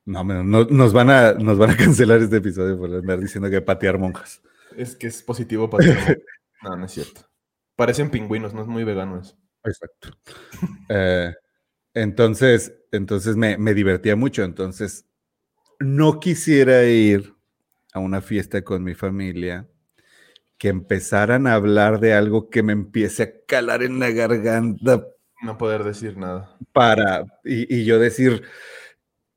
no, 0.05 0.23
nos, 0.23 0.93
van 0.93 1.11
a, 1.11 1.33
nos 1.33 1.59
van 1.59 1.69
a 1.71 1.77
cancelar 1.77 2.21
este 2.21 2.37
episodio 2.37 2.77
por 2.77 2.91
andar 2.93 3.19
diciendo 3.19 3.49
que 3.49 3.61
patear 3.61 3.99
monjas. 3.99 4.41
Es 4.75 4.95
que 4.95 5.07
es 5.07 5.21
positivo 5.21 5.69
patear 5.69 5.97
monjas. 5.97 6.17
No, 6.63 6.75
no 6.75 6.85
es 6.85 6.91
cierto. 6.91 7.21
Parecen 7.75 8.09
pingüinos, 8.09 8.53
no 8.53 8.61
es 8.63 8.67
muy 8.67 8.83
vegano 8.83 9.19
eso. 9.19 9.37
Exacto. 9.63 10.09
Eh, 10.89 11.33
entonces, 11.93 12.73
entonces 12.91 13.35
me, 13.35 13.57
me 13.57 13.73
divertía 13.73 14.15
mucho. 14.15 14.43
Entonces, 14.43 15.05
no 15.79 16.19
quisiera 16.19 16.83
ir 16.83 17.38
a 17.93 17.99
una 17.99 18.21
fiesta 18.21 18.63
con 18.63 18.83
mi 18.83 18.93
familia 18.93 19.67
que 20.57 20.67
empezaran 20.67 21.47
a 21.47 21.53
hablar 21.53 21.99
de 21.99 22.13
algo 22.13 22.49
que 22.49 22.61
me 22.63 22.73
empiece 22.73 23.23
a 23.23 23.45
calar 23.47 23.81
en 23.81 23.99
la 23.99 24.11
garganta. 24.11 25.07
No 25.41 25.57
poder 25.57 25.85
decir 25.85 26.17
nada. 26.17 26.57
Para, 26.73 27.25
y, 27.45 27.85
yo 27.85 27.97
decir, 27.97 28.43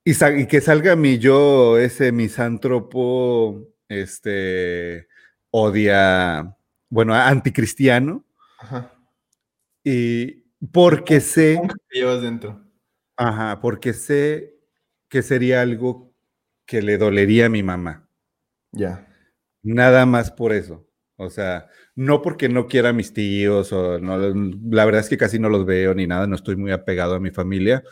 y, 0.05 0.47
que 0.47 0.61
salga 0.61 0.97
mi 0.97 1.19
yo, 1.19 1.79
ese 1.79 2.11
misántropo, 2.11 3.69
este, 3.89 5.07
odia, 5.51 6.57
bueno, 6.89 7.15
anticristiano. 7.15 8.25
Ajá. 8.59 8.93
Y 9.85 10.43
porque 10.73 11.21
sé... 11.21 11.61
¿Qué 11.89 12.01
llevas 12.01 12.21
dentro? 12.21 12.65
Ajá, 13.17 13.61
porque 13.61 13.93
sé 13.93 14.57
que 15.09 15.23
sería 15.23 15.61
algo 15.61 16.13
que 16.67 16.83
le 16.83 16.99
dolería 16.99 17.47
a 17.47 17.49
mi 17.49 17.63
mamá. 17.63 18.02
Ya. 18.73 19.07
Nada 19.63 20.07
más 20.07 20.31
por 20.31 20.53
eso. 20.53 20.87
O 21.17 21.31
sea, 21.31 21.69
no 21.95 22.23
porque 22.23 22.49
no 22.49 22.67
quiera 22.67 22.89
a 22.91 22.93
mis 22.93 23.13
tíos 23.13 23.73
o 23.73 23.99
no, 24.01 24.17
la 24.19 24.85
verdad 24.85 25.03
es 25.03 25.09
que 25.09 25.19
casi 25.19 25.39
no 25.39 25.49
los 25.49 25.65
veo 25.67 25.95
ni 25.95 26.07
nada, 26.07 26.27
no 26.27 26.35
estoy 26.35 26.57
muy 26.57 26.73
apegado 26.73 27.15
a 27.15 27.21
mi 27.21 27.31
familia, 27.31 27.85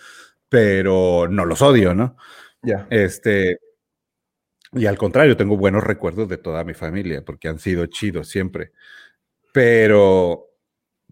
pero 0.48 1.28
no 1.30 1.44
los 1.44 1.62
odio, 1.62 1.94
¿no? 1.94 2.16
Ya. 2.62 2.86
Este, 2.90 3.58
y 4.72 4.86
al 4.86 4.98
contrario, 4.98 5.36
tengo 5.36 5.56
buenos 5.56 5.84
recuerdos 5.84 6.28
de 6.28 6.38
toda 6.38 6.64
mi 6.64 6.74
familia 6.74 7.24
porque 7.24 7.48
han 7.48 7.58
sido 7.58 7.86
chidos 7.86 8.28
siempre. 8.28 8.72
Pero 9.52 10.49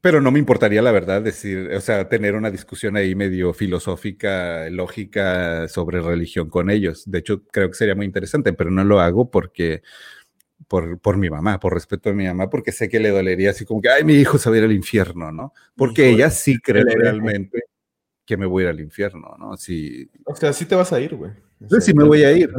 pero 0.00 0.20
no 0.20 0.30
me 0.30 0.38
importaría, 0.38 0.82
la 0.82 0.92
verdad, 0.92 1.22
decir, 1.22 1.70
o 1.74 1.80
sea, 1.80 2.08
tener 2.08 2.34
una 2.34 2.50
discusión 2.50 2.96
ahí 2.96 3.14
medio 3.14 3.52
filosófica, 3.52 4.68
lógica 4.70 5.68
sobre 5.68 6.00
religión 6.00 6.48
con 6.48 6.70
ellos. 6.70 7.10
De 7.10 7.18
hecho, 7.18 7.44
creo 7.46 7.68
que 7.68 7.74
sería 7.74 7.94
muy 7.94 8.06
interesante, 8.06 8.52
pero 8.52 8.70
no 8.70 8.84
lo 8.84 9.00
hago 9.00 9.30
porque, 9.30 9.82
por, 10.68 10.98
por 11.00 11.16
mi 11.16 11.30
mamá, 11.30 11.58
por 11.60 11.74
respeto 11.74 12.10
a 12.10 12.12
mi 12.12 12.26
mamá, 12.26 12.50
porque 12.50 12.72
sé 12.72 12.88
que 12.88 13.00
le 13.00 13.10
dolería 13.10 13.50
así 13.50 13.64
como 13.64 13.80
que, 13.80 13.88
ay, 13.88 14.04
mi 14.04 14.14
hijo 14.14 14.38
se 14.38 14.50
va 14.50 14.56
a 14.56 14.58
ir 14.58 14.64
al 14.64 14.72
infierno, 14.72 15.32
¿no? 15.32 15.52
Porque 15.74 16.10
ella 16.10 16.30
sí 16.30 16.58
cree 16.58 16.84
realmente 16.84 17.62
que 18.24 18.36
me 18.36 18.46
voy 18.46 18.64
a 18.64 18.66
ir 18.66 18.70
al 18.70 18.80
infierno, 18.80 19.36
¿no? 19.38 19.56
Si, 19.56 20.10
o 20.26 20.36
sea, 20.36 20.52
sí 20.52 20.66
te 20.66 20.74
vas 20.74 20.92
a 20.92 21.00
ir, 21.00 21.16
güey. 21.16 21.32
sí 21.80 21.94
me 21.94 22.04
voy 22.04 22.24
a 22.24 22.32
ir. 22.32 22.50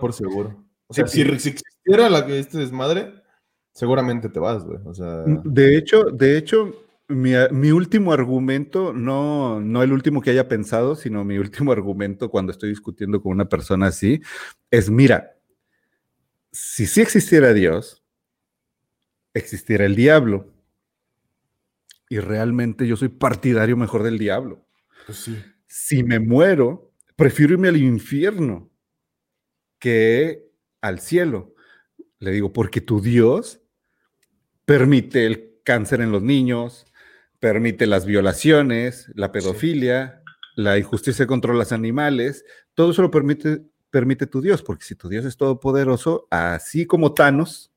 por 0.00 0.12
seguro. 0.12 0.64
O 0.88 0.94
sea, 0.94 1.06
si, 1.06 1.22
si, 1.38 1.48
existiera 1.48 2.08
la, 2.10 2.18
este 2.36 2.58
desmadre, 2.58 3.14
seguramente 3.76 4.30
te 4.30 4.40
vas, 4.40 4.64
güey. 4.64 4.78
O 4.86 4.94
sea... 4.94 5.22
De 5.44 5.76
hecho, 5.76 6.04
de 6.04 6.38
hecho, 6.38 6.72
mi, 7.08 7.70
último 7.70 8.10
argumento, 8.10 8.94
no, 8.94 9.60
no 9.60 9.82
el 9.82 9.92
último 9.92 10.22
que 10.22 10.30
haya 10.30 10.48
pensado, 10.48 10.96
sino 10.96 11.24
mi 11.24 11.36
último 11.36 11.72
argumento 11.72 12.30
cuando 12.30 12.52
estoy 12.52 12.70
discutiendo 12.70 13.20
con 13.20 13.32
una 13.32 13.50
persona 13.50 13.88
así, 13.88 14.22
es, 14.70 14.88
mira, 14.88 15.36
si 16.52 16.86
sí 16.86 17.02
existiera 17.02 17.52
Dios, 17.52 18.02
existiera 19.34 19.84
el 19.84 19.94
diablo. 19.94 20.54
Y 22.08 22.18
realmente 22.18 22.86
yo 22.86 22.96
soy 22.96 23.08
partidario 23.10 23.76
mejor 23.76 24.04
del 24.04 24.18
diablo. 24.18 24.64
Pues 25.04 25.30
si 25.66 26.02
me 26.02 26.18
muero, 26.18 26.94
prefiero 27.14 27.52
irme 27.52 27.68
al 27.68 27.76
infierno 27.76 28.70
que 29.78 30.48
al 30.80 31.00
cielo. 31.00 31.52
Le 32.20 32.30
digo, 32.30 32.52
porque 32.52 32.80
tu 32.80 33.02
Dios 33.02 33.60
permite 34.66 35.24
el 35.24 35.60
cáncer 35.64 36.02
en 36.02 36.12
los 36.12 36.22
niños, 36.22 36.86
permite 37.40 37.86
las 37.86 38.04
violaciones, 38.04 39.10
la 39.14 39.32
pedofilia, 39.32 40.22
la 40.54 40.76
injusticia 40.76 41.26
contra 41.26 41.54
los 41.54 41.72
animales, 41.72 42.44
todo 42.74 42.90
eso 42.90 43.02
lo 43.02 43.10
permite, 43.10 43.62
permite 43.90 44.26
tu 44.26 44.42
Dios, 44.42 44.62
porque 44.62 44.84
si 44.84 44.94
tu 44.94 45.08
Dios 45.08 45.24
es 45.24 45.36
todopoderoso, 45.36 46.26
así 46.30 46.86
como 46.86 47.14
Thanos, 47.14 47.72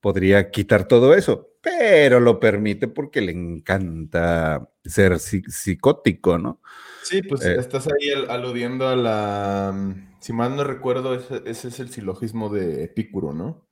podría 0.00 0.50
quitar 0.50 0.88
todo 0.88 1.14
eso, 1.14 1.50
pero 1.60 2.20
lo 2.20 2.40
permite 2.40 2.88
porque 2.88 3.20
le 3.20 3.32
encanta 3.32 4.70
ser 4.84 5.18
psicótico, 5.18 6.38
¿no? 6.38 6.60
Sí, 7.02 7.22
pues 7.22 7.44
eh, 7.44 7.56
estás 7.58 7.86
ahí 7.86 8.10
aludiendo 8.28 8.88
a 8.88 8.96
la, 8.96 9.96
si 10.20 10.32
mal 10.32 10.56
no 10.56 10.64
recuerdo, 10.64 11.14
ese, 11.14 11.42
ese, 11.44 11.68
es 11.68 11.80
el 11.80 11.90
silogismo 11.90 12.48
de 12.48 12.84
Epicuro, 12.84 13.32
¿no? 13.32 13.69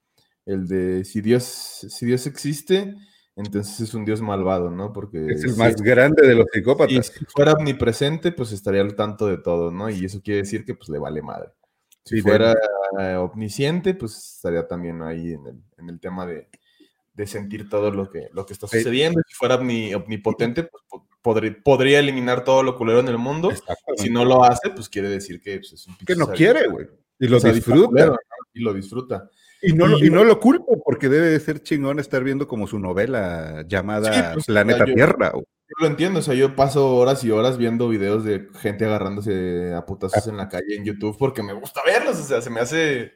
El 0.49 0.67
de 0.67 1.05
si 1.05 1.21
Dios, 1.21 1.45
si 1.45 2.07
Dios 2.07 2.27
existe, 2.27 2.95
entonces 3.37 3.81
es 3.81 3.93
un 3.93 4.07
dios 4.07 4.23
malvado, 4.23 4.71
¿no? 4.71 4.95
Porque 4.95 5.27
es 5.29 5.45
el 5.45 5.57
más 5.57 5.77
grande 5.77 6.27
de 6.27 6.35
los 6.35 6.47
psicópatas. 6.51 7.07
si 7.07 7.25
fuera 7.27 7.53
omnipresente, 7.53 8.33
pues 8.33 8.53
estaría 8.53 8.81
al 8.81 8.97
tanto 8.97 9.27
de 9.27 9.37
todo, 9.37 9.71
¿no? 9.71 9.91
Y 9.91 10.07
eso 10.07 10.23
quiere 10.23 10.41
decir 10.41 10.65
que 10.65 10.75
pues 10.75 10.89
le 10.89 10.99
vale 10.99 11.21
madre. 11.21 11.51
Si 12.03 12.23
fuera 12.23 12.57
omnisciente, 13.21 13.93
pues 13.93 14.17
estaría 14.37 14.67
también 14.67 15.03
ahí 15.03 15.35
en 15.35 15.89
el, 15.89 16.01
tema 16.01 16.25
de, 16.25 16.49
sentir 17.27 17.69
todo 17.69 17.91
lo 17.91 18.09
que, 18.09 18.29
lo 18.33 18.47
que 18.47 18.55
está 18.55 18.67
sucediendo. 18.67 19.21
Si 19.29 19.35
fuera 19.35 19.57
omnipotente, 19.57 20.63
pues 20.63 20.83
podría, 21.63 21.99
eliminar 21.99 22.43
todo 22.43 22.63
lo 22.63 22.75
culero 22.75 23.01
en 23.01 23.09
el 23.09 23.19
mundo. 23.19 23.53
Si 23.99 24.09
no 24.09 24.25
lo 24.25 24.45
hace, 24.45 24.71
pues 24.71 24.89
quiere 24.89 25.11
decir 25.11 25.43
que 25.43 25.59
pues, 25.59 25.75
es 25.75 25.87
un 25.87 25.97
Que 25.99 26.17
no 26.17 26.29
quiere, 26.29 26.69
güey. 26.69 26.87
Y 27.19 27.29
lo 27.29 27.39
disfruta. 27.39 28.17
Y 28.55 28.61
lo 28.63 28.73
disfruta. 28.73 29.31
Y 29.61 29.73
no, 29.73 29.87
lo, 29.87 29.99
y 29.99 30.11
no 30.11 30.25
lo 30.25 30.39
culpo 30.39 30.81
porque 30.85 31.09
debe 31.09 31.29
de 31.29 31.41
ser 31.41 31.63
chingón 31.63 31.99
estar 31.99 32.23
viendo 32.23 32.47
como 32.47 32.67
su 32.67 32.79
novela 32.79 33.65
llamada 33.67 34.35
pues, 34.35 34.47
Planeta 34.47 34.85
Tierra. 34.85 35.33
Yo 35.35 35.75
lo 35.81 35.87
entiendo, 35.87 36.21
o 36.21 36.23
sea, 36.23 36.35
yo 36.35 36.55
paso 36.55 36.97
horas 36.97 37.25
y 37.25 37.31
horas 37.31 37.59
viendo 37.59 37.89
videos 37.89 38.25
de 38.25 38.49
gente 38.61 38.87
agarrándose 38.87 39.75
a 39.75 39.85
putazos 39.85 40.27
ah. 40.27 40.31
en 40.31 40.37
la 40.37 40.49
calle 40.49 40.77
en 40.77 40.85
YouTube 40.85 41.17
porque 41.19 41.43
me 41.43 41.53
gusta 41.53 41.83
verlos, 41.85 42.19
o 42.19 42.23
sea, 42.23 42.41
se 42.41 42.51
me 42.51 42.61
hace 42.61 43.13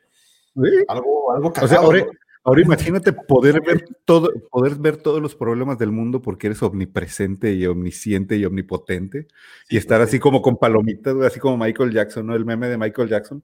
algo, 0.89 1.33
algo 1.33 1.53
cagado, 1.53 1.89
o 1.89 1.93
sea, 1.95 2.05
ahora, 2.45 2.61
imagínate 2.61 3.13
poder 3.13 3.63
ver 3.63 3.85
todo, 4.05 4.31
poder 4.51 4.75
ver 4.75 4.97
todos 4.99 5.23
los 5.23 5.35
problemas 5.35 5.79
del 5.79 5.93
mundo 5.93 6.21
porque 6.21 6.49
eres 6.49 6.63
omnipresente 6.63 7.55
y 7.55 7.65
omnisciente 7.67 8.37
y 8.37 8.45
omnipotente 8.45 9.29
y 9.71 9.79
estar 9.79 10.01
pues 10.01 10.11
así 10.11 10.19
como 10.19 10.43
con 10.43 10.59
palomitas, 10.59 11.17
así 11.23 11.41
como 11.41 11.57
Michael 11.57 11.93
Jackson, 11.93 12.27
¿no? 12.27 12.35
El 12.35 12.45
meme 12.45 12.69
de 12.69 12.77
Michael 12.77 13.09
Jackson 13.09 13.43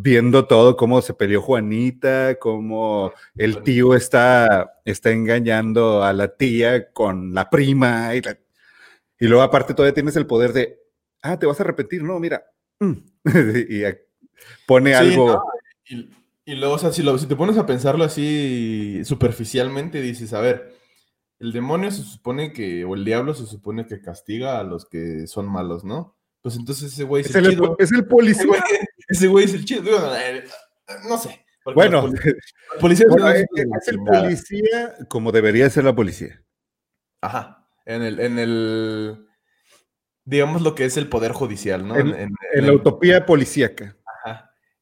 viendo 0.00 0.46
todo, 0.46 0.76
cómo 0.76 1.02
se 1.02 1.12
peleó 1.12 1.42
Juanita, 1.42 2.38
cómo 2.38 3.12
el 3.36 3.62
tío 3.62 3.94
está, 3.94 4.80
está 4.84 5.10
engañando 5.10 6.04
a 6.04 6.12
la 6.12 6.36
tía 6.36 6.92
con 6.92 7.34
la 7.34 7.50
prima, 7.50 8.14
y, 8.14 8.22
y 9.18 9.26
luego 9.26 9.42
aparte 9.42 9.74
todavía 9.74 9.94
tienes 9.94 10.14
el 10.14 10.26
poder 10.26 10.52
de, 10.52 10.78
ah, 11.22 11.36
te 11.36 11.46
vas 11.46 11.60
a 11.60 11.64
repetir, 11.64 12.04
no, 12.04 12.20
mira, 12.20 12.44
mm", 12.78 12.92
y 13.68 13.82
pone 14.66 14.94
algo... 14.94 15.42
y, 16.44 16.54
luego, 16.54 16.74
o 16.74 16.78
sea, 16.78 16.92
si, 16.92 17.02
si 17.18 17.26
te 17.26 17.36
pones 17.36 17.58
a 17.58 17.66
pensarlo 17.66 18.04
así 18.04 19.00
superficialmente, 19.04 20.00
dices, 20.00 20.32
a 20.32 20.40
ver, 20.40 20.76
el 21.40 21.52
demonio 21.52 21.90
se 21.90 22.04
supone 22.04 22.52
que, 22.52 22.84
o 22.84 22.94
el 22.94 23.04
diablo 23.04 23.34
se 23.34 23.46
supone 23.46 23.84
que 23.86 24.00
castiga 24.00 24.60
a 24.60 24.64
los 24.64 24.86
que 24.86 25.26
son 25.26 25.50
malos, 25.50 25.84
¿no? 25.84 26.16
Pues 26.40 26.56
entonces 26.56 26.92
ese 26.92 27.02
güey 27.02 27.24
es, 27.24 27.34
el. 27.34 27.60
Es 27.78 27.92
el 27.92 28.06
policía. 28.06 28.42
Ese 28.42 28.46
güey, 28.46 28.60
es 29.08 29.22
el 29.54 29.64
chido. 29.64 29.82
no 31.08 31.18
sé. 31.18 31.44
Bueno, 31.74 32.10
policía 32.80 33.06
es, 33.34 33.88
el 33.88 33.98
policía 33.98 34.96
como 35.08 35.32
debería 35.32 35.68
ser 35.68 35.84
la 35.84 35.94
policía. 35.94 36.42
Ajá. 37.20 37.68
En 37.84 38.02
el, 38.02 38.20
en 38.20 38.38
el, 38.38 39.26
digamos 40.24 40.62
lo 40.62 40.74
que 40.74 40.84
es 40.84 40.96
el 40.96 41.08
poder 41.08 41.32
judicial, 41.32 41.86
¿no? 41.86 41.96
En, 41.96 42.32
la 42.54 42.72
utopía 42.72 43.26
policíaca 43.26 43.96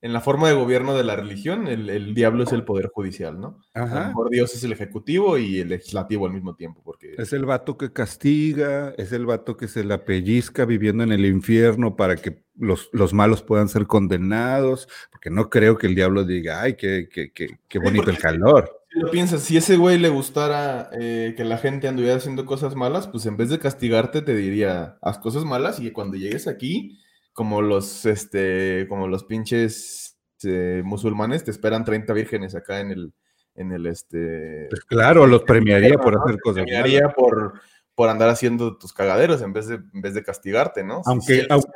en 0.07 0.13
la 0.13 0.21
forma 0.21 0.47
de 0.47 0.55
gobierno 0.55 0.95
de 0.95 1.03
la 1.03 1.17
religión, 1.17 1.67
el, 1.67 2.15
diablo 2.15 2.45
es 2.45 2.53
el 2.53 2.63
poder 2.63 2.91
judicial, 2.95 3.41
¿no? 3.41 3.59
Ajá. 3.75 4.13
A 4.13 4.29
Dios 4.31 4.55
es 4.55 4.63
el 4.63 4.71
ejecutivo 4.71 5.37
y 5.37 5.59
el 5.59 5.69
legislativo 5.71 6.27
al 6.27 6.33
mismo 6.33 6.55
tiempo. 6.55 6.81
Porque... 6.85 7.17
Es 7.19 7.33
el 7.33 7.45
vato 7.45 7.77
que 7.77 7.93
castiga, 7.93 8.95
es 8.99 9.11
el 9.11 9.27
vato 9.27 9.57
que 9.57 9.67
se 9.67 9.83
la 9.83 10.05
pellizca 10.05 10.65
viviendo 10.65 11.03
en 11.03 11.11
el 11.11 11.27
infierno 11.27 11.97
para 11.97 12.15
que 12.15 12.45
los, 12.55 12.89
los 12.93 13.15
malos 13.15 13.43
puedan 13.43 13.69
ser 13.69 13.89
condenados, 13.89 14.89
porque 15.11 15.29
no 15.29 15.51
creo 15.51 15.77
que 15.77 15.89
el 15.89 15.97
diablo 15.97 16.23
diga, 16.23 16.63
ay, 16.63 16.77
qué, 16.77 17.09
qué, 17.13 17.33
qué, 17.33 17.79
bonito 17.81 18.09
el 18.09 18.19
calor. 18.19 18.71
lo 18.91 19.11
piensas, 19.11 19.43
si 19.43 19.57
ese 19.57 19.77
güey 19.77 19.99
le 19.99 20.09
gustara 20.09 20.89
eh, 20.93 21.35
que 21.37 21.45
la 21.45 21.59
gente 21.59 21.89
anduviera 21.89 22.17
haciendo 22.17 22.47
cosas 22.47 22.77
malas, 22.77 23.09
pues 23.09 23.27
en 23.27 23.37
vez 23.37 23.51
de 23.51 23.59
castigarte 23.59 24.23
te 24.23 24.37
diría, 24.37 24.99
haz 25.03 25.19
cosas 25.19 25.45
malas 25.45 25.81
y 25.81 25.91
cuando 25.91 26.17
llegues 26.17 26.47
aquí, 26.47 27.01
como 27.37 27.61
los, 27.61 28.07
este, 28.07 28.87
como 28.89 29.09
los 29.09 29.25
pinches 29.25 30.19
eh, 30.43 30.81
musulmanes, 30.83 31.45
te 31.45 31.51
esperan 31.51 31.85
30 31.85 32.15
vírgenes 32.15 32.55
acá 32.55 32.81
en 32.81 32.91
el, 32.91 33.13
en 33.55 33.73
el, 33.73 33.87
este... 33.87 34.69
Pues 34.71 34.81
claro, 34.87 35.27
los 35.27 35.43
premiaría 35.43 35.99
por 35.99 36.17
hacer 36.17 36.41
cosas 36.41 36.63
Premiaría 36.63 37.11
por, 37.11 37.61
por 37.95 38.09
andar 38.09 38.31
haciendo 38.31 38.79
tus 38.79 38.95
cagaderos 38.95 39.43
en 39.43 39.53
vez 39.53 39.67
de, 39.67 39.75
en 39.75 40.01
vez 40.01 40.15
de 40.15 40.23
castigarte, 40.25 40.83
¿no? 40.83 41.03
Aunque... 41.05 41.47
aunque 41.51 41.69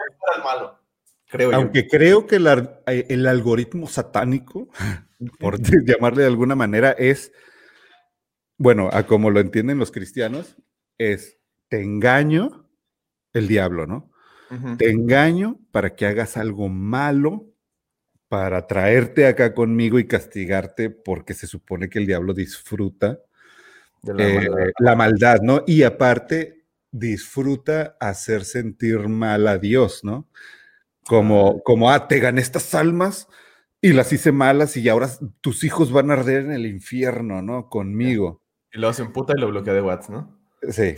malo, 0.42 0.78
creo 1.28 1.54
aunque 1.54 1.86
creo 1.86 2.26
que 2.26 2.36
el, 2.36 2.46
eh, 2.86 3.06
el 3.10 3.26
algoritmo 3.26 3.86
satánico 3.86 4.70
por 5.38 5.60
llamarle 5.84 6.22
de 6.22 6.28
alguna 6.28 6.54
manera, 6.54 6.92
es, 6.92 7.32
bueno, 8.56 8.88
a 8.90 9.02
como 9.02 9.28
lo 9.28 9.40
entienden 9.40 9.78
los 9.78 9.92
cristianos, 9.92 10.56
es, 10.96 11.38
te 11.68 11.82
engaño 11.82 12.66
el 13.34 13.46
diablo, 13.46 13.86
¿no? 13.86 14.09
Te 14.78 14.90
engaño 14.90 15.60
para 15.70 15.94
que 15.94 16.06
hagas 16.06 16.36
algo 16.36 16.68
malo, 16.68 17.46
para 18.28 18.66
traerte 18.66 19.26
acá 19.26 19.54
conmigo 19.54 19.98
y 19.98 20.06
castigarte, 20.06 20.90
porque 20.90 21.34
se 21.34 21.46
supone 21.46 21.88
que 21.88 22.00
el 22.00 22.06
diablo 22.06 22.34
disfruta 22.34 23.20
la, 24.02 24.28
eh, 24.28 24.34
maldad. 24.34 24.72
la 24.78 24.96
maldad, 24.96 25.40
¿no? 25.42 25.62
Y 25.66 25.84
aparte, 25.84 26.64
disfruta 26.90 27.96
hacer 28.00 28.44
sentir 28.44 29.08
mal 29.08 29.46
a 29.46 29.58
Dios, 29.58 30.02
¿no? 30.02 30.28
Como, 31.06 31.62
como, 31.62 31.90
ah, 31.90 32.08
te 32.08 32.18
gané 32.18 32.40
estas 32.40 32.74
almas, 32.74 33.28
y 33.82 33.92
las 33.92 34.12
hice 34.12 34.32
malas 34.32 34.76
y 34.76 34.88
ahora 34.88 35.08
tus 35.40 35.64
hijos 35.64 35.90
van 35.90 36.10
a 36.10 36.14
arder 36.14 36.44
en 36.44 36.52
el 36.52 36.66
infierno, 36.66 37.40
¿no? 37.40 37.68
Conmigo. 37.68 38.42
Y 38.72 38.78
lo 38.78 38.88
hacen 38.88 39.12
puta 39.12 39.32
y 39.36 39.40
lo 39.40 39.48
bloquea 39.48 39.72
de 39.72 39.82
WhatsApp, 39.82 40.10
¿no? 40.10 40.39
Sí. 40.68 40.94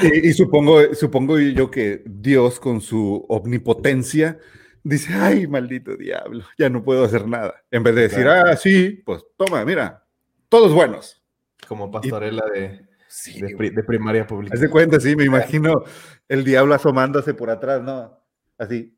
Y, 0.00 0.32
supongo, 0.32 0.94
supongo 0.94 1.38
yo 1.38 1.70
que 1.70 2.02
Dios 2.04 2.58
con 2.58 2.80
su 2.80 3.24
omnipotencia 3.28 4.38
dice, 4.82 5.14
ay, 5.14 5.46
maldito 5.46 5.96
diablo, 5.96 6.44
ya 6.58 6.68
no 6.68 6.82
puedo 6.82 7.04
hacer 7.04 7.26
nada. 7.26 7.54
En 7.70 7.82
vez 7.82 7.94
de 7.94 8.02
decir, 8.02 8.26
ah, 8.28 8.56
sí, 8.56 9.02
pues 9.04 9.24
toma, 9.36 9.64
mira, 9.64 10.04
todos 10.48 10.72
buenos. 10.72 11.22
Como 11.68 11.90
pastorela 11.90 12.44
de, 12.52 12.86
de, 13.70 13.82
primaria 13.84 14.26
pública. 14.26 14.54
Haz 14.54 14.60
de 14.60 14.68
cuenta, 14.68 15.00
sí, 15.00 15.16
me 15.16 15.24
imagino 15.24 15.84
el 16.28 16.44
diablo 16.44 16.74
asomándose 16.74 17.32
por 17.32 17.50
atrás, 17.50 17.82
¿no? 17.82 18.18
Así. 18.58 18.96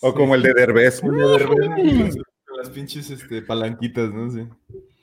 O 0.00 0.14
como 0.14 0.34
el 0.34 0.42
de 0.42 0.52
Derbez. 0.52 1.02
El 1.02 1.12
de 1.12 1.26
Derbez 1.26 2.16
las 2.62 2.70
pinches 2.70 3.10
este, 3.10 3.42
palanquitas, 3.42 4.12
¿no? 4.12 4.30
Sí. 4.30 4.48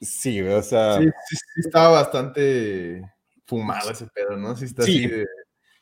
Sí, 0.01 0.41
o 0.41 0.61
sea. 0.61 0.99
Sí, 0.99 1.05
sí, 1.05 1.37
estaba 1.65 1.89
bastante 1.89 3.01
fumado 3.45 3.91
ese 3.91 4.07
pedo, 4.07 4.37
¿no? 4.37 4.55
Sí, 4.55 4.65
está 4.65 4.83
así 4.83 5.07
de. 5.07 5.25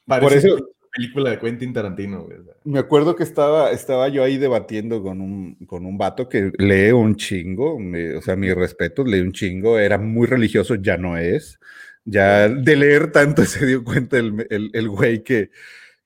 Parece 0.05 0.47
Por 0.49 0.59
eso. 0.59 0.69
Película 0.93 1.29
de 1.29 1.39
Quentin 1.39 1.73
Tarantino, 1.73 2.23
güey. 2.23 2.39
Me 2.63 2.79
acuerdo 2.79 3.15
que 3.15 3.21
estaba, 3.21 3.69
estaba 3.69 4.07
yo 4.07 4.23
ahí 4.23 4.37
debatiendo 4.37 5.03
con 5.03 5.21
un, 5.21 5.53
con 5.67 5.85
un 5.85 5.95
vato 5.95 6.27
que 6.27 6.51
lee 6.57 6.91
un 6.91 7.15
chingo, 7.15 7.77
o 7.77 8.21
sea, 8.23 8.35
mi 8.35 8.51
respeto, 8.51 9.03
lee 9.03 9.19
un 9.19 9.31
chingo, 9.31 9.77
era 9.77 9.99
muy 9.99 10.25
religioso, 10.25 10.73
ya 10.73 10.97
no 10.97 11.15
es. 11.17 11.59
Ya 12.03 12.49
de 12.49 12.75
leer 12.75 13.11
tanto 13.11 13.45
se 13.45 13.65
dio 13.67 13.83
cuenta 13.83 14.17
el, 14.17 14.47
el, 14.49 14.71
el 14.73 14.89
güey 14.89 15.23
que, 15.23 15.51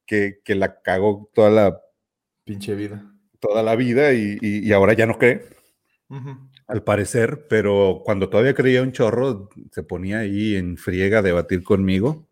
que, 0.05 0.39
que 0.43 0.55
la 0.55 0.81
cagó 0.81 1.29
toda 1.33 1.49
la 1.49 1.81
Pinche 2.43 2.75
vida. 2.75 3.05
Toda 3.39 3.63
la 3.63 3.75
vida 3.75 4.13
y, 4.13 4.71
ahora 4.71 4.93
ya 4.93 5.05
no 5.05 5.17
cree, 5.17 5.41
al 6.71 6.83
parecer, 6.83 7.47
pero 7.49 8.01
cuando 8.05 8.29
todavía 8.29 8.53
creía 8.53 8.81
un 8.81 8.91
chorro, 8.91 9.49
se 9.71 9.83
ponía 9.83 10.19
ahí 10.19 10.55
en 10.55 10.77
friega 10.77 11.19
a 11.19 11.21
debatir 11.21 11.63
conmigo. 11.63 12.27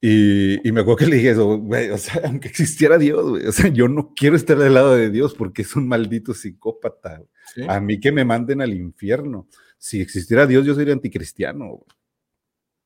Y, 0.00 0.60
me 0.70 0.80
acuerdo 0.80 0.98
que 0.98 1.06
le 1.06 1.16
dije 1.16 1.30
eso, 1.30 1.58
güey, 1.58 1.90
o 1.90 1.98
sea, 1.98 2.22
aunque 2.24 2.48
existiera 2.48 2.98
Dios, 2.98 3.28
güey, 3.28 3.46
o 3.46 3.52
sea, 3.52 3.68
yo 3.68 3.88
no 3.88 4.14
quiero 4.14 4.36
estar 4.36 4.56
del 4.56 4.74
lado 4.74 4.94
de 4.94 5.10
Dios 5.10 5.34
porque 5.34 5.62
es 5.62 5.74
un 5.74 5.88
maldito 5.88 6.34
psicópata. 6.34 7.22
A 7.68 7.80
mí 7.80 7.98
que 7.98 8.12
me 8.12 8.24
manden 8.24 8.60
al 8.60 8.74
infierno. 8.74 9.48
Si 9.78 10.00
existiera 10.00 10.46
Dios, 10.46 10.64
yo 10.64 10.74
sería 10.74 10.92
anticristiano. 10.92 11.84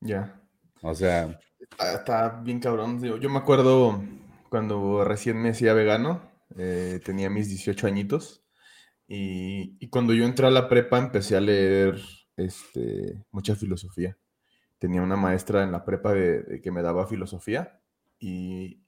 Ya. 0.00 0.40
O 0.80 0.94
sea. 0.94 1.38
Está, 1.78 2.40
bien 2.42 2.60
cabrón. 2.60 3.02
Yo 3.20 3.28
me 3.28 3.38
acuerdo 3.38 4.02
cuando 4.48 5.04
recién 5.04 5.40
me 5.40 5.50
hacía 5.50 5.74
vegano, 5.74 6.22
eh, 6.56 7.00
tenía 7.04 7.30
mis 7.30 7.48
18 7.48 7.86
añitos, 7.86 8.41
y, 9.08 9.88
cuando 9.88 10.14
yo 10.14 10.24
entré 10.24 10.46
a 10.46 10.50
la 10.50 10.68
prepa 10.68 10.98
empecé 10.98 11.36
a 11.36 11.40
leer 11.40 12.00
este, 12.36 13.22
mucha 13.30 13.54
filosofía. 13.54 14.16
Tenía 14.78 15.02
una 15.02 15.16
maestra 15.16 15.62
en 15.62 15.72
la 15.72 15.84
prepa 15.84 16.12
de, 16.12 16.60
que 16.62 16.70
me 16.70 16.82
daba 16.82 17.06
filosofía 17.06 17.80
y, 18.18 18.78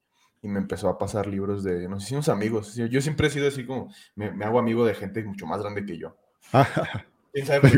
me 0.42 0.58
empezó 0.58 0.90
a 0.90 0.98
pasar 0.98 1.26
libros 1.26 1.64
de, 1.64 1.88
nos 1.88 2.04
hicimos 2.04 2.28
amigos. 2.28 2.74
Yo 2.74 3.00
siempre 3.00 3.28
he 3.28 3.30
sido 3.30 3.48
así 3.48 3.64
como, 3.64 3.90
me, 4.14 4.26
hago 4.44 4.58
amigo 4.58 4.84
de 4.84 4.94
gente 4.94 5.24
mucho 5.24 5.46
más 5.46 5.62
grande 5.62 5.86
que 5.86 5.96
yo. 5.96 6.16
¿Quién 7.32 7.46
sabe 7.46 7.70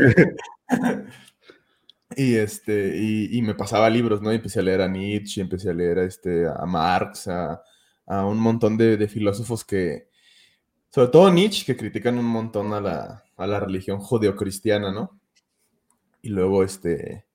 Y, 2.15 2.35
este, 2.35 2.97
y, 2.97 3.41
me 3.41 3.53
pasaba 3.53 3.89
libros, 3.89 4.21
¿no? 4.21 4.31
Y 4.31 4.35
empecé 4.35 4.59
a 4.59 4.63
leer 4.63 4.81
a 4.81 4.87
Nietzsche, 4.87 5.41
empecé 5.41 5.69
a 5.69 5.73
leer 5.73 5.99
a, 5.99 6.03
este, 6.03 6.47
a 6.47 6.65
Marx, 6.65 7.27
a, 7.27 7.61
a 8.07 8.25
un 8.25 8.39
montón 8.39 8.77
de, 8.77 9.07
filósofos 9.07 9.63
que, 9.63 10.09
sobre 10.97 11.11
todo 11.11 11.29
Nietzsche, 11.29 11.63
que 11.63 11.77
critican 11.77 12.17
un 12.17 12.25
montón 12.25 12.73
a 12.73 12.81
la, 12.81 13.23
a 13.35 13.45
la 13.45 13.59
religión 13.59 13.99
judeocristiana, 13.99 14.91
¿no? 14.91 15.19
Y 16.23 16.29
luego, 16.29 16.63
este, 16.63 17.27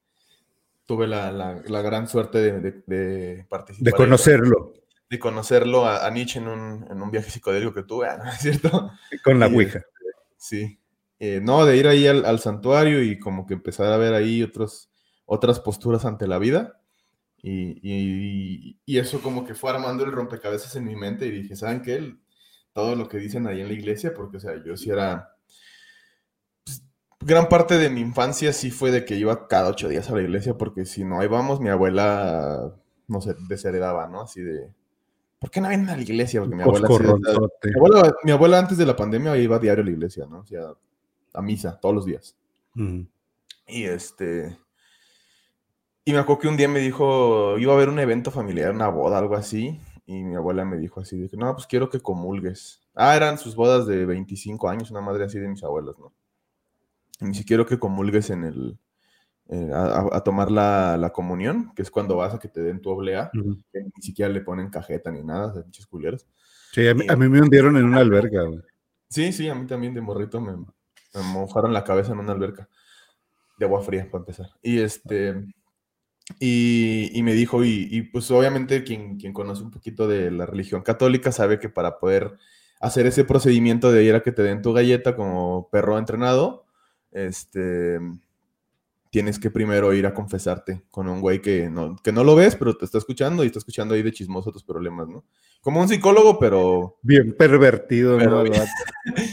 tuve 0.85 1.07
la, 1.07 1.31
la, 1.31 1.81
gran 1.81 2.09
suerte 2.09 2.39
de, 2.39 2.83
de, 2.85 3.47
participar. 3.49 3.93
De 3.93 3.97
conocerlo. 3.97 4.73
de 5.09 5.17
conocerlo 5.21 5.87
a, 5.87 6.11
Nietzsche 6.11 6.41
en 6.41 6.49
un, 6.49 6.89
en 6.91 7.01
un, 7.01 7.13
viaje 7.13 7.31
psicodélico 7.31 7.73
que 7.73 7.85
tuve, 7.85 8.09
¿no 8.19 8.33
es 8.33 8.41
cierto? 8.41 8.91
Con 9.23 9.39
la 9.39 9.47
Ouija. 9.47 9.79
Este, 9.79 9.87
sí. 10.37 10.81
Eh, 11.21 11.39
no, 11.41 11.65
de 11.65 11.77
ir 11.77 11.87
ahí 11.87 12.09
al, 12.09 12.25
al, 12.25 12.41
santuario 12.41 13.01
y 13.01 13.17
como 13.21 13.47
que 13.47 13.55
empezar 13.55 13.93
a 13.93 13.97
ver 13.97 14.13
ahí 14.13 14.43
otros, 14.43 14.91
otras 15.25 15.61
posturas 15.61 16.05
ante 16.05 16.27
la 16.27 16.41
vida. 16.41 16.81
Y, 17.41 18.77
eso 18.87 19.23
como 19.23 19.45
que 19.45 19.55
fue 19.55 19.71
armando 19.71 20.05
el 20.05 20.11
rompecabezas 20.11 20.75
en 20.75 20.85
mi 20.85 20.97
mente 20.97 21.27
y 21.27 21.31
dije, 21.31 21.55
¿saben 21.55 21.81
qué? 21.81 22.17
Todo 22.73 22.97
lo 22.97 23.09
que 23.09 23.19
dicen 23.19 23.47
ahí 23.47 23.61
en 23.61 23.69
la 23.69 23.75
iglesia, 23.75 24.15
porque, 24.15 24.39
o 24.39 24.41
sea, 24.41 24.63
yo 24.65 24.77
sí 24.77 24.91
era... 24.91 25.37
Pues, 26.65 26.83
gran 27.21 27.49
parte 27.49 27.79
de 27.79 27.91
mi 27.91 28.01
infancia 28.01 28.53
sí 28.53 28.71
fue 28.71 28.91
de 28.91 29.05
que 29.05 29.17
iba 29.17 29.49
cada 29.49 29.71
ocho 29.71 29.89
días 29.89 30.11
a 30.11 30.15
la 30.15 30.23
iglesia, 30.23 30.57
porque 30.57 30.85
si 30.85 31.05
no, 31.05 31.21
ahí 31.21 31.29
vamos, 31.29 31.61
mi 31.61 31.69
abuela, 31.69 32.75
no 33.09 33.21
sé, 33.21 33.35
desheredaba, 33.49 34.09
¿no? 34.09 34.23
Así 34.23 34.41
de... 34.43 34.71
¿Por 35.39 35.51
qué 35.51 35.61
no 35.61 35.69
vienen 35.69 35.89
a 35.89 35.97
la 35.97 36.03
iglesia? 36.03 36.41
Porque 36.41 36.55
mi 36.55 36.63
abuela, 36.63 36.89
mi 38.23 38.31
abuela, 38.31 38.59
antes 38.59 38.79
de 38.79 38.87
la 38.87 38.95
pandemia 38.95 39.37
iba 39.37 39.57
a 39.57 39.59
diario 39.59 39.83
a 39.83 39.87
la 39.87 39.91
iglesia, 39.91 40.25
¿no? 40.31 40.41
O 40.41 40.47
sea, 40.47 40.73
a 41.35 41.43
misa, 41.43 41.79
todos 41.81 41.95
los 41.95 42.05
días. 42.05 42.37
Y 43.67 43.85
este 43.85 44.57
y 46.05 46.13
me 46.13 46.19
acuerdo 46.19 46.41
que 46.41 46.49
un 46.49 46.57
día 46.57 46.69
me 46.69 46.81
dijo, 46.81 47.57
iba 47.59 47.73
a 47.73 47.77
haber 47.77 47.89
un 47.89 48.01
evento 48.01 48.33
familiar, 48.33 48.73
una 48.73 48.89
boda, 48.89 49.19
algo 49.19 49.37
así, 49.37 49.79
y 50.05 50.25
mi 50.25 50.35
abuela 50.35 50.65
me 50.65 50.79
dijo 50.79 51.01
así, 51.01 51.19
de 51.19 51.29
que, 51.29 51.37
no, 51.37 51.55
pues 51.55 51.67
quiero 51.67 51.89
que 51.89 52.01
comulgues. 52.01 52.81
Ah, 52.95 53.17
eran 53.17 53.39
sus 53.39 53.55
bodas 53.55 53.87
de 53.87 54.05
25 54.05 54.69
años, 54.69 54.91
una 54.91 55.01
madre 55.01 55.25
así 55.25 55.39
de 55.39 55.49
mis 55.49 55.63
abuelos, 55.63 55.99
¿no? 55.99 56.13
Y 57.21 57.25
me 57.25 57.31
dice, 57.31 57.45
quiero 57.45 57.67
que 57.67 57.79
comulgues 57.79 58.31
en 58.31 58.45
el, 58.45 58.79
eh, 59.49 59.71
a, 59.73 60.21
tomar 60.23 60.51
la, 60.51 61.11
comunión, 61.15 61.73
que 61.75 61.83
es 61.83 61.91
cuando 61.91 62.17
vas 62.17 62.35
a 62.35 62.39
que 62.39 62.49
te 62.49 62.63
den 62.63 62.81
tu 62.81 62.91
oblea, 62.91 63.31
que 63.73 63.83
ni 63.83 64.03
siquiera 64.03 64.33
le 64.33 64.41
ponen 64.41 64.71
cajeta 64.71 65.11
ni 65.11 65.23
nada, 65.23 65.53
de 65.53 65.63
pinches 65.63 65.87
culeros. 65.87 66.27
Sí, 66.73 66.89
a 66.89 66.95
mí, 66.95 67.05
me 67.07 67.41
hundieron 67.41 67.77
en 67.77 67.85
una 67.85 67.99
alberca, 67.99 68.43
güey. 68.43 68.61
Sí, 69.09 69.33
sí, 69.33 69.49
a 69.49 69.55
mí 69.55 69.67
también 69.67 69.93
de 69.93 70.01
morrito 70.01 70.41
me, 70.41 70.57
me 70.57 71.23
mojaron 71.33 71.73
la 71.73 71.85
cabeza 71.85 72.13
en 72.13 72.21
una 72.21 72.33
alberca 72.33 72.69
de 73.59 73.67
agua 73.67 73.83
fría, 73.83 74.09
para 74.11 74.23
empezar. 74.23 74.47
Y 74.63 74.81
este... 74.81 75.45
Y, 76.39 77.21
me 77.23 77.35
dijo, 77.35 77.65
y, 77.65 78.03
pues 78.13 78.31
obviamente 78.31 78.85
quien, 78.85 79.19
quien, 79.19 79.33
conoce 79.33 79.63
un 79.63 79.71
poquito 79.71 80.07
de 80.09 80.31
la 80.31 80.47
religión 80.47 80.83
católica 80.83 81.33
sabe 81.33 81.59
que 81.59 81.69
para 81.69 81.99
poder 81.99 82.39
hacer 82.81 83.07
ese 83.07 83.25
procedimiento 83.25 83.93
de 83.93 84.05
ir 84.05 84.15
a 84.15 84.23
que 84.23 84.33
te 84.33 84.43
den 84.43 84.63
tu 84.63 84.73
galleta 84.73 85.15
como 85.15 85.69
perro 85.71 85.99
entrenado, 85.99 86.65
este, 87.13 87.99
tienes 89.11 89.39
que 89.39 89.51
primero 89.51 89.93
ir 89.93 90.07
a 90.07 90.15
confesarte 90.15 90.83
con 90.91 91.09
un 91.09 91.21
güey 91.21 91.43
que 91.43 91.69
no, 91.69 91.97
que 92.03 92.13
no 92.13 92.25
lo 92.25 92.35
ves, 92.35 92.57
pero 92.57 92.77
te 92.77 92.85
está 92.85 92.99
escuchando 92.99 93.45
y 93.45 93.49
está 93.49 93.59
escuchando 93.59 93.95
ahí 93.95 94.03
de 94.03 94.11
chismoso 94.11 94.51
tus 94.51 94.65
problemas, 94.65 95.07
¿no? 95.09 95.25
Como 95.61 95.81
un 95.81 95.89
psicólogo, 95.89 96.39
pero... 96.39 96.99
Bien 97.03 97.37
pervertido, 97.37 98.17
pero, 98.19 98.43
Bien, 98.43 98.65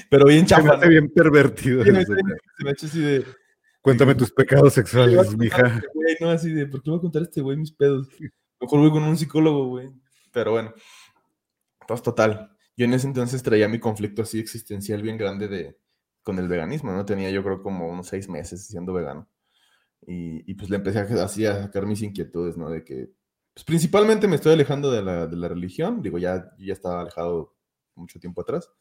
pero 0.10 0.26
bien 0.26 0.46
chafa. 0.46 0.76
bien 0.86 1.10
pervertido. 1.10 1.84
se 1.84 1.92
me 1.94 2.70
ha 2.70 2.72
hecho 2.72 2.88
así 2.88 3.00
de 3.00 3.26
Cuéntame 3.90 4.14
tus 4.14 4.32
pecados 4.32 4.74
sexuales, 4.74 5.36
mija. 5.36 5.82
Este 6.08 6.24
no, 6.24 6.30
así 6.30 6.54
de, 6.54 6.68
¿por 6.68 6.84
qué 6.84 6.92
voy 6.92 7.00
a 7.00 7.02
contar 7.02 7.24
a 7.24 7.26
este 7.26 7.42
güey 7.42 7.58
mis 7.58 7.72
pedos? 7.72 8.08
Mejor 8.62 8.80
voy 8.82 8.92
con 8.92 9.02
un 9.02 9.18
psicólogo, 9.18 9.66
güey. 9.66 9.90
Pero 10.32 10.52
bueno, 10.52 10.76
pues 11.88 12.04
total. 12.04 12.56
Yo 12.78 12.86
en 12.86 12.94
ese 12.94 13.08
entonces 13.08 13.42
traía 13.42 13.68
mi 13.68 13.80
conflicto 13.80 14.22
así 14.22 14.38
existencial 14.40 15.02
bien 15.02 15.18
grande 15.18 15.48
de, 15.48 15.80
con 16.22 16.38
el 16.38 16.48
veganismo, 16.48 16.92
¿no? 16.92 17.04
Tenía 17.04 17.32
yo 17.32 17.44
creo 17.44 17.64
como 17.64 17.90
unos 17.90 18.06
seis 18.06 18.30
meses 18.30 18.68
siendo 18.68 18.94
vegano. 18.94 19.28
Y, 20.06 20.54
pues 20.54 20.70
le 20.70 20.76
empecé 20.78 21.00
a, 21.00 21.24
así 21.24 21.48
a 21.48 21.64
sacar 21.64 21.88
mis 21.88 22.04
inquietudes, 22.04 22.58
¿no? 22.58 22.70
De 22.70 22.84
que, 22.84 23.10
pues 23.56 23.64
principalmente 23.64 24.28
me 24.28 24.36
estoy 24.36 24.54
alejando 24.54 24.92
de 24.92 25.02
la, 25.02 25.26
de 25.26 25.36
la 25.36 25.48
religión, 25.48 26.04
digo, 26.04 26.20
ya, 26.20 26.52
ya 26.60 26.74
estaba 26.74 27.02
alejado 27.02 27.56
mucho 27.96 28.20
tiempo 28.20 28.42
atrás, 28.42 28.72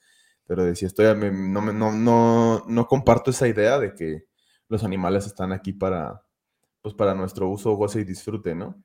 pero 0.46 0.64
decía, 0.64 0.86
estoy, 0.86 1.06
no, 1.32 1.72
no, 1.72 1.92
no, 1.92 2.64
no 2.66 2.86
comparto 2.86 3.30
esa 3.30 3.48
idea 3.48 3.78
de 3.78 3.94
que 3.94 4.27
los 4.68 4.84
animales 4.84 5.26
están 5.26 5.52
aquí 5.52 5.72
para, 5.72 6.24
pues 6.82 6.94
para 6.94 7.14
nuestro 7.14 7.48
uso, 7.48 7.74
goce 7.74 8.00
y 8.00 8.04
disfrute, 8.04 8.54
¿no? 8.54 8.82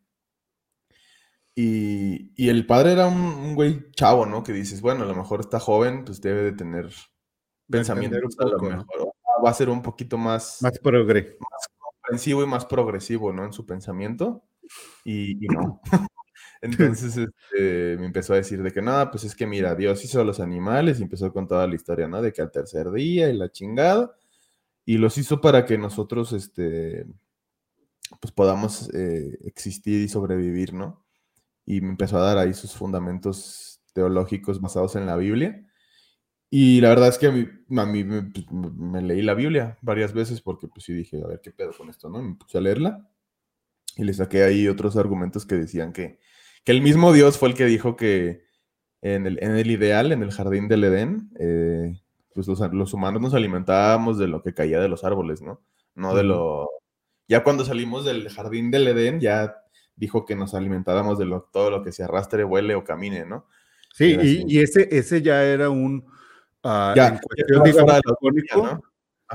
Y, 1.55 2.31
y 2.35 2.49
el 2.49 2.65
padre 2.65 2.93
era 2.93 3.07
un, 3.07 3.53
güey 3.53 3.91
chavo, 3.91 4.25
¿no? 4.25 4.43
Que 4.43 4.53
dices, 4.53 4.81
bueno, 4.81 5.03
a 5.03 5.07
lo 5.07 5.15
mejor 5.15 5.39
está 5.41 5.59
joven, 5.59 6.03
pues 6.03 6.19
debe 6.19 6.41
de 6.41 6.53
tener 6.53 6.89
pensamientos 7.69 8.35
a 8.39 8.45
lo 8.45 8.59
mejor 8.59 9.13
va 9.43 9.49
a 9.49 9.53
ser 9.53 9.69
un 9.69 9.81
poquito 9.81 10.17
más, 10.17 10.59
más, 10.61 10.79
progre. 10.79 11.37
más 11.39 11.67
comprensivo 11.77 12.43
y 12.43 12.47
más 12.47 12.65
progresivo, 12.65 13.33
¿no? 13.33 13.45
En 13.45 13.53
su 13.53 13.65
pensamiento. 13.65 14.43
Y, 15.03 15.45
y 15.45 15.47
no. 15.47 15.81
Entonces 16.61 17.17
este, 17.17 17.97
me 17.97 18.05
empezó 18.05 18.33
a 18.33 18.37
decir 18.37 18.63
de 18.63 18.71
que 18.71 18.81
nada, 18.81 19.11
pues 19.11 19.25
es 19.25 19.35
que 19.35 19.45
mira, 19.45 19.75
Dios 19.75 20.03
hizo 20.05 20.21
a 20.21 20.23
los 20.23 20.39
animales 20.39 20.99
y 20.99 21.03
empezó 21.03 21.31
con 21.33 21.47
toda 21.47 21.67
la 21.67 21.75
historia, 21.75 22.07
¿no? 22.07 22.21
De 22.21 22.31
que 22.31 22.41
al 22.41 22.51
tercer 22.51 22.89
día 22.91 23.29
y 23.29 23.37
la 23.37 23.51
chingada. 23.51 24.15
Y 24.85 24.97
los 24.97 25.17
hizo 25.17 25.41
para 25.41 25.65
que 25.65 25.77
nosotros, 25.77 26.33
este, 26.33 27.05
pues 28.19 28.31
podamos 28.33 28.93
eh, 28.93 29.37
existir 29.43 30.01
y 30.01 30.09
sobrevivir, 30.09 30.73
¿no? 30.73 31.05
Y 31.65 31.81
me 31.81 31.89
empezó 31.89 32.17
a 32.17 32.21
dar 32.21 32.37
ahí 32.37 32.53
sus 32.53 32.73
fundamentos 32.73 33.81
teológicos 33.93 34.59
basados 34.59 34.95
en 34.95 35.05
la 35.05 35.15
Biblia. 35.15 35.65
Y 36.49 36.81
la 36.81 36.89
verdad 36.89 37.09
es 37.09 37.17
que 37.17 37.27
a 37.27 37.31
mí, 37.31 37.45
pues, 37.65 38.45
me, 38.51 39.01
leí 39.01 39.21
la 39.21 39.33
Biblia 39.33 39.77
varias 39.81 40.13
veces 40.13 40.41
porque 40.41 40.67
pues 40.67 40.85
sí 40.85 40.93
dije, 40.93 41.19
a 41.23 41.27
ver 41.27 41.41
qué 41.41 41.51
pedo 41.51 41.71
con 41.75 41.89
esto, 41.89 42.09
¿no? 42.09 42.19
Y 42.19 42.23
me 42.23 42.35
puse 42.35 42.57
a 42.57 42.61
leerla 42.61 43.09
y 43.95 44.03
le 44.03 44.13
saqué 44.13 44.43
ahí 44.43 44.67
otros 44.67 44.95
argumentos 44.97 45.45
que 45.45 45.55
decían 45.55 45.93
que, 45.93 46.19
que 46.63 46.71
el 46.71 46.81
mismo 46.81 47.11
Dios 47.11 47.37
fue 47.39 47.49
el 47.49 47.55
que 47.55 47.65
dijo 47.65 47.95
que 47.95 48.43
en 49.01 49.25
el, 49.25 49.39
en 49.41 49.55
el 49.55 49.71
ideal, 49.71 50.11
en 50.11 50.21
el 50.21 50.31
jardín 50.31 50.67
del 50.67 50.83
Edén, 50.83 51.31
eh, 51.39 51.99
pues 52.33 52.47
los, 52.47 52.59
los, 52.73 52.93
humanos 52.93 53.21
nos 53.21 53.33
alimentábamos 53.33 54.17
de 54.17 54.27
lo 54.27 54.41
que 54.41 54.53
caía 54.53 54.79
de 54.79 54.89
los 54.89 55.03
árboles, 55.03 55.41
¿no? 55.41 55.61
No 55.95 56.15
de 56.15 56.23
lo, 56.23 56.67
ya 57.27 57.43
cuando 57.43 57.65
salimos 57.65 58.05
del 58.05 58.29
jardín 58.29 58.71
del 58.71 58.87
Edén, 58.87 59.19
ya 59.19 59.63
dijo 59.95 60.25
que 60.25 60.35
nos 60.35 60.53
alimentáramos 60.53 61.17
de 61.17 61.25
lo, 61.25 61.49
todo 61.51 61.69
lo 61.69 61.83
que 61.83 61.91
se 61.91 62.03
arrastre, 62.03 62.43
huele 62.43 62.75
o 62.75 62.83
camine, 62.83 63.25
¿no? 63.25 63.47
Sí, 63.93 64.17
y, 64.47 64.59
ese, 64.59 64.87
ese 64.91 65.21
ya 65.21 65.43
era 65.43 65.69
un... 65.69 66.05
Uh, 66.63 66.95
ya, 66.95 67.19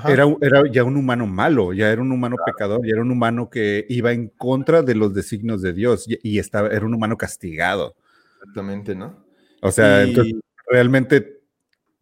Era, 0.05 0.24
era, 0.40 0.62
ya 0.70 0.84
un 0.84 0.96
humano 0.96 1.26
malo, 1.26 1.72
ya 1.72 1.90
era 1.90 2.03
un 2.03 2.11
humano 2.12 2.36
pecador, 2.44 2.80
ya 2.84 2.92
era 2.94 3.03
un 3.03 3.11
humano 3.11 3.51
que 3.51 3.86
iba 3.88 4.12
en 4.12 4.28
contra 4.28 4.82
de 4.82 4.94
los 4.94 5.14
designios 5.14 5.62
de 5.62 5.72
Dios 5.72 6.07
y, 6.09 6.38
estaba, 6.38 6.68
era 6.68 6.84
un 6.86 6.94
humano 6.94 7.16
castigado. 7.16 7.94
Exactamente, 8.34 8.94
¿no? 8.94 9.24
O 9.62 9.70
sea, 9.70 10.03
entonces, 10.03 10.34
realmente 10.68 11.38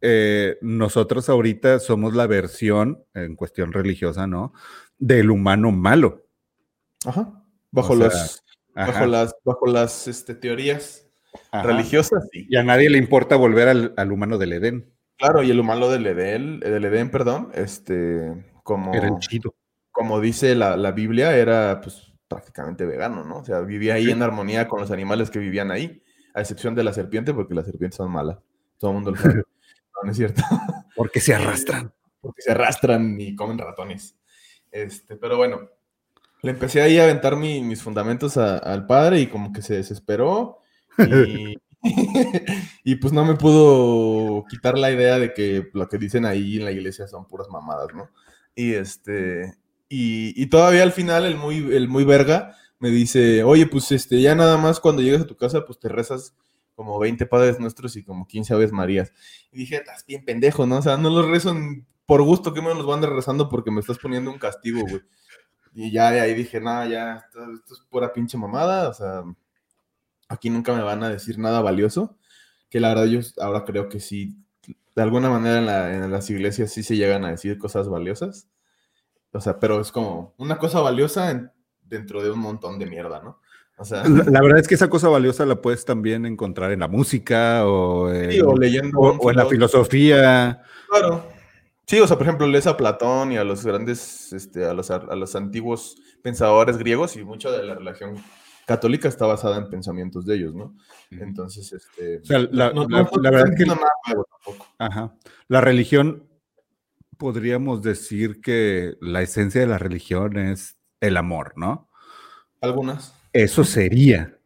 eh, 0.08 0.58
nosotros 0.60 1.28
ahorita 1.28 1.80
somos 1.80 2.14
la 2.14 2.28
versión, 2.28 3.04
en 3.14 3.34
cuestión 3.34 3.72
religiosa, 3.72 4.28
¿no? 4.28 4.52
del 4.98 5.30
humano 5.30 5.72
malo. 5.72 6.26
Ajá. 7.04 7.42
Bajo, 7.70 7.94
los, 7.94 8.42
bajo 8.74 9.06
las, 9.06 9.34
bajo 9.44 9.66
las 9.66 10.08
este, 10.08 10.34
teorías 10.34 11.06
religiosas. 11.52 12.26
Y 12.32 12.56
a 12.56 12.62
nadie 12.62 12.88
le 12.88 12.98
importa 12.98 13.36
volver 13.36 13.92
al, 13.96 14.12
humano 14.12 14.38
del 14.38 14.54
Edén. 14.54 14.92
Claro, 15.18 15.42
y 15.42 15.50
el 15.50 15.60
humano 15.60 15.88
del 15.88 16.06
Edén, 16.06 16.60
del 16.60 16.84
Edén, 16.84 17.10
perdón, 17.10 17.50
este, 17.54 18.46
como, 18.62 18.94
era 18.94 19.08
el 19.08 19.18
chido. 19.18 19.54
como 19.92 20.20
dice 20.20 20.54
la, 20.54 20.76
la, 20.76 20.92
Biblia, 20.92 21.36
era 21.36 21.80
pues 21.80 22.12
prácticamente 22.28 22.86
vegano, 22.86 23.24
¿no? 23.24 23.38
O 23.38 23.44
sea, 23.44 23.60
vivía 23.60 23.94
ahí 23.94 24.10
en 24.10 24.22
armonía 24.22 24.68
con 24.68 24.80
los 24.80 24.90
animales 24.90 25.30
que 25.30 25.38
vivían 25.38 25.70
ahí, 25.70 26.02
a 26.34 26.40
excepción 26.40 26.74
de 26.74 26.84
la 26.84 26.92
serpiente, 26.92 27.34
porque 27.34 27.54
las 27.54 27.66
serpientes 27.66 27.96
son 27.96 28.10
malas. 28.10 28.38
Todo 28.78 28.90
el 28.90 28.94
mundo 28.94 29.10
lo 29.10 29.16
sabe. 29.18 29.42
no, 30.02 30.10
es 30.10 30.16
cierto. 30.16 30.42
Porque 30.96 31.20
se 31.20 31.34
arrastran. 31.34 31.92
Porque 32.20 32.42
se 32.42 32.52
arrastran 32.52 33.20
y 33.20 33.34
comen 33.34 33.58
ratones. 33.58 34.16
Este, 34.70 35.16
pero 35.16 35.36
bueno, 35.36 35.68
le 36.42 36.50
empecé 36.50 36.82
ahí 36.82 36.98
a 36.98 37.04
aventar 37.04 37.36
mis 37.36 37.82
fundamentos 37.82 38.36
al 38.36 38.86
padre 38.86 39.20
y 39.20 39.26
como 39.26 39.52
que 39.52 39.62
se 39.62 39.74
desesperó. 39.74 40.58
Y, 42.84 42.96
pues 42.96 43.12
no 43.12 43.24
me 43.24 43.36
pudo 43.36 44.44
quitar 44.48 44.76
la 44.76 44.90
idea 44.90 45.20
de 45.20 45.32
que 45.32 45.68
lo 45.72 45.88
que 45.88 45.98
dicen 45.98 46.24
ahí 46.24 46.56
en 46.56 46.64
la 46.64 46.72
iglesia 46.72 47.06
son 47.06 47.28
puras 47.28 47.48
mamadas, 47.48 47.94
¿no? 47.94 48.10
Y 48.56 48.74
este, 48.74 49.54
y, 49.88 50.46
todavía 50.46 50.82
al 50.82 50.92
final 50.92 51.24
el 51.26 51.36
muy, 51.36 51.58
el 51.58 51.88
muy 51.88 52.04
verga 52.04 52.56
me 52.80 52.90
dice, 52.90 53.44
oye, 53.44 53.66
pues 53.66 53.92
este, 53.92 54.20
ya 54.20 54.34
nada 54.34 54.56
más 54.56 54.80
cuando 54.80 55.02
llegas 55.02 55.22
a 55.22 55.26
tu 55.26 55.36
casa, 55.36 55.64
pues 55.64 55.78
te 55.78 55.88
rezas 55.88 56.34
como 56.76 56.98
20 56.98 57.26
padres 57.26 57.58
nuestros 57.58 57.96
y 57.96 58.04
como 58.04 58.28
15 58.28 58.54
aves 58.54 58.70
marías. 58.70 59.12
Y 59.50 59.58
dije, 59.58 59.76
estás 59.76 60.04
bien 60.06 60.24
pendejo, 60.24 60.66
¿no? 60.66 60.78
O 60.78 60.82
sea, 60.82 60.96
no 60.98 61.10
los 61.10 61.26
rezo 61.26 61.56
por 62.04 62.22
gusto 62.22 62.54
que 62.54 62.62
me 62.62 62.72
los 62.74 62.86
van 62.86 63.02
a 63.02 63.08
rezando 63.08 63.48
porque 63.48 63.70
me 63.72 63.80
estás 63.80 63.98
poniendo 63.98 64.30
un 64.30 64.38
castigo, 64.38 64.82
güey. 64.82 65.02
Y 65.74 65.90
ya 65.90 66.10
de 66.10 66.20
ahí 66.20 66.34
dije, 66.34 66.60
nada, 66.60 66.86
ya, 66.86 67.16
esto, 67.16 67.74
es 67.74 67.80
pura 67.90 68.12
pinche 68.12 68.38
mamada, 68.38 68.88
o 68.88 68.94
sea, 68.94 69.24
aquí 70.28 70.48
nunca 70.48 70.72
me 70.72 70.82
van 70.82 71.02
a 71.02 71.10
decir 71.10 71.38
nada 71.38 71.60
valioso, 71.60 72.16
que 72.70 72.80
la 72.80 72.88
verdad 72.88 73.04
yo 73.04 73.20
ahora 73.42 73.64
creo 73.64 73.88
que 73.90 74.00
sí, 74.00 74.38
de 74.94 75.02
alguna 75.02 75.28
manera 75.28 75.94
en, 75.94 76.10
las 76.10 76.30
iglesias 76.30 76.72
sí 76.72 76.82
se 76.82 76.96
llegan 76.96 77.26
a 77.26 77.30
decir 77.30 77.58
cosas 77.58 77.90
valiosas, 77.90 78.48
o 79.32 79.40
sea, 79.40 79.58
pero 79.58 79.78
es 79.78 79.92
como 79.92 80.34
una 80.38 80.56
cosa 80.56 80.80
valiosa 80.80 81.52
dentro 81.82 82.22
de 82.22 82.30
un 82.30 82.38
montón 82.38 82.78
de 82.78 82.86
mierda, 82.86 83.20
¿no? 83.22 83.40
O 83.78 83.84
sea, 83.84 84.04
la, 84.04 84.40
verdad 84.40 84.58
es 84.58 84.68
que 84.68 84.74
esa 84.74 84.88
cosa 84.88 85.08
valiosa 85.08 85.44
la 85.44 85.60
puedes 85.60 85.84
también 85.84 86.24
encontrar 86.24 86.72
en 86.72 86.80
la 86.80 86.88
música 86.88 87.66
o, 87.66 88.10
leyendo 88.10 88.98
o 88.98 89.30
en 89.30 89.36
la 89.36 89.46
filosofía. 89.46 90.62
Claro. 90.88 91.26
Sí, 91.86 92.00
o 92.00 92.06
sea, 92.06 92.16
por 92.16 92.26
ejemplo, 92.26 92.46
lees 92.46 92.66
a 92.66 92.76
Platón 92.76 93.32
y 93.32 93.36
a 93.36 93.44
los 93.44 93.64
grandes, 93.64 94.32
este, 94.32 94.64
a, 94.64 94.72
los, 94.72 94.90
a 94.90 95.14
los 95.14 95.36
antiguos 95.36 95.96
pensadores 96.22 96.78
griegos 96.78 97.16
y 97.16 97.24
mucho 97.24 97.52
de 97.52 97.62
la 97.62 97.74
religión 97.74 98.16
católica 98.66 99.08
está 99.08 99.26
basada 99.26 99.58
en 99.58 99.70
pensamientos 99.70 100.26
de 100.26 100.34
ellos, 100.34 100.54
¿no? 100.54 100.74
Entonces, 101.10 101.72
este... 101.72 102.18
O 102.18 102.24
sea, 102.24 102.40
la, 102.50 102.70
verdad 102.72 103.48
es 103.48 103.64
que... 103.64 103.72
Ajá. 104.78 105.14
La 105.46 105.60
religión, 105.60 106.28
podríamos 107.16 107.82
decir 107.82 108.40
que 108.40 108.96
la 109.00 109.22
esencia 109.22 109.60
de 109.60 109.68
la 109.68 109.78
religión 109.78 110.36
es 110.36 110.76
el 111.00 111.16
amor, 111.16 111.52
¿no? 111.56 111.88
Algunas. 112.60 113.14
Eso 113.36 113.64
sería, 113.64 114.38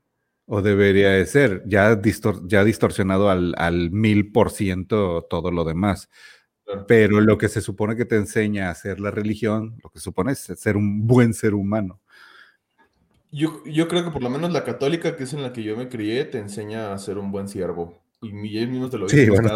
o 0.46 0.62
debería 0.62 1.10
de 1.10 1.24
ser, 1.24 1.62
ya, 1.64 1.96
ya 2.46 2.64
distorsionado 2.64 3.30
al, 3.30 3.90
mil 3.92 4.32
por 4.32 4.50
ciento 4.50 5.28
todo 5.30 5.52
lo 5.52 5.62
demás. 5.62 6.10
Pero 6.88 7.20
lo 7.20 7.38
que 7.38 7.48
se 7.48 7.60
supone 7.60 7.94
que 7.94 8.04
te 8.04 8.16
enseña 8.16 8.66
a 8.66 8.72
hacer 8.72 8.98
la 8.98 9.12
religión, 9.12 9.78
lo 9.84 9.90
que 9.90 10.00
supone 10.00 10.32
es 10.32 10.38
ser 10.40 10.76
un 10.76 11.06
buen 11.06 11.34
ser 11.34 11.54
humano. 11.54 12.00
Yo, 13.30 13.62
yo 13.64 13.86
creo 13.86 14.04
que 14.04 14.10
por 14.10 14.24
lo 14.24 14.30
menos 14.30 14.52
la 14.52 14.64
católica, 14.64 15.16
que 15.16 15.22
es 15.22 15.32
en 15.34 15.42
la 15.44 15.52
que 15.52 15.62
yo 15.62 15.76
me 15.76 15.88
crié, 15.88 16.24
te 16.24 16.38
enseña 16.38 16.92
a 16.92 16.98
ser 16.98 17.18
un 17.18 17.30
buen 17.30 17.46
siervo. 17.46 18.02
Y 18.20 18.58
ellos 18.58 18.70
mismos 18.70 18.90
te 18.90 18.98
lo 18.98 19.06
dicen. 19.06 19.24
Sí, 19.24 19.30
bueno, 19.30 19.50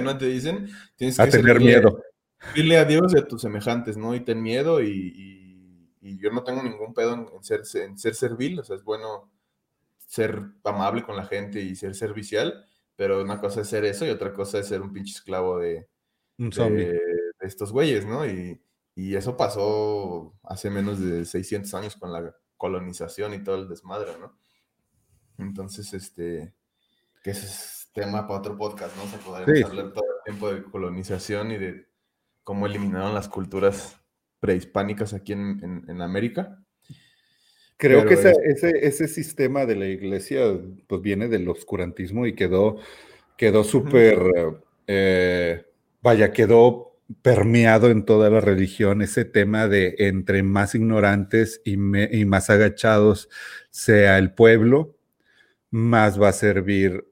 ¿no? 0.00 0.18
Te 0.18 0.26
dicen, 0.26 0.68
tienes 0.94 1.16
que 1.16 1.22
a 1.22 1.28
tener 1.28 1.58
miedo. 1.58 2.00
Dile 2.54 2.78
a 2.78 2.84
Dios 2.84 3.12
y 3.14 3.18
a 3.18 3.26
tus 3.26 3.42
semejantes, 3.42 3.96
¿no? 3.96 4.14
Y 4.14 4.20
ten 4.20 4.40
miedo 4.40 4.80
y, 4.80 4.90
y, 4.90 5.41
yo 6.02 6.30
no 6.30 6.42
tengo 6.42 6.62
ningún 6.62 6.92
pedo 6.94 7.14
en, 7.14 7.44
ser, 7.44 7.62
en 7.74 7.96
ser 7.96 8.14
servil, 8.14 8.58
o 8.58 8.64
sea, 8.64 8.76
es 8.76 8.82
bueno 8.82 9.30
ser 9.98 10.42
amable 10.64 11.04
con 11.04 11.16
la 11.16 11.24
gente 11.24 11.60
y 11.60 11.76
ser 11.76 11.94
servicial, 11.94 12.66
pero 12.96 13.22
una 13.22 13.40
cosa 13.40 13.60
es 13.60 13.68
ser 13.68 13.84
eso 13.84 14.04
y 14.04 14.10
otra 14.10 14.32
cosa 14.32 14.58
es 14.58 14.66
ser 14.66 14.82
un 14.82 14.92
pinche 14.92 15.14
esclavo 15.14 15.58
de, 15.58 15.88
de, 16.36 17.00
estos 17.40 17.72
güeyes, 17.72 18.04
¿no? 18.04 18.26
Y, 18.26 18.60
eso 18.94 19.36
pasó 19.36 20.34
hace 20.42 20.68
menos 20.68 21.00
de 21.00 21.24
600 21.24 21.72
años 21.74 21.96
con 21.96 22.12
la 22.12 22.36
colonización 22.58 23.32
y 23.32 23.42
todo 23.42 23.54
el 23.54 23.68
desmadre, 23.68 24.18
¿no? 24.18 24.36
Entonces, 25.38 25.94
este, 25.94 26.54
que 27.22 27.30
ese 27.30 27.46
es 27.46 27.90
tema 27.94 28.26
para 28.26 28.40
otro 28.40 28.58
podcast, 28.58 28.94
¿no? 28.96 29.04
O 29.04 29.06
sea, 29.06 29.18
podemos 29.20 29.70
hablar 29.70 29.92
todo 29.92 30.04
el 30.04 30.24
tiempo 30.24 30.52
de 30.52 30.62
colonización 30.64 31.52
y 31.52 31.58
de 31.58 31.88
cómo 32.44 32.66
eliminaron 32.66 33.14
las 33.14 33.28
culturas 33.28 34.01
prehispánicas 34.42 35.14
aquí 35.14 35.32
en, 35.32 36.02
América. 36.02 36.58
Creo 37.76 38.04
que 38.04 38.14
ese, 38.14 38.34
ese, 38.82 39.06
sistema 39.06 39.66
de 39.66 39.76
la 39.76 39.86
iglesia 39.86 40.42
pues 40.88 41.00
viene 41.00 41.28
del 41.28 41.48
oscurantismo 41.48 42.26
y 42.26 42.34
quedó, 42.34 42.78
quedó 43.36 43.62
súper 43.62 44.18
eh, 44.88 45.64
vaya, 46.02 46.32
quedó 46.32 46.98
permeado 47.22 47.88
en 47.90 48.04
toda 48.04 48.30
la 48.30 48.40
religión 48.40 49.00
ese 49.00 49.24
tema 49.24 49.68
de 49.68 49.94
entre 49.98 50.42
más 50.42 50.74
ignorantes 50.74 51.60
y, 51.64 51.76
más 51.76 52.50
agachados 52.50 53.28
sea 53.70 54.18
el 54.18 54.34
pueblo, 54.34 54.96
más 55.70 56.20
va 56.20 56.30
a 56.30 56.32
servir 56.32 57.06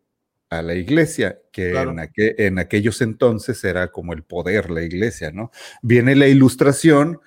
a 0.48 0.62
la 0.62 0.74
iglesia, 0.74 1.39
que 1.50 1.72
en, 1.72 1.98
en, 2.16 2.58
aquellos 2.58 3.00
entonces 3.00 3.62
era 3.64 3.88
como 3.90 4.12
el 4.12 4.22
poder 4.22 4.70
la 4.70 4.82
iglesia, 4.82 5.32
¿no? 5.32 5.50
Viene 5.82 6.14
la 6.14 6.28
ilustración 6.28 7.20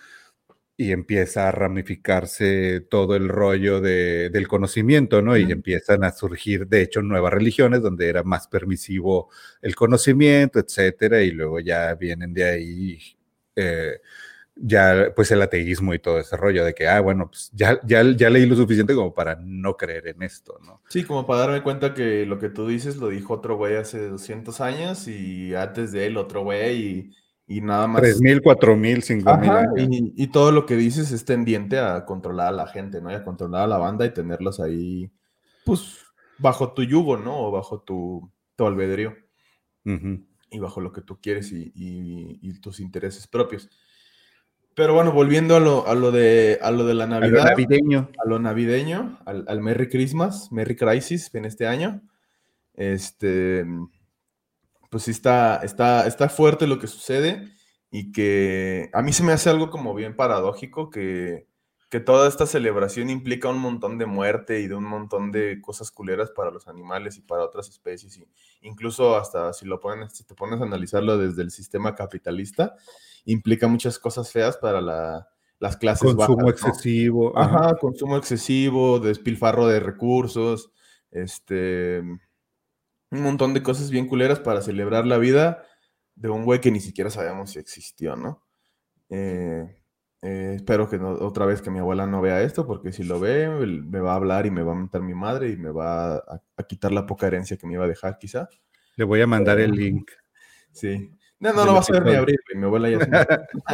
y 0.76 0.92
empieza 0.92 1.48
a 1.48 1.52
ramificarse 1.52 2.82
todo 2.82 3.16
el 3.16 3.30
rollo 3.30 3.80
de, 3.80 4.30
del 4.32 4.48
conocimiento, 4.48 5.22
¿no? 5.22 5.38
Y 5.38 5.52
empiezan 5.52 6.04
a 6.04 6.12
surgir, 6.12 6.68
de 6.68 6.82
hecho, 6.82 7.02
nuevas 7.02 7.32
religiones 7.32 7.82
donde 7.82 8.10
era 8.10 8.24
más 8.24 8.48
permisivo 8.48 9.30
el 9.62 9.76
conocimiento, 9.76 10.60
etcétera, 10.60 11.22
y 11.22 11.32
luego 11.32 11.60
ya 11.60 11.94
vienen 11.96 12.34
de 12.34 12.44
ahí 12.44 13.00
eh, 13.56 14.00
ya 14.56 15.12
pues 15.16 15.32
el 15.32 15.42
ateísmo 15.42 15.94
y 15.94 16.00
todo 16.00 16.20
ese 16.20 16.38
rollo 16.38 16.64
de 16.64 16.74
que, 16.74 16.88
ah, 16.88 17.00
bueno, 17.02 17.30
pues 17.30 17.50
ya, 17.54 17.80
ya, 17.84 18.04
ya 18.16 18.30
leí 18.30 18.46
lo 18.46 18.56
suficiente 18.56 18.94
como 18.94 19.14
para 19.14 19.36
no 19.36 19.76
creer 19.76 20.10
en 20.10 20.22
esto, 20.24 20.60
¿no? 20.64 20.82
Sí, 20.90 21.04
como 21.04 21.26
para 21.26 21.42
darme 21.42 21.64
cuenta 21.64 21.94
que 21.94 22.26
lo 22.26 22.38
que 22.38 22.50
tú 22.50 22.68
dices 22.68 22.98
lo 22.98 23.10
dijo 23.10 23.34
otro 23.34 23.58
güey 23.58 23.76
hace 23.76 24.10
200 24.10 24.62
años 24.62 25.08
y 25.08 25.56
antes 25.56 25.92
de 25.92 26.06
él 26.06 26.18
otro 26.18 26.44
güey 26.44 27.14
y, 27.48 27.62
nada 27.62 27.88
más. 27.88 28.04
3.000, 28.04 28.42
4.000, 28.42 29.24
5.000 29.24 30.14
Y, 30.16 30.24
y 30.24 30.28
todo 30.28 30.52
lo 30.52 30.66
que 30.66 30.76
dices 30.76 31.12
es 31.12 31.26
tendiente 31.26 31.80
a 31.80 32.06
controlar 32.06 32.48
a 32.48 32.52
la 32.52 32.68
gente, 32.68 33.02
¿no? 33.02 33.12
Y 33.12 33.16
a 33.16 33.24
controlar 33.24 33.64
a 33.64 33.68
la 33.68 33.78
banda 33.78 34.06
y 34.06 34.14
tenerlos 34.14 34.60
ahí, 34.60 35.12
pues, 35.66 35.98
bajo 36.38 36.74
tu 36.74 36.84
yugo, 36.84 37.18
¿no? 37.18 37.48
O 37.48 37.52
bajo 37.52 37.82
tu, 37.82 38.32
tu 38.56 38.66
albedrío. 38.66 39.16
Y 39.86 40.60
bajo 40.60 40.80
lo 40.80 40.94
que 40.94 41.02
tú 41.02 41.20
quieres 41.20 41.52
y 41.52 42.60
tus 42.62 42.80
intereses 42.80 43.28
propios. 43.28 43.70
Pero 44.76 44.94
bueno, 44.94 45.12
volviendo 45.12 45.56
a 45.56 45.60
lo, 45.60 45.88
a 45.88 45.94
lo, 45.94 46.12
de, 46.12 46.60
a 46.62 46.72
lo 46.72 46.86
de 46.86 46.94
la 46.94 47.06
Navidad. 47.08 47.42
A 47.42 47.44
lo 47.44 47.50
navideño. 47.52 48.10
A 48.24 48.28
lo 48.28 48.40
navideño, 48.40 49.20
al, 49.26 49.46
al 49.48 49.62
Merry 49.62 49.88
Christmas, 49.88 50.52
Merry 50.52 50.76
Crisis 50.76 51.34
en 51.34 51.46
este 51.46 51.68
año. 51.68 52.02
Este, 52.74 53.66
pues 54.90 55.04
sí 55.04 55.12
está, 55.12 55.58
está, 55.58 56.08
está 56.08 56.30
fuerte 56.30 56.68
lo 56.68 56.80
que 56.80 56.88
sucede 56.88 57.54
y 57.92 58.12
que 58.12 58.90
a 58.94 59.02
mí 59.02 59.14
se 59.14 59.24
me 59.24 59.32
hace 59.32 59.50
algo 59.50 59.70
como 59.70 59.94
bien 59.94 60.16
paradójico 60.16 60.90
que, 60.90 61.48
que 61.94 62.00
toda 62.00 62.28
esta 62.28 62.48
celebración 62.48 63.12
implica 63.12 63.50
un 63.50 63.60
montón 63.60 64.00
de 64.00 64.08
muerte 64.08 64.62
y 64.62 64.68
de 64.68 64.74
un 64.74 64.86
montón 64.86 65.32
de 65.32 65.62
cosas 65.62 65.92
culeras 65.92 66.32
para 66.32 66.50
los 66.50 66.68
animales 66.68 67.18
y 67.18 67.22
para 67.22 67.44
otras 67.44 67.70
especies. 67.70 68.18
Y 68.18 68.28
incluso 68.62 69.16
hasta 69.16 69.54
si, 69.54 69.68
lo 69.68 69.80
pones, 69.80 70.14
si 70.14 70.24
te 70.24 70.34
pones 70.34 70.60
a 70.60 70.64
analizarlo 70.64 71.20
desde 71.20 71.44
el 71.44 71.52
sistema 71.52 71.94
capitalista, 71.94 72.76
implica 73.26 73.68
muchas 73.68 74.00
cosas 74.00 74.32
feas 74.32 74.58
para 74.58 74.82
las 75.60 75.78
clases 75.78 76.14
consumo 76.14 76.50
excesivo. 76.50 77.38
Ajá, 77.38 77.76
consumo 77.76 78.18
excesivo, 78.18 79.00
despilfarro 79.00 79.68
de 79.68 79.80
recursos, 79.80 80.72
este, 81.12 82.00
un 82.00 83.22
montón 83.22 83.54
de 83.54 83.64
cosas 83.64 83.90
bien 83.90 84.08
culeras 84.08 84.40
para 84.40 84.62
celebrar 84.62 85.06
la 85.06 85.18
vida 85.18 85.64
de 86.16 86.30
un 86.30 86.46
güey 86.46 86.62
que 86.62 86.72
ni 86.72 86.80
siquiera 86.80 87.10
sabemos 87.10 87.52
si 87.52 87.60
existió, 87.60 88.16
¿no? 88.16 88.44
Eh, 89.10 89.84
eh, 90.22 90.54
espero 90.56 90.90
que 90.90 90.98
otra 90.98 91.46
vez 91.46 91.62
que 91.62 91.70
mi 91.70 91.80
abuela 91.80 92.08
no 92.08 92.22
vea 92.22 92.42
esto, 92.42 92.66
porque 92.66 92.92
si 92.94 93.04
lo 93.04 93.20
ve, 93.20 93.50
me 93.50 94.00
va 94.00 94.14
a 94.14 94.16
hablar 94.16 94.46
y 94.46 94.52
me 94.52 94.64
va 94.64 94.72
a 94.72 94.76
mentar 94.76 95.02
mi 95.02 95.14
madre 95.14 95.50
y 95.50 95.58
me 95.58 95.70
va 95.70 96.16
a, 96.16 96.42
quitar 96.68 96.92
la 96.92 97.06
poca 97.06 97.28
herencia 97.28 97.58
que 97.58 97.68
me 97.68 97.74
iba 97.74 97.84
a 97.84 97.90
dejar, 97.90 98.18
quizá. 98.18 98.48
Le 98.96 99.04
voy 99.04 99.22
a 99.22 99.28
mandar 99.28 99.60
el 99.60 99.72
link. 99.72 100.12
Sí, 100.72 101.12
no, 101.44 101.52
no 101.54 101.66
lo 101.66 101.74
vas 101.74 101.90
a 101.90 101.94
ver 101.94 102.06
ni 102.06 102.16
abrir, 102.16 102.40
Mi 102.56 102.64
abuela 102.64 102.90
ya 102.90 102.98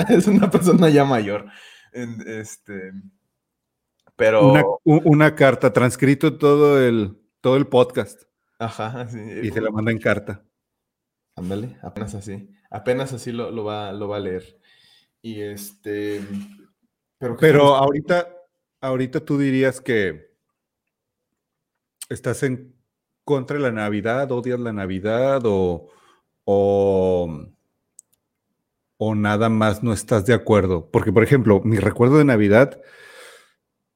es 0.09 0.27
una, 0.27 0.49
persona 0.51 0.89
ya 0.89 1.05
mayor. 1.05 1.45
Este, 1.91 2.93
pero. 4.15 4.79
Una, 4.83 5.35
carta, 5.35 5.71
transcrito 5.71 6.37
todo 6.37 6.83
el, 6.83 7.15
todo 7.41 7.57
el 7.57 7.67
podcast. 7.67 8.23
Ajá, 8.57 9.07
sí. 9.07 9.19
Y 9.43 9.51
se 9.51 9.61
la 9.61 9.69
manda 9.69 9.91
en 9.91 9.99
carta. 9.99 10.43
Ándale, 11.35 11.77
apenas 11.83 12.15
así. 12.15 12.49
Apenas 12.71 13.13
así 13.13 13.31
lo, 13.31 13.63
va, 13.63 13.93
lo 13.93 14.07
va 14.07 14.17
a 14.17 14.21
leer. 14.21 14.59
Y 15.21 15.41
este. 15.41 16.21
Pero, 17.19 17.37
pero 17.37 17.75
ahorita, 17.75 18.27
ahorita 18.81 19.19
tú 19.19 19.37
dirías 19.37 19.79
que 19.79 20.33
estás 22.09 22.41
en 22.41 22.75
contra 23.23 23.57
de 23.57 23.63
la 23.63 23.71
Navidad, 23.71 24.31
odias 24.31 24.59
la 24.59 24.73
Navidad 24.73 25.41
o, 25.45 25.91
o 26.45 27.49
o 29.01 29.15
nada 29.15 29.47
más 29.49 29.81
no 29.81 29.93
estás 29.93 30.25
de 30.25 30.33
acuerdo? 30.33 30.89
Porque, 30.91 31.11
por 31.11 31.23
ejemplo, 31.23 31.61
mi 31.63 31.77
recuerdo 31.77 32.17
de 32.17 32.25
Navidad 32.25 32.81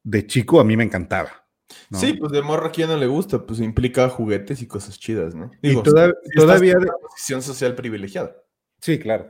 de 0.04 0.26
chico 0.26 0.60
a 0.60 0.64
mí 0.64 0.78
me 0.78 0.86
encantaba. 0.86 1.46
Sí, 1.92 2.14
pues 2.14 2.32
de 2.32 2.42
morro 2.42 2.68
a 2.68 2.72
quien 2.72 2.88
no 2.88 2.98
le 2.98 3.08
gusta, 3.08 3.46
pues 3.46 3.60
implica 3.60 4.10
juguetes 4.10 4.62
y 4.62 4.68
cosas 4.68 5.00
chidas, 5.00 5.36
¿no? 5.36 5.52
y 5.62 5.82
todavía 5.82 6.76
de 6.76 6.88
posición 7.02 7.42
social 7.42 7.76
privilegiada. 7.76 8.36
Sí, 8.80 8.98
claro. 8.98 9.30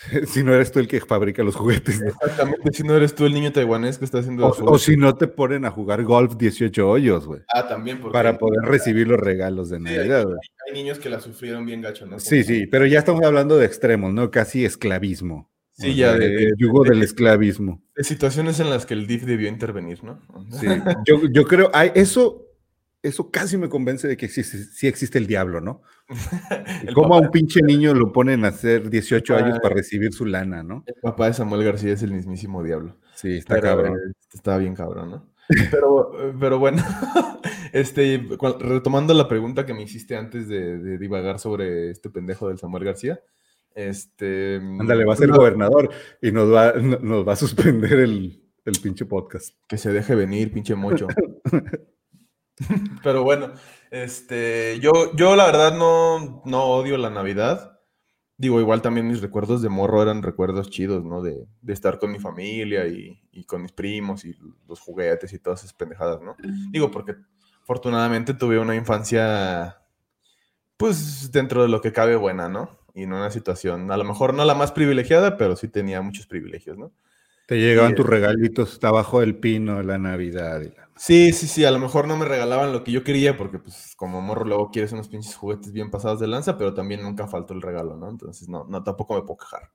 si 0.26 0.42
no 0.42 0.54
eres 0.54 0.72
tú 0.72 0.78
el 0.78 0.88
que 0.88 1.00
fabrica 1.00 1.42
los 1.42 1.56
juguetes. 1.56 2.00
Exactamente, 2.00 2.72
si 2.72 2.82
no 2.82 2.96
eres 2.96 3.14
tú 3.14 3.26
el 3.26 3.34
niño 3.34 3.52
taiwanés 3.52 3.98
que 3.98 4.04
está 4.04 4.18
haciendo. 4.18 4.46
O, 4.46 4.72
o 4.72 4.78
si 4.78 4.96
no 4.96 5.14
te 5.14 5.26
ponen 5.26 5.64
a 5.64 5.70
jugar 5.70 6.02
golf 6.04 6.36
18 6.36 6.88
hoyos, 6.88 7.26
güey. 7.26 7.42
Ah, 7.52 7.68
también. 7.68 8.00
para 8.00 8.38
poder 8.38 8.62
recibir 8.62 9.08
los 9.08 9.20
regalos 9.20 9.68
de 9.68 9.80
Navidad, 9.80 10.26
hay, 10.66 10.72
niños 10.74 10.98
que 10.98 11.10
la 11.10 11.20
sufrieron 11.20 11.66
bien 11.66 11.82
gacho, 11.82 12.06
¿no? 12.06 12.18
sí, 12.18 12.44
sí, 12.44 12.66
pero 12.66 12.86
ya 12.86 12.98
estamos 12.98 13.24
hablando 13.24 13.58
de 13.58 13.66
extremos, 13.66 14.12
¿no? 14.12 14.30
Casi 14.30 14.64
esclavismo. 14.64 15.50
Sí, 15.72 15.94
ya. 15.94 16.14
De, 16.14 16.52
yugo 16.58 16.84
del 16.84 17.02
esclavismo. 17.02 17.82
De 17.96 18.04
situaciones 18.04 18.60
en 18.60 18.70
las 18.70 18.84
que 18.84 18.94
el 18.94 19.06
DIF 19.06 19.24
debió 19.24 19.48
intervenir, 19.48 20.04
¿no? 20.04 20.20
Sí, 20.52 20.66
yo, 21.06 21.20
yo 21.30 21.44
creo, 21.44 21.70
hay, 21.72 21.90
eso 21.94 22.46
eso 23.02 23.30
casi 23.30 23.56
me 23.56 23.68
convence 23.68 24.06
de 24.06 24.16
que 24.16 24.28
sí, 24.28 24.42
sí 24.42 24.86
existe 24.86 25.18
el 25.18 25.26
diablo, 25.26 25.60
¿no? 25.60 25.82
¿Cómo 26.94 27.14
a 27.14 27.20
un 27.20 27.30
pinche 27.30 27.60
niño 27.62 27.94
lo 27.94 28.12
ponen 28.12 28.44
a 28.44 28.48
hacer 28.48 28.90
18 28.90 29.36
años 29.36 29.58
para 29.60 29.74
recibir 29.74 30.12
su 30.12 30.26
lana, 30.26 30.62
¿no? 30.62 30.82
El 30.86 30.94
papá 31.00 31.26
de 31.26 31.34
Samuel 31.34 31.64
García 31.64 31.92
es 31.92 32.02
el 32.02 32.12
mismísimo 32.12 32.62
diablo. 32.62 32.96
Sí, 33.14 33.36
está 33.36 33.60
cabrón. 33.60 33.96
Está 34.32 34.58
bien 34.58 34.74
cabrón, 34.74 35.10
¿no? 35.10 35.30
Pero, 35.72 36.12
pero 36.38 36.60
bueno, 36.60 36.80
este, 37.72 38.24
retomando 38.60 39.12
la 39.14 39.26
pregunta 39.26 39.66
que 39.66 39.74
me 39.74 39.82
hiciste 39.82 40.16
antes 40.16 40.46
de, 40.46 40.96
divagar 40.96 41.40
sobre 41.40 41.90
este 41.90 42.08
pendejo 42.08 42.46
del 42.46 42.58
Samuel 42.58 42.84
García, 42.84 43.20
este... 43.74 44.58
Ándale, 44.58 45.04
va 45.04 45.14
a 45.14 45.16
ser 45.16 45.30
gobernador 45.30 45.90
y 46.22 46.30
nos 46.30 46.54
va, 46.54 46.74
nos 46.74 47.26
va 47.26 47.32
a 47.32 47.36
suspender 47.36 47.94
el, 47.94 48.44
el 48.64 48.80
pinche 48.80 49.06
podcast. 49.06 49.56
Que 49.66 49.76
se 49.76 49.90
deje 49.90 50.14
venir, 50.14 50.52
pinche 50.52 50.76
mocho. 50.76 51.08
Pero 53.02 53.24
bueno, 53.24 53.52
este, 53.90 54.78
yo, 54.80 55.14
yo 55.16 55.36
la 55.36 55.46
verdad 55.46 55.76
no, 55.76 56.42
no 56.44 56.64
odio 56.64 56.96
la 56.96 57.10
Navidad. 57.10 57.78
Digo, 58.36 58.60
igual 58.60 58.80
también 58.80 59.06
mis 59.06 59.20
recuerdos 59.20 59.60
de 59.60 59.68
morro 59.68 60.02
eran 60.02 60.22
recuerdos 60.22 60.70
chidos, 60.70 61.04
¿no? 61.04 61.20
De, 61.20 61.46
estar 61.68 61.98
con 61.98 62.10
mi 62.10 62.18
familia 62.18 62.86
y, 62.86 63.20
con 63.44 63.62
mis 63.62 63.72
primos 63.72 64.24
y 64.24 64.34
los 64.66 64.80
juguetes 64.80 65.32
y 65.32 65.38
todas 65.38 65.60
esas 65.60 65.74
pendejadas, 65.74 66.22
¿no? 66.22 66.36
Digo, 66.70 66.90
porque 66.90 67.16
afortunadamente 67.62 68.32
tuve 68.32 68.58
una 68.58 68.74
infancia, 68.74 69.82
pues 70.78 71.30
dentro 71.32 71.62
de 71.62 71.68
lo 71.68 71.82
que 71.82 71.92
cabe 71.92 72.16
buena, 72.16 72.48
¿no? 72.48 72.78
Y 72.94 73.02
en 73.02 73.12
una 73.12 73.30
situación, 73.30 73.90
a 73.92 73.96
lo 73.98 74.04
mejor 74.04 74.32
no 74.32 74.44
la 74.44 74.54
más 74.54 74.72
privilegiada, 74.72 75.36
pero 75.36 75.54
sí 75.54 75.68
tenía 75.68 76.00
muchos 76.00 76.26
privilegios, 76.26 76.78
¿no? 76.78 76.92
Te 77.46 77.58
llegaban 77.58 77.94
tus 77.94 78.06
regalitos, 78.06 78.72
está 78.72 78.90
bajo 78.90 79.22
el 79.22 79.36
pino 79.36 79.78
de 79.78 79.84
la 79.84 79.98
Navidad. 79.98 80.62
Sí, 81.02 81.32
sí, 81.32 81.46
sí, 81.46 81.64
a 81.64 81.70
lo 81.70 81.78
mejor 81.78 82.06
no 82.06 82.18
me 82.18 82.26
regalaban 82.26 82.74
lo 82.74 82.84
que 82.84 82.92
yo 82.92 83.02
quería 83.02 83.34
porque 83.34 83.58
pues 83.58 83.94
como 83.96 84.20
morro 84.20 84.44
luego 84.44 84.70
quieres 84.70 84.92
unos 84.92 85.08
pinches 85.08 85.34
juguetes 85.34 85.72
bien 85.72 85.90
pasados 85.90 86.20
de 86.20 86.26
lanza, 86.26 86.58
pero 86.58 86.74
también 86.74 87.00
nunca 87.00 87.26
faltó 87.26 87.54
el 87.54 87.62
regalo, 87.62 87.96
¿no? 87.96 88.10
Entonces 88.10 88.50
no, 88.50 88.66
no 88.68 88.82
tampoco 88.82 89.14
me 89.14 89.22
puedo 89.22 89.38
quejar. 89.38 89.70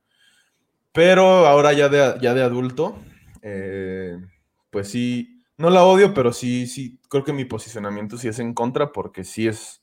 Pero 0.91 1.47
ahora 1.47 1.73
ya 1.73 1.89
de, 1.89 2.19
ya 2.21 2.35
de 2.35 2.43
adulto, 2.43 2.95
eh, 3.41 4.17
pues 4.69 4.89
sí, 4.89 5.41
no 5.57 5.71
la 5.71 5.83
odio, 5.83 6.13
pero 6.13 6.31
sí, 6.31 6.67
sí, 6.67 6.99
creo 7.09 7.23
que 7.23 7.33
mi 7.33 7.45
posicionamiento 7.45 8.19
sí 8.19 8.27
es 8.27 8.37
en 8.37 8.53
contra 8.53 8.91
porque 8.91 9.23
sí 9.23 9.47
es, 9.47 9.81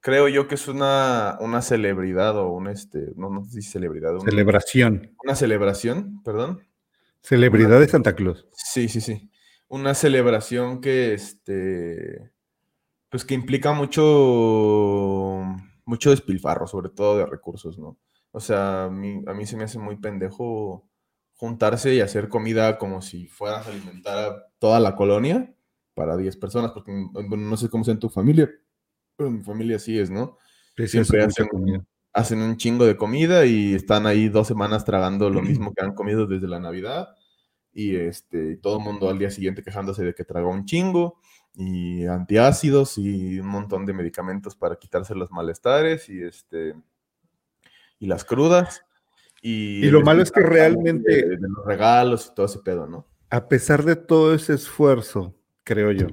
creo 0.00 0.28
yo 0.28 0.46
que 0.46 0.56
es 0.56 0.68
una, 0.68 1.38
una 1.40 1.62
celebridad 1.62 2.36
o 2.36 2.48
un, 2.48 2.68
este, 2.68 3.14
no, 3.16 3.30
no 3.30 3.42
sé 3.46 3.62
si 3.62 3.70
celebridad. 3.70 4.18
celebración. 4.18 5.16
Una 5.24 5.36
celebración, 5.36 6.22
perdón 6.22 6.60
Celebridad 7.22 7.80
de 7.80 7.88
Santa 7.88 8.14
Claus. 8.14 8.46
Sí, 8.52 8.88
sí, 8.88 9.00
sí. 9.00 9.30
Una 9.72 9.94
celebración 9.94 10.82
que, 10.82 11.14
este, 11.14 12.30
pues 13.08 13.24
que 13.24 13.32
implica 13.32 13.72
mucho, 13.72 15.42
mucho 15.86 16.10
despilfarro, 16.10 16.66
sobre 16.66 16.90
todo 16.90 17.16
de 17.16 17.24
recursos, 17.24 17.78
¿no? 17.78 17.96
O 18.32 18.40
sea, 18.40 18.84
a 18.84 18.90
mí, 18.90 19.22
a 19.26 19.32
mí 19.32 19.46
se 19.46 19.56
me 19.56 19.64
hace 19.64 19.78
muy 19.78 19.96
pendejo 19.96 20.86
juntarse 21.32 21.94
y 21.94 22.00
hacer 22.02 22.28
comida 22.28 22.76
como 22.76 23.00
si 23.00 23.28
fueras 23.28 23.66
a 23.66 23.70
alimentar 23.70 24.18
a 24.18 24.46
toda 24.58 24.78
la 24.78 24.94
colonia 24.94 25.54
para 25.94 26.18
10 26.18 26.36
personas, 26.36 26.72
porque 26.72 26.92
no 26.92 27.56
sé 27.56 27.70
cómo 27.70 27.82
sea 27.82 27.94
en 27.94 28.00
tu 28.00 28.10
familia, 28.10 28.50
pero 29.16 29.30
en 29.30 29.38
mi 29.38 29.42
familia 29.42 29.78
sí 29.78 29.98
es, 29.98 30.10
¿no? 30.10 30.36
Siempre 30.86 31.24
hacen, 31.24 31.48
hacen 32.12 32.42
un 32.42 32.58
chingo 32.58 32.84
de 32.84 32.98
comida 32.98 33.46
y 33.46 33.72
están 33.72 34.04
ahí 34.04 34.28
dos 34.28 34.48
semanas 34.48 34.84
tragando 34.84 35.30
lo 35.30 35.40
mismo 35.64 35.72
que 35.72 35.82
han 35.82 35.94
comido 35.94 36.26
desde 36.26 36.46
la 36.46 36.60
Navidad. 36.60 37.08
Y 37.72 37.96
este, 37.96 38.56
todo 38.56 38.78
el 38.78 38.84
mundo 38.84 39.08
al 39.08 39.18
día 39.18 39.30
siguiente 39.30 39.62
quejándose 39.62 40.04
de 40.04 40.14
que 40.14 40.24
tragó 40.24 40.50
un 40.50 40.64
chingo. 40.64 41.18
y 41.54 42.06
antiácidos 42.06 42.96
y 42.96 43.38
un 43.38 43.46
montón 43.46 43.84
de 43.84 43.92
medicamentos 43.92 44.56
para 44.56 44.76
quitarse 44.76 45.14
los 45.14 45.30
malestares 45.30 46.08
y 46.08 46.22
este 46.22 46.74
y 47.98 48.06
las 48.06 48.24
crudas. 48.24 48.84
Y, 49.42 49.86
y 49.86 49.90
lo 49.90 50.02
malo 50.02 50.22
es 50.22 50.32
que 50.32 50.40
realmente... 50.40 51.26
De, 51.28 51.38
los 51.38 51.66
regalos 51.66 52.28
y 52.30 52.34
todo 52.34 52.46
ese 52.46 52.58
pedo, 52.60 52.86
¿no? 52.86 53.06
A 53.30 53.48
pesar 53.48 53.84
de 53.84 53.96
todo 53.96 54.34
ese 54.34 54.54
esfuerzo, 54.54 55.34
creo 55.64 55.92
yo, 55.92 56.08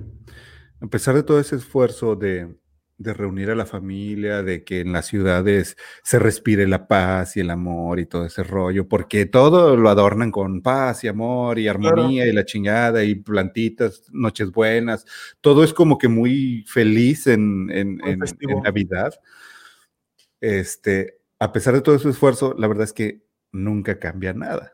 a 0.81 0.87
pesar 0.87 1.15
de 1.15 1.23
todo 1.23 1.39
ese 1.39 1.55
esfuerzo 1.55 2.15
de, 2.15 2.55
de 2.99 3.13
reunir 3.13 3.49
a 3.49 3.55
la 3.55 3.65
familia, 3.65 4.43
de 4.43 4.63
que 4.63 4.81
en 4.81 4.91
las 4.91 5.07
ciudades 5.07 5.77
se 6.03 6.19
respire 6.19 6.67
la 6.67 6.87
paz 6.87 7.37
y 7.37 7.39
el 7.39 7.49
amor 7.49 7.99
y 7.99 8.05
todo 8.05 8.25
ese 8.25 8.43
rollo, 8.43 8.87
porque 8.89 9.25
todo 9.25 9.77
lo 9.77 9.89
adornan 9.89 10.31
con 10.31 10.61
paz 10.61 11.05
y 11.05 11.07
amor 11.07 11.57
y 11.59 11.69
armonía 11.69 12.27
y 12.27 12.33
la 12.33 12.45
chingada 12.45 13.03
y 13.05 13.15
plantitas, 13.15 14.03
noches 14.11 14.51
buenas, 14.51 15.05
todo 15.41 15.63
es 15.63 15.73
como 15.73 15.97
que 15.97 16.09
muy 16.09 16.65
feliz 16.67 17.25
en, 17.27 17.69
en, 17.71 18.01
en, 18.05 18.19
en 18.21 18.61
Navidad. 18.63 19.13
Este, 20.41 21.19
a 21.39 21.51
pesar 21.53 21.73
de 21.73 21.81
todo 21.81 21.95
ese 21.95 22.09
esfuerzo, 22.09 22.53
la 22.57 22.67
verdad 22.67 22.83
es 22.83 22.93
que 22.93 23.23
nunca 23.53 23.97
cambia 23.97 24.33
nada. 24.33 24.73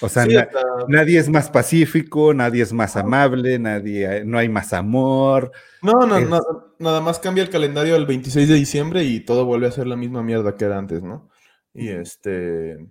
O 0.00 0.08
sea, 0.08 0.24
Sí, 0.24 0.34
na- 0.34 0.40
hasta- 0.42 0.62
nadie 0.88 1.18
es 1.18 1.28
más 1.28 1.48
pacífico, 1.50 2.34
nadie 2.34 2.62
es 2.62 2.72
más 2.72 2.96
amable, 2.96 3.58
nadie, 3.58 4.24
no 4.24 4.38
hay 4.38 4.48
más 4.48 4.72
amor. 4.72 5.52
No, 5.82 6.06
no, 6.06 6.18
Es- 6.18 6.28
no, 6.28 6.40
nada 6.78 7.00
más 7.00 7.18
cambia 7.18 7.42
el 7.44 7.50
calendario 7.50 7.94
al 7.96 8.06
26 8.06 8.48
de 8.48 8.54
diciembre 8.54 9.04
y 9.04 9.20
todo 9.20 9.44
vuelve 9.46 9.66
a 9.68 9.72
ser 9.72 9.86
la 9.86 9.96
misma 9.96 10.22
mierda 10.22 10.54
que 10.54 10.64
era 10.64 10.78
antes, 10.78 11.02
¿no? 11.02 11.30
Y 11.72 11.88
este. 11.88 12.86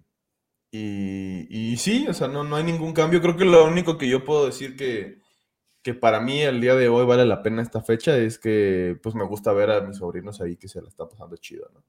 Y, 0.71 1.47
y 1.49 1.77
sí, 1.77 2.05
o 2.07 2.13
sea, 2.13 2.27
no, 2.27 2.43
no 2.43 2.55
hay 2.57 2.63
ningún 2.63 2.93
cambio. 2.93 3.21
Creo 3.21 3.38
que 3.38 3.45
lo 3.45 3.65
único 3.65 3.97
que 3.97 4.09
yo 4.09 4.25
puedo 4.25 4.45
decir 4.45 4.75
que, 4.75 5.19
que 5.83 5.93
para 5.93 6.19
mí 6.19 6.41
el 6.41 6.59
día 6.59 6.75
de 6.75 6.89
hoy 6.89 7.05
vale 7.05 7.25
la 7.25 7.41
pena 7.43 7.61
esta 7.61 7.81
fecha 7.81 8.17
es 8.17 8.38
que 8.39 8.97
pues 9.01 9.15
me 9.15 9.25
gusta 9.25 9.53
ver 9.53 9.71
a 9.71 9.81
mis 9.81 9.97
sobrinos 9.97 10.41
ahí 10.41 10.57
que 10.57 10.67
se 10.67 10.81
la 10.81 10.89
están 10.89 11.07
pasando 11.09 11.38
chido, 11.38 11.69
¿no? 11.73 11.83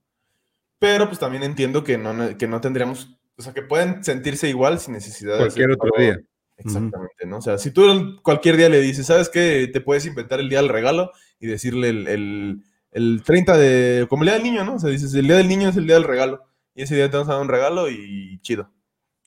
Pero 0.78 1.06
pues 1.08 1.18
también 1.18 1.42
entiendo 1.42 1.82
que 1.82 1.98
no, 1.98 2.36
que 2.38 2.46
no 2.46 2.60
tendríamos, 2.60 3.18
o 3.38 3.42
sea, 3.42 3.52
que 3.52 3.62
pueden 3.62 4.02
sentirse 4.02 4.48
igual 4.48 4.78
sin 4.78 4.94
necesidad 4.94 5.34
de 5.34 5.40
Cualquier 5.40 5.72
otro 5.72 5.90
día. 5.98 6.20
Exactamente, 6.56 7.26
¿no? 7.26 7.38
O 7.38 7.42
sea, 7.42 7.58
si 7.58 7.70
tú 7.70 8.18
cualquier 8.22 8.56
día 8.56 8.68
le 8.68 8.80
dices, 8.80 9.06
¿sabes 9.06 9.28
qué? 9.28 9.68
Te 9.70 9.82
puedes 9.82 10.06
inventar 10.06 10.40
el 10.40 10.48
día 10.48 10.62
del 10.62 10.70
regalo 10.70 11.10
y 11.38 11.46
decirle 11.46 11.90
el, 11.90 12.08
el, 12.08 12.62
el 12.92 13.22
30 13.22 13.58
de, 13.58 14.06
como 14.08 14.22
el 14.22 14.28
día 14.28 14.34
del 14.34 14.42
niño, 14.42 14.64
¿no? 14.64 14.76
O 14.76 14.78
sea, 14.78 14.88
dices, 14.88 15.12
el 15.14 15.26
día 15.26 15.36
del 15.36 15.48
niño 15.48 15.68
es 15.68 15.76
el 15.76 15.86
día 15.86 15.96
del 15.96 16.04
regalo. 16.04 16.44
Y 16.74 16.82
ese 16.82 16.94
día 16.94 17.10
te 17.10 17.16
vamos 17.16 17.28
a 17.28 17.34
dar 17.34 17.42
un 17.42 17.48
regalo 17.48 17.90
y 17.90 18.38
chido. 18.40 18.70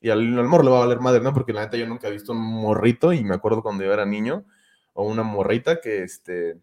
Y 0.02 0.10
al, 0.10 0.40
al 0.40 0.48
morro 0.48 0.64
le 0.64 0.70
va 0.72 0.78
a 0.78 0.86
valer 0.86 1.00
madre, 1.00 1.22
¿no? 1.22 1.34
Porque 1.34 1.54
la 1.54 1.62
neta 1.62 1.78
yo 1.78 1.86
nunca 1.86 2.08
he 2.08 2.12
visto 2.12 2.32
un 2.32 2.40
morrito 2.40 3.14
y 3.14 3.24
me 3.24 3.36
acuerdo 3.36 3.62
cuando 3.62 3.84
yo 3.84 3.94
era 3.94 4.06
niño 4.06 4.46
o 4.94 5.04
una 5.06 5.24
morrita 5.24 5.82
que, 5.82 6.04
este, 6.04 6.58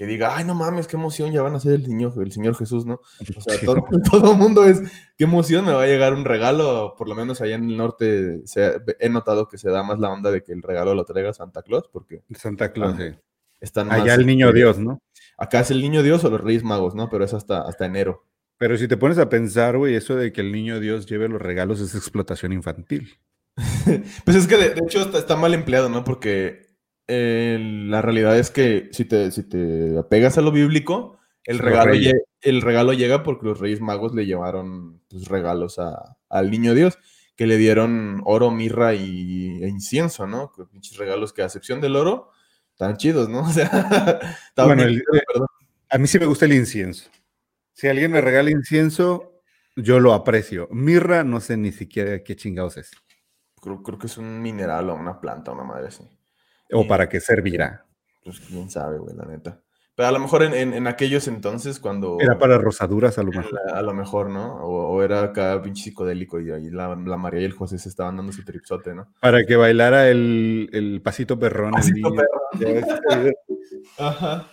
que 0.00 0.06
diga, 0.06 0.34
ay, 0.34 0.46
no 0.46 0.54
mames, 0.54 0.86
qué 0.86 0.96
emoción, 0.96 1.30
ya 1.30 1.42
van 1.42 1.54
a 1.54 1.60
ser 1.60 1.74
el 1.74 1.86
niño, 1.86 2.10
el 2.22 2.32
Señor 2.32 2.54
Jesús, 2.56 2.86
¿no? 2.86 3.02
O 3.36 3.40
sea, 3.42 3.60
todo, 3.62 3.84
todo 4.10 4.32
el 4.32 4.38
mundo 4.38 4.64
es, 4.64 4.80
qué 5.18 5.24
emoción, 5.24 5.66
me 5.66 5.72
va 5.74 5.82
a 5.82 5.86
llegar 5.86 6.14
un 6.14 6.24
regalo, 6.24 6.94
por 6.96 7.06
lo 7.06 7.14
menos 7.14 7.42
allá 7.42 7.56
en 7.56 7.68
el 7.68 7.76
norte 7.76 8.40
se- 8.46 8.80
he 8.98 9.10
notado 9.10 9.46
que 9.46 9.58
se 9.58 9.68
da 9.68 9.82
más 9.82 9.98
la 9.98 10.08
onda 10.08 10.30
de 10.30 10.42
que 10.42 10.52
el 10.54 10.62
regalo 10.62 10.94
lo 10.94 11.04
traiga 11.04 11.34
Santa 11.34 11.60
Claus, 11.60 11.84
porque 11.92 12.22
Santa 12.34 12.72
Claus, 12.72 12.94
Ah, 12.98 13.02
sí. 13.10 13.18
están 13.60 13.88
más... 13.88 14.00
Allá 14.00 14.14
el 14.14 14.24
niño 14.24 14.46
este, 14.46 14.58
Dios, 14.60 14.78
¿no? 14.78 15.02
Acá 15.36 15.60
es 15.60 15.70
el 15.70 15.82
niño 15.82 16.02
Dios 16.02 16.24
o 16.24 16.30
los 16.30 16.40
Reyes 16.40 16.64
Magos, 16.64 16.94
¿no? 16.94 17.10
Pero 17.10 17.22
es 17.26 17.34
hasta, 17.34 17.60
hasta 17.60 17.84
enero. 17.84 18.24
Pero 18.56 18.78
si 18.78 18.88
te 18.88 18.96
pones 18.96 19.18
a 19.18 19.28
pensar, 19.28 19.76
güey, 19.76 19.96
eso 19.96 20.16
de 20.16 20.32
que 20.32 20.40
el 20.40 20.50
niño 20.50 20.80
Dios 20.80 21.04
lleve 21.04 21.28
los 21.28 21.42
regalos 21.42 21.78
es 21.80 21.94
explotación 21.94 22.54
infantil. 22.54 23.18
Pues 24.24 24.34
es 24.38 24.46
que 24.46 24.56
de, 24.56 24.70
de 24.70 24.80
hecho 24.82 25.02
está, 25.02 25.18
está 25.18 25.36
mal 25.36 25.52
empleado, 25.52 25.90
¿no? 25.90 26.04
Porque 26.04 26.69
eh, 27.12 27.58
la 27.88 28.00
realidad 28.02 28.38
es 28.38 28.50
que 28.50 28.88
si 28.92 29.04
te, 29.04 29.30
si 29.32 29.42
te 29.42 29.98
apegas 29.98 30.38
a 30.38 30.40
lo 30.42 30.52
bíblico, 30.52 31.18
el 31.44 31.58
regalo, 31.58 31.92
el 32.42 32.62
regalo 32.62 32.92
llega 32.92 33.22
porque 33.22 33.46
los 33.46 33.58
Reyes 33.58 33.80
Magos 33.80 34.14
le 34.14 34.26
llevaron 34.26 35.00
pues, 35.08 35.26
regalos 35.28 35.78
a- 35.78 36.16
al 36.28 36.50
niño 36.50 36.74
Dios, 36.74 36.98
que 37.36 37.46
le 37.46 37.56
dieron 37.56 38.20
oro, 38.24 38.50
mirra 38.50 38.94
y, 38.94 39.62
e 39.62 39.68
incienso, 39.68 40.26
¿no? 40.26 40.52
Pinches 40.70 40.96
regalos 40.98 41.32
que 41.32 41.42
a 41.42 41.46
excepción 41.46 41.80
del 41.80 41.96
oro, 41.96 42.30
tan 42.76 42.96
chidos, 42.96 43.28
¿no? 43.28 43.40
O 43.48 43.50
sea, 43.50 44.20
Bueno, 44.56 44.82
el- 44.84 45.00
chido. 45.00 45.46
A 45.88 45.98
mí 45.98 46.06
sí 46.06 46.18
me 46.20 46.26
gusta 46.26 46.44
el 46.44 46.52
incienso. 46.52 47.10
Si 47.72 47.88
alguien 47.88 48.12
me 48.12 48.20
regala 48.20 48.50
incienso, 48.50 49.42
yo 49.74 49.98
lo 49.98 50.12
aprecio. 50.14 50.68
Mirra, 50.70 51.24
no 51.24 51.40
sé 51.40 51.56
ni 51.56 51.72
siquiera 51.72 52.22
qué 52.22 52.36
chingados 52.36 52.76
es. 52.76 52.90
creo, 53.60 53.82
creo 53.82 53.98
que 53.98 54.06
es 54.06 54.16
un 54.18 54.40
mineral 54.40 54.90
o 54.90 54.94
una 54.94 55.20
planta, 55.20 55.50
una 55.50 55.64
madre 55.64 55.88
así. 55.88 56.04
O 56.72 56.86
para 56.86 57.08
qué 57.08 57.20
servirá. 57.20 57.84
Pues 58.24 58.40
quién 58.40 58.70
sabe, 58.70 58.98
güey, 58.98 59.16
la 59.16 59.24
neta. 59.24 59.60
Pero 59.96 60.08
a 60.08 60.12
lo 60.12 60.18
mejor 60.20 60.42
en, 60.44 60.54
en- 60.54 60.72
en 60.72 60.86
aquellos 60.86 61.26
entonces, 61.28 61.78
cuando. 61.80 62.16
Era 62.20 62.38
para 62.38 62.56
rosaduras 62.58 63.18
a 63.18 63.22
lo 63.22 63.32
mejor. 63.32 63.52
la- 63.52 63.78
a 63.78 63.82
lo 63.82 63.92
mejor, 63.92 64.30
¿no? 64.30 64.54
O, 64.62 64.88
o 64.88 65.02
era 65.02 65.22
acá 65.22 65.60
pinche 65.62 65.82
psicodélico 65.84 66.40
y 66.40 66.50
ahí 66.50 66.70
la, 66.70 66.94
la 66.96 67.16
María 67.16 67.40
y 67.40 67.44
el 67.44 67.52
José 67.52 67.78
se 67.78 67.88
estaban 67.88 68.16
dando 68.16 68.32
su 68.32 68.44
tripsote, 68.44 68.94
¿no? 68.94 69.12
Para 69.20 69.44
que 69.44 69.56
bailara 69.56 70.08
el, 70.08 70.70
el 70.72 71.02
pasito 71.02 71.38
perrón. 71.38 71.72
Pasito 71.72 72.10
video. 72.58 73.34
Ajá. 73.98 74.46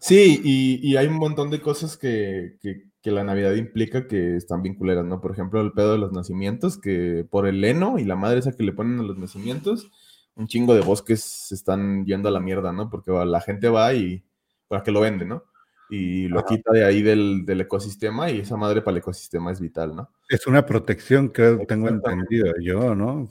Sí, 0.00 0.40
y, 0.44 0.80
y 0.88 0.96
hay 0.96 1.06
un 1.08 1.16
montón 1.16 1.50
de 1.50 1.60
cosas 1.60 1.96
que, 1.96 2.56
que- 2.60 2.84
que 3.00 3.10
la 3.12 3.22
Navidad 3.24 3.54
implica 3.54 4.08
que 4.08 4.36
están 4.36 4.60
bien 4.62 4.74
culeras, 4.74 5.04
¿no? 5.04 5.20
Por 5.20 5.30
ejemplo, 5.30 5.60
el 5.60 5.72
pedo 5.72 5.92
de 5.92 5.98
los 5.98 6.12
nacimientos, 6.12 6.78
que 6.80 7.24
por 7.30 7.46
el 7.46 7.64
heno 7.64 7.98
y 8.00 8.04
la 8.04 8.16
madre 8.16 8.40
esa 8.40 8.52
que 8.56 8.64
le 8.64 8.72
ponen 8.72 8.98
a 8.98 9.02
los 9.04 9.16
nacimientos, 9.18 9.88
un 10.38 10.46
chingo 10.46 10.74
de 10.74 10.80
bosques 10.80 11.22
se 11.22 11.54
están 11.54 12.04
yendo 12.06 12.28
a 12.28 12.32
la 12.32 12.40
mierda, 12.40 12.72
¿no? 12.72 12.88
Porque 12.88 13.10
la 13.10 13.40
gente 13.40 13.68
va 13.68 13.92
y 13.92 14.24
para 14.68 14.82
que 14.82 14.90
lo 14.92 15.00
vende, 15.00 15.24
¿no? 15.26 15.42
Y 15.90 16.28
lo 16.28 16.38
Ajá. 16.40 16.48
quita 16.48 16.70
de 16.72 16.84
ahí 16.84 17.02
del, 17.02 17.44
del 17.44 17.60
ecosistema 17.62 18.30
y 18.30 18.40
esa 18.40 18.56
madre 18.56 18.80
para 18.82 18.92
el 18.92 18.98
ecosistema 18.98 19.50
es 19.52 19.60
vital, 19.60 19.96
¿no? 19.96 20.10
Es 20.28 20.46
una 20.46 20.64
protección, 20.64 21.28
creo, 21.28 21.58
tengo 21.66 21.88
entendido 21.88 22.52
yo, 22.62 22.94
¿no? 22.94 23.28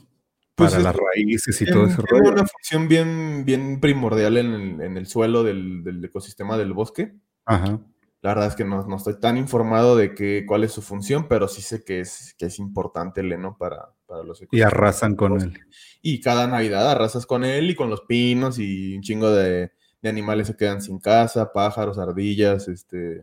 Pues 0.54 0.70
Para 0.72 0.78
es- 0.78 0.84
las 0.84 0.96
raíces 0.96 1.60
y 1.62 1.64
Tiene- 1.64 1.72
todo 1.80 1.86
ese 1.86 2.02
tiene 2.02 2.30
una 2.30 2.44
función 2.46 2.88
bien, 2.88 3.44
bien 3.44 3.80
primordial 3.80 4.36
en 4.38 4.46
el, 4.52 4.80
en 4.82 4.96
el 4.96 5.06
suelo 5.06 5.44
del, 5.44 5.84
del 5.84 6.04
ecosistema 6.04 6.58
del 6.58 6.72
bosque. 6.72 7.14
Ajá. 7.44 7.78
La 8.20 8.30
verdad 8.34 8.48
es 8.48 8.56
que 8.56 8.64
no, 8.64 8.84
no 8.86 8.96
estoy 8.96 9.20
tan 9.20 9.36
informado 9.36 9.96
de 9.96 10.12
que, 10.14 10.44
cuál 10.44 10.64
es 10.64 10.72
su 10.72 10.82
función, 10.82 11.28
pero 11.28 11.46
sí 11.46 11.62
sé 11.62 11.84
que 11.84 12.00
es, 12.00 12.34
que 12.36 12.46
es 12.46 12.58
importante 12.58 13.20
el 13.20 13.32
heno 13.32 13.56
para, 13.56 13.94
para 14.08 14.24
los 14.24 14.42
Y 14.50 14.62
arrasan 14.62 15.14
con 15.14 15.40
él. 15.40 15.56
Y 16.02 16.20
cada 16.20 16.46
Navidad 16.46 16.90
arrasas 16.90 17.26
con 17.26 17.44
él 17.44 17.70
y 17.70 17.74
con 17.74 17.90
los 17.90 18.00
pinos 18.00 18.58
y 18.58 18.96
un 18.96 19.02
chingo 19.02 19.30
de, 19.30 19.70
de 20.02 20.08
animales 20.08 20.46
se 20.48 20.56
quedan 20.56 20.80
sin 20.80 20.98
casa, 20.98 21.52
pájaros, 21.52 21.98
ardillas, 21.98 22.66
este... 22.68 23.22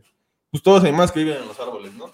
Pues 0.50 0.62
todos 0.62 0.78
los 0.82 0.88
animales 0.88 1.10
que 1.12 1.24
viven 1.24 1.38
en 1.42 1.48
los 1.48 1.58
árboles, 1.58 1.92
¿no? 1.94 2.06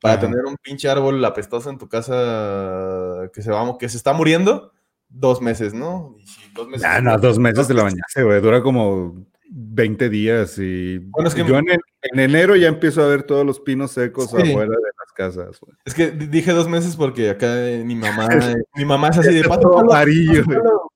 Para 0.00 0.14
Ajá. 0.14 0.22
tener 0.26 0.44
un 0.44 0.56
pinche 0.56 0.88
árbol 0.88 1.22
apestoso 1.24 1.68
en 1.68 1.78
tu 1.78 1.88
casa 1.88 3.28
que 3.34 3.42
se, 3.42 3.50
va, 3.50 3.76
que 3.78 3.88
se 3.88 3.96
está 3.96 4.12
muriendo, 4.12 4.72
dos 5.08 5.40
meses, 5.42 5.74
¿no? 5.74 6.14
Y 6.18 6.26
si 6.26 6.40
dos 6.54 6.68
meses... 6.68 6.86
Ah, 6.88 7.00
no, 7.00 7.18
dos 7.18 7.38
meses 7.38 7.68
de 7.68 7.74
la 7.74 7.82
bañaste, 7.82 8.22
güey. 8.22 8.40
Dura 8.40 8.62
como 8.62 9.26
20 9.50 10.08
días 10.08 10.56
y 10.58 10.98
Bueno, 10.98 11.28
es 11.28 11.34
que- 11.34 11.44
yo 11.44 11.58
en, 11.58 11.68
en- 11.70 11.80
en 12.02 12.20
enero 12.20 12.56
ya 12.56 12.68
empiezo 12.68 13.02
a 13.02 13.06
ver 13.06 13.24
todos 13.24 13.44
los 13.44 13.60
pinos 13.60 13.92
secos 13.92 14.30
Sí. 14.30 14.36
afuera 14.36 14.70
de 14.70 14.90
casas. 15.12 15.58
güey. 15.60 15.76
Es 15.84 15.94
que 15.94 16.10
di- 16.10 16.26
dije 16.26 16.52
dos 16.52 16.68
meses 16.68 16.96
porque 16.96 17.30
acá 17.30 17.68
eh, 17.68 17.82
mi 17.84 17.94
mamá, 17.94 18.28
mi 18.74 18.84
mamá 18.84 19.08
es 19.08 19.18
así 19.18 19.34
de 19.34 19.44
pasa, 19.44 19.62
amarillo, 19.78 20.44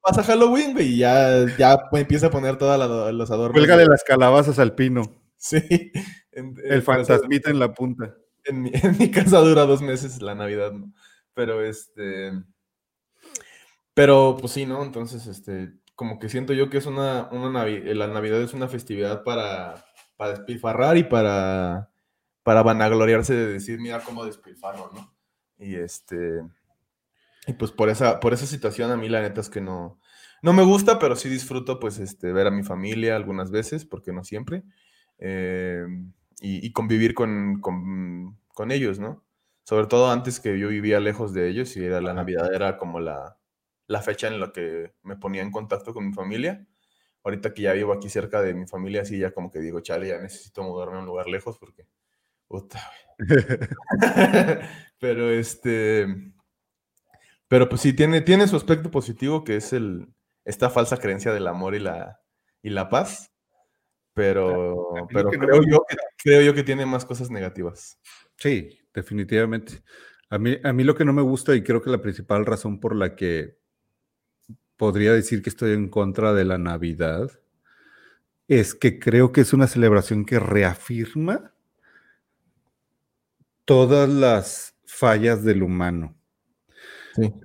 pasa. 0.02 0.22
Halloween", 0.22 0.72
güey, 0.72 0.94
y 0.94 0.98
ya, 0.98 1.46
ya 1.58 1.78
empieza 1.92 2.26
a 2.28 2.30
poner 2.30 2.56
todos 2.56 2.78
los 3.14 3.30
adornos. 3.30 3.52
Cuélgale 3.52 3.84
güey. 3.84 3.90
las 3.92 4.04
calabazas 4.04 4.58
al 4.58 4.74
pino. 4.74 5.02
Sí. 5.36 5.60
En, 6.32 6.54
El 6.62 6.82
fantasmita 6.82 7.48
en 7.48 7.58
la 7.58 7.72
punta. 7.72 8.14
En 8.44 8.60
mi, 8.60 8.70
en 8.74 8.98
mi 8.98 9.10
casa 9.10 9.38
dura 9.38 9.64
dos 9.64 9.80
meses 9.80 10.20
la 10.20 10.34
Navidad, 10.34 10.70
¿no? 10.72 10.92
Pero 11.32 11.64
este. 11.64 12.32
Pero 13.94 14.36
pues 14.38 14.52
sí, 14.52 14.66
¿no? 14.66 14.82
Entonces, 14.82 15.26
este. 15.26 15.72
Como 15.94 16.18
que 16.18 16.28
siento 16.28 16.52
yo 16.52 16.68
que 16.68 16.76
es 16.78 16.84
una. 16.86 17.28
una 17.32 17.48
Navi- 17.64 17.82
la 17.94 18.06
Navidad 18.08 18.40
es 18.42 18.52
una 18.52 18.68
festividad 18.68 19.24
para, 19.24 19.86
para 20.18 20.32
despilfarrar 20.32 20.98
y 20.98 21.04
para. 21.04 21.90
Para 22.47 22.62
vanagloriarse 22.64 23.34
de 23.34 23.49
decir, 23.55 23.80
mira 23.80 24.01
cómo 24.05 24.24
despilfarro, 24.24 24.90
¿no? 24.94 25.14
Y 25.59 25.76
este. 25.76 26.42
Y 27.47 27.53
pues 27.55 27.70
por 27.72 27.88
esa, 27.90 28.20
por 28.20 28.32
esa 28.34 28.47
situación 28.47 28.90
a 28.90 28.97
mí 28.97 29.09
la 29.09 29.20
neta 29.22 29.40
es 29.40 29.49
que 29.51 29.61
no. 29.61 30.01
No 30.42 30.53
me 30.53 30.62
gusta, 30.64 30.99
pero 30.99 31.16
sí 31.16 31.28
disfruto, 31.28 31.80
pues, 31.80 31.99
este, 31.99 32.32
ver 32.32 32.47
a 32.47 32.51
mi 32.51 32.62
familia 32.62 33.16
algunas 33.16 33.51
veces, 33.51 33.84
porque 33.84 34.12
no 34.12 34.24
siempre. 34.24 34.64
eh, 35.18 35.84
y, 36.40 36.66
y 36.66 36.72
convivir 36.72 37.14
con, 37.14 37.61
con, 37.62 38.38
con 38.55 38.70
ellos, 38.70 38.99
¿no? 38.99 39.24
Sobre 39.64 39.86
todo 39.86 40.11
antes 40.11 40.38
que 40.40 40.59
yo 40.59 40.68
vivía 40.68 41.01
lejos 41.01 41.32
de 41.34 41.49
ellos 41.49 41.76
y 41.76 41.84
era 41.84 42.01
la. 42.01 42.12
Navidad 42.14 42.53
era 42.55 42.76
como 42.78 43.01
la, 43.01 43.38
la 43.88 44.03
fecha 44.03 44.28
en 44.28 44.40
la 44.40 44.53
que 44.53 44.92
me 45.03 45.16
ponía 45.16 45.42
en 45.42 45.51
contacto 45.53 45.94
con 45.94 46.07
mi 46.09 46.12
familia. 46.14 46.66
Ahorita 47.24 47.55
que 47.55 47.62
ya 47.62 47.72
vivo 47.74 47.92
aquí 47.92 48.09
cerca 48.11 48.42
de 48.42 48.55
mi 48.55 48.66
familia, 48.66 49.05
sí, 49.05 49.18
ya 49.18 49.32
como 49.32 49.51
que 49.51 49.61
digo, 49.61 49.80
chale, 49.80 50.09
ya 50.09 50.18
necesito 50.20 50.62
mudarme 50.62 50.97
a 50.99 51.01
un 51.01 51.07
lugar 51.07 51.28
lejos 51.28 51.59
porque... 51.59 51.86
Puta, 52.49 52.80
pero 55.01 55.30
este... 55.30 56.32
Pero 57.49 57.68
pues 57.68 57.80
sí, 57.80 57.92
tiene, 57.92 58.22
tiene 58.22 58.49
su 58.49 58.57
aspecto 58.57 58.90
positivo 58.90 59.44
que 59.44 59.57
es 59.57 59.72
el, 59.72 60.09
esta 60.44 60.68
falsa 60.70 60.97
creencia 60.97 61.32
del 61.32 61.47
amor 61.47 61.74
y 61.74 61.78
la, 61.78 62.20
y 62.62 62.70
la 62.70 62.88
paz, 62.88 63.32
pero, 64.14 64.94
pero 65.12 65.30
creo, 65.30 65.62
yo 65.62 65.84
que, 65.88 65.97
creo 66.16 66.40
yo 66.40 66.55
que 66.55 66.64
tiene 66.64 66.86
más 66.86 67.05
cosas 67.05 67.30
negativas. 67.30 68.01
Sí, 68.36 68.80
definitivamente. 68.94 69.82
A 70.30 70.38
mí, 70.38 70.57
a 70.64 70.72
mí 70.72 70.84
lo 70.84 70.94
que 70.94 71.05
no 71.05 71.12
me 71.12 71.22
gusta 71.22 71.55
y 71.55 71.62
creo 71.62 71.82
que 71.82 71.90
la 71.90 72.01
principal 72.01 72.47
razón 72.47 72.80
por 72.80 72.97
la 72.97 73.14
que 73.14 73.59
podría 74.76 75.12
decir 75.12 75.42
que 75.42 75.51
estoy 75.51 75.72
en 75.72 75.88
contra 75.88 76.32
de 76.32 76.44
la 76.44 76.59
Navidad 76.59 77.30
es 78.49 78.74
que 78.74 78.99
creo 78.99 79.32
que 79.32 79.40
es 79.40 79.53
una 79.53 79.66
celebración 79.66 80.24
que 80.24 80.38
reafirma 80.38 81.55
todas 83.66 84.08
las 84.08 84.74
fallas 84.86 85.44
del 85.44 85.62
humano. 85.62 86.16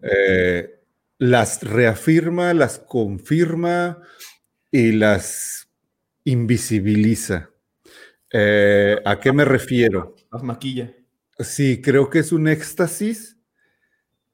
Eh, 0.01 0.79
las 1.17 1.61
reafirma, 1.63 2.53
las 2.53 2.79
confirma 2.79 4.01
y 4.71 4.93
las 4.93 5.69
invisibiliza. 6.23 7.49
Eh, 8.31 8.97
¿A 9.03 9.19
qué 9.19 9.33
me 9.33 9.43
refiero? 9.43 10.15
Las 10.31 10.43
maquilla. 10.43 10.93
Sí, 11.39 11.81
creo 11.81 12.09
que 12.09 12.19
es 12.19 12.31
un 12.31 12.47
éxtasis 12.47 13.37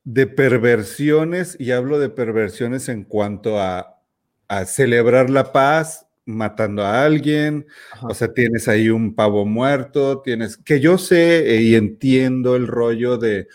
de 0.03 0.27
perversiones, 0.27 1.55
y 1.59 1.71
hablo 1.71 1.99
de 1.99 2.09
perversiones 2.09 2.89
en 2.89 3.03
cuanto 3.03 3.59
a, 3.59 4.01
a 4.47 4.65
celebrar 4.65 5.29
la 5.29 5.51
paz, 5.51 6.06
matando 6.27 6.83
a 6.83 7.03
alguien, 7.05 7.65
o 8.01 8.13
sea, 8.13 8.33
tienes 8.33 8.67
ahí 8.67 8.89
un 8.89 9.15
pavo 9.15 9.45
muerto, 9.45 10.21
tienes, 10.21 10.57
que 10.57 10.81
yo 10.81 10.97
sé 10.97 11.61
y 11.61 11.75
entiendo 11.75 12.57
el 12.57 12.67
rollo 12.67 13.17
de, 13.17 13.47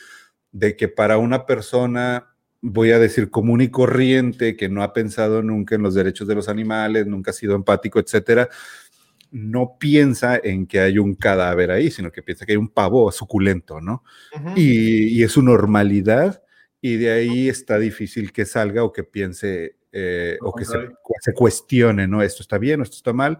de 0.53 0.75
que 0.75 0.89
para 0.89 1.18
una 1.18 1.45
persona, 1.45 2.35
voy 2.62 2.93
a 2.93 2.99
decir, 2.99 3.29
común 3.31 3.61
y 3.61 3.68
corriente, 3.68 4.57
que 4.57 4.70
no 4.70 4.83
ha 4.83 4.95
pensado 4.95 5.43
nunca 5.43 5.75
en 5.75 5.83
los 5.83 5.95
derechos 5.95 6.27
de 6.27 6.35
los 6.35 6.49
animales, 6.49 7.07
nunca 7.07 7.31
ha 7.31 7.35
sido 7.35 7.55
empático, 7.55 8.01
etcétera, 8.01 8.49
no 9.31 9.77
piensa 9.79 10.41
en 10.43 10.66
que 10.66 10.81
hay 10.81 10.99
un 10.99 11.14
cadáver 11.14 11.70
ahí, 11.70 11.91
sino 11.91 12.11
que 12.11 12.23
piensa 12.23 12.47
que 12.47 12.53
hay 12.53 12.59
un 12.59 12.70
pavo 12.70 13.12
suculento, 13.12 13.83
¿no? 13.83 14.03
y, 14.57 15.18
y, 15.18 15.23
es 15.23 15.33
su 15.33 15.43
normalidad, 15.43 16.43
y 16.81 16.97
de 16.97 17.12
ahí 17.12 17.49
está 17.51 17.79
difícil 17.79 18.33
que 18.33 18.47
salga 18.47 18.83
o 18.83 18.93
que 18.93 19.05
piense 19.05 19.77
eh, 19.95 20.39
o 20.41 20.55
que 20.55 20.64
se, 20.64 20.79
cuestione, 21.33 22.09
¿no? 22.09 22.23
Esto 22.23 22.43
está 22.43 22.59
bien, 22.59 22.83
esto 22.83 22.97
está 22.97 23.12
mal. 23.12 23.39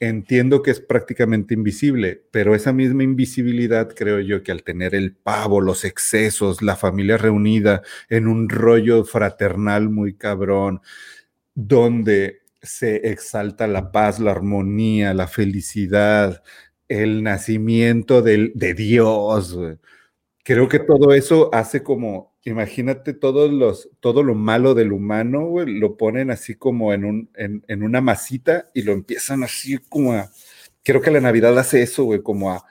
Entiendo 0.00 0.62
que 0.62 0.70
es 0.70 0.80
prácticamente 0.80 1.54
invisible, 1.54 2.22
pero 2.30 2.54
esa 2.54 2.72
misma 2.72 3.02
invisibilidad 3.02 3.88
creo 3.94 4.20
yo 4.20 4.42
que 4.42 4.52
al 4.52 4.62
tener 4.62 4.94
el 4.94 5.14
pavo, 5.14 5.60
los 5.60 5.84
excesos, 5.84 6.62
la 6.62 6.76
familia 6.76 7.16
reunida 7.16 7.82
en 8.08 8.28
un 8.28 8.48
rollo 8.48 9.04
fraternal 9.04 9.88
muy 9.88 10.14
cabrón, 10.14 10.80
donde 11.54 12.40
se 12.62 13.08
exalta 13.10 13.66
la 13.66 13.90
paz, 13.92 14.18
la 14.20 14.32
armonía, 14.32 15.14
la 15.14 15.28
felicidad, 15.28 16.42
el 16.88 17.22
nacimiento 17.22 18.22
de 18.22 18.74
Dios. 18.76 19.58
Creo 20.44 20.68
que 20.68 20.78
todo 20.78 21.14
eso 21.14 21.48
hace 21.54 21.82
como 21.82 22.35
imagínate 22.46 23.12
todos 23.12 23.52
los, 23.52 23.90
todo 24.00 24.22
lo 24.22 24.34
malo 24.34 24.74
del 24.74 24.92
humano, 24.92 25.46
güey, 25.46 25.78
lo 25.78 25.96
ponen 25.96 26.30
así 26.30 26.54
como 26.54 26.92
en, 26.92 27.04
un, 27.04 27.30
en, 27.34 27.82
una 27.82 28.00
masita 28.00 28.70
y 28.72 28.82
lo 28.82 28.92
empiezan 28.92 29.42
así 29.42 29.78
como 29.88 30.12
a, 30.12 30.30
creo 30.84 31.00
que 31.00 31.10
la 31.10 31.20
Navidad 31.20 31.58
hace 31.58 31.82
eso, 31.82 32.04
güey, 32.04 32.22
como 32.22 32.52
a, 32.52 32.64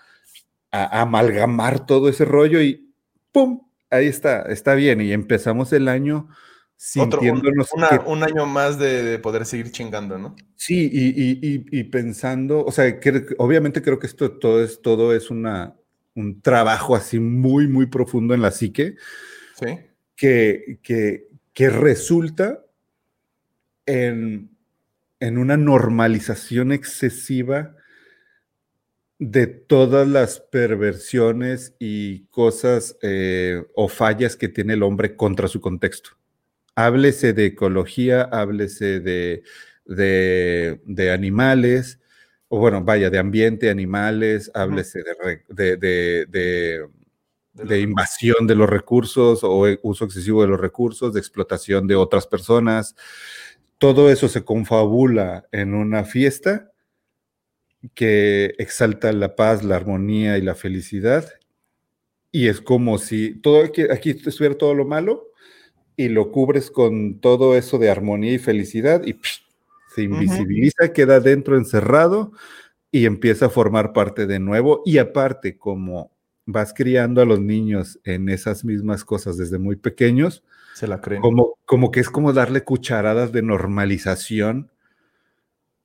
amalgamar 0.72 1.86
todo 1.86 2.10
ese 2.10 2.26
rollo 2.26 2.62
y 2.62 2.94
¡pum! 3.32 3.62
Ahí 3.90 4.08
está, 4.08 4.42
está 4.44 4.76
bien. 4.76 5.00
Y 5.00 5.14
empezamos 5.14 5.72
el 5.72 5.88
año 5.88 6.28
sintiéndonos... 6.76 7.70
un, 8.06 8.24
año 8.24 8.46
más 8.46 8.78
de, 8.78 9.20
poder 9.20 9.46
seguir 9.46 9.72
chingando, 9.72 10.18
¿no? 10.18 10.36
Sí, 10.56 10.90
y, 10.92 11.84
pensando, 11.86 12.66
o 12.66 12.72
sea, 12.72 13.00
obviamente 13.38 13.82
creo 13.82 14.00
que 14.00 14.08
esto 14.08 14.32
todo 14.32 14.64
es, 14.64 14.82
todo 14.82 15.14
es 15.14 15.30
una, 15.30 15.76
un 16.14 16.42
trabajo 16.42 16.96
así 16.96 17.20
muy, 17.20 17.68
muy 17.68 17.86
profundo 17.86 18.34
en 18.34 18.42
la 18.42 18.52
psique, 18.52 18.96
que, 20.16 20.80
que, 21.54 21.70
resulta 21.70 22.66
en, 23.86 24.50
una 25.20 25.58
normalización 25.58 26.72
excesiva 26.72 27.76
de 29.18 29.48
todas 29.48 30.08
las 30.08 30.40
perversiones 30.40 31.76
y 31.80 32.26
cosas 32.26 32.98
eh, 33.02 33.64
o 33.74 33.88
fallas 33.88 34.36
que 34.36 34.50
tiene 34.50 34.74
el 34.74 34.84
hombre 34.84 35.16
contra 35.16 35.48
su 35.48 35.62
contexto. 35.62 36.12
Háblese 36.76 37.34
de 37.34 37.46
ecología, 37.46 38.24
háblese 38.24 39.00
de, 39.00 39.44
de, 39.86 41.12
animales, 41.12 42.02
o 42.50 42.60
bueno, 42.60 42.84
vaya, 42.84 43.10
de 43.10 43.18
ambiente, 43.18 43.70
animales, 43.70 44.52
háblese 44.54 45.02
de, 45.50 45.78
de 45.78 46.86
invasión 47.80 48.48
de 48.48 48.56
los 48.56 48.70
recursos 48.70 49.44
o 49.44 49.68
e, 49.68 49.80
uso 49.84 50.06
excesivo 50.06 50.42
de 50.42 50.48
los 50.48 50.60
recursos, 50.60 51.14
de 51.14 51.20
explotación 51.20 51.88
de 51.88 51.96
otras 51.96 52.28
personas. 52.28 52.96
Todo 53.78 54.10
eso 54.10 54.28
se 54.28 54.44
confabula 54.44 55.48
en 55.52 55.74
una 55.74 56.04
fiesta 56.04 56.72
que 57.94 58.56
exalta 58.58 59.12
la 59.14 59.36
paz, 59.36 59.64
la 59.64 59.76
armonía 59.76 60.38
y 60.38 60.42
la 60.42 60.56
felicidad. 60.56 61.30
Y 62.32 62.48
es 62.48 62.62
como 62.62 62.98
si 62.98 63.40
todo 63.42 63.64
aquí, 63.64 63.84
aquí 63.84 64.12
estuviera 64.12 64.58
todo 64.58 64.74
lo 64.74 64.86
malo 64.86 65.28
y 65.96 66.10
lo 66.10 66.32
cubres 66.32 66.72
con 66.72 67.20
todo 67.20 67.56
eso 67.56 67.78
de 67.78 67.90
armonía 67.90 68.34
y 68.34 68.40
felicidad 68.40 69.06
y 69.06 69.18
se 69.94 70.04
invisibiliza, 70.04 70.92
queda 70.92 71.22
dentro 71.22 71.56
encerrado 71.56 72.34
y 72.92 73.06
empieza 73.06 73.46
a 73.46 73.50
formar 73.50 73.94
parte 73.94 74.26
de 74.26 74.40
nuevo. 74.40 74.82
Y 74.86 74.98
aparte, 74.98 75.58
como 75.58 76.15
vas 76.46 76.74
criando 76.74 77.22
a 77.22 77.26
los 77.26 77.40
niños 77.40 78.00
en 78.04 78.30
esas 78.30 78.64
mismas 78.64 79.04
cosas 79.04 79.38
desde 79.38 79.58
muy 79.58 79.76
pequeños, 79.76 80.44
se 80.74 80.88
la 80.88 81.00
creen. 81.00 81.22
Como, 81.22 81.58
como 81.66 81.90
que 81.90 82.02
es 82.02 82.10
como 82.10 82.34
darle 82.34 82.64
cucharadas 82.64 83.32
de 83.32 83.42
normalización 83.42 84.72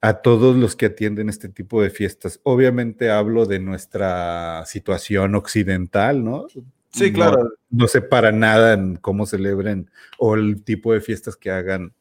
a 0.00 0.14
todos 0.14 0.56
los 0.56 0.76
que 0.76 0.86
atienden 0.86 1.28
este 1.28 1.48
tipo 1.48 1.82
de 1.82 1.90
fiestas. 1.90 2.40
Obviamente 2.42 3.10
hablo 3.10 3.46
de 3.46 3.60
nuestra 3.60 4.64
situación 4.66 5.34
occidental, 5.34 6.24
¿no? 6.24 6.46
Sí, 6.90 7.12
claro. 7.12 7.52
No, 7.70 7.86
sé 7.86 8.00
para 8.00 8.32
nada 8.32 8.72
en 8.72 8.96
cómo 8.96 9.26
celebren 9.26 9.90
o 10.18 10.34
el 10.34 10.64
tipo 10.64 10.92
de 10.92 11.00
fiestas 11.00 11.36
que 11.36 11.50
hagan 11.50 11.92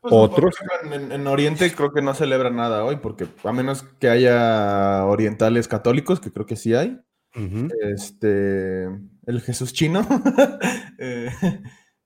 pues, 0.00 0.14
otros. 0.14 0.54
En, 0.84 1.10
en, 1.10 1.26
Oriente 1.26 1.72
creo 1.74 1.92
que 1.92 2.02
no 2.02 2.14
celebran 2.14 2.54
nada 2.56 2.84
hoy, 2.84 2.96
porque 2.96 3.26
a 3.42 3.52
menos 3.52 3.84
que 3.98 4.08
haya 4.08 5.04
orientales 5.06 5.66
católicos, 5.66 6.20
que 6.20 6.30
creo 6.30 6.46
que 6.46 6.56
sí 6.56 6.74
hay, 6.74 7.00
este, 7.34 8.84
el 9.26 9.40
Jesús 9.40 9.72
chino. 9.72 10.06
Eh, 11.02 11.30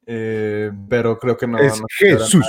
eh, 0.07 0.71
pero 0.89 1.19
creo 1.19 1.37
que 1.37 1.49
no. 1.49 1.59
Es 1.59 1.83
Jesús. 1.99 2.47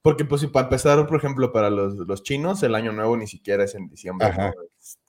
Porque, 0.00 0.24
pues, 0.24 0.46
para 0.46 0.64
empezar, 0.64 1.06
por 1.06 1.18
ejemplo, 1.18 1.52
para 1.52 1.68
los, 1.68 2.22
chinos, 2.22 2.62
el 2.62 2.74
año 2.74 2.90
nuevo 2.92 3.18
ni 3.18 3.26
siquiera 3.26 3.64
es 3.64 3.74
en 3.74 3.90
diciembre. 3.90 4.30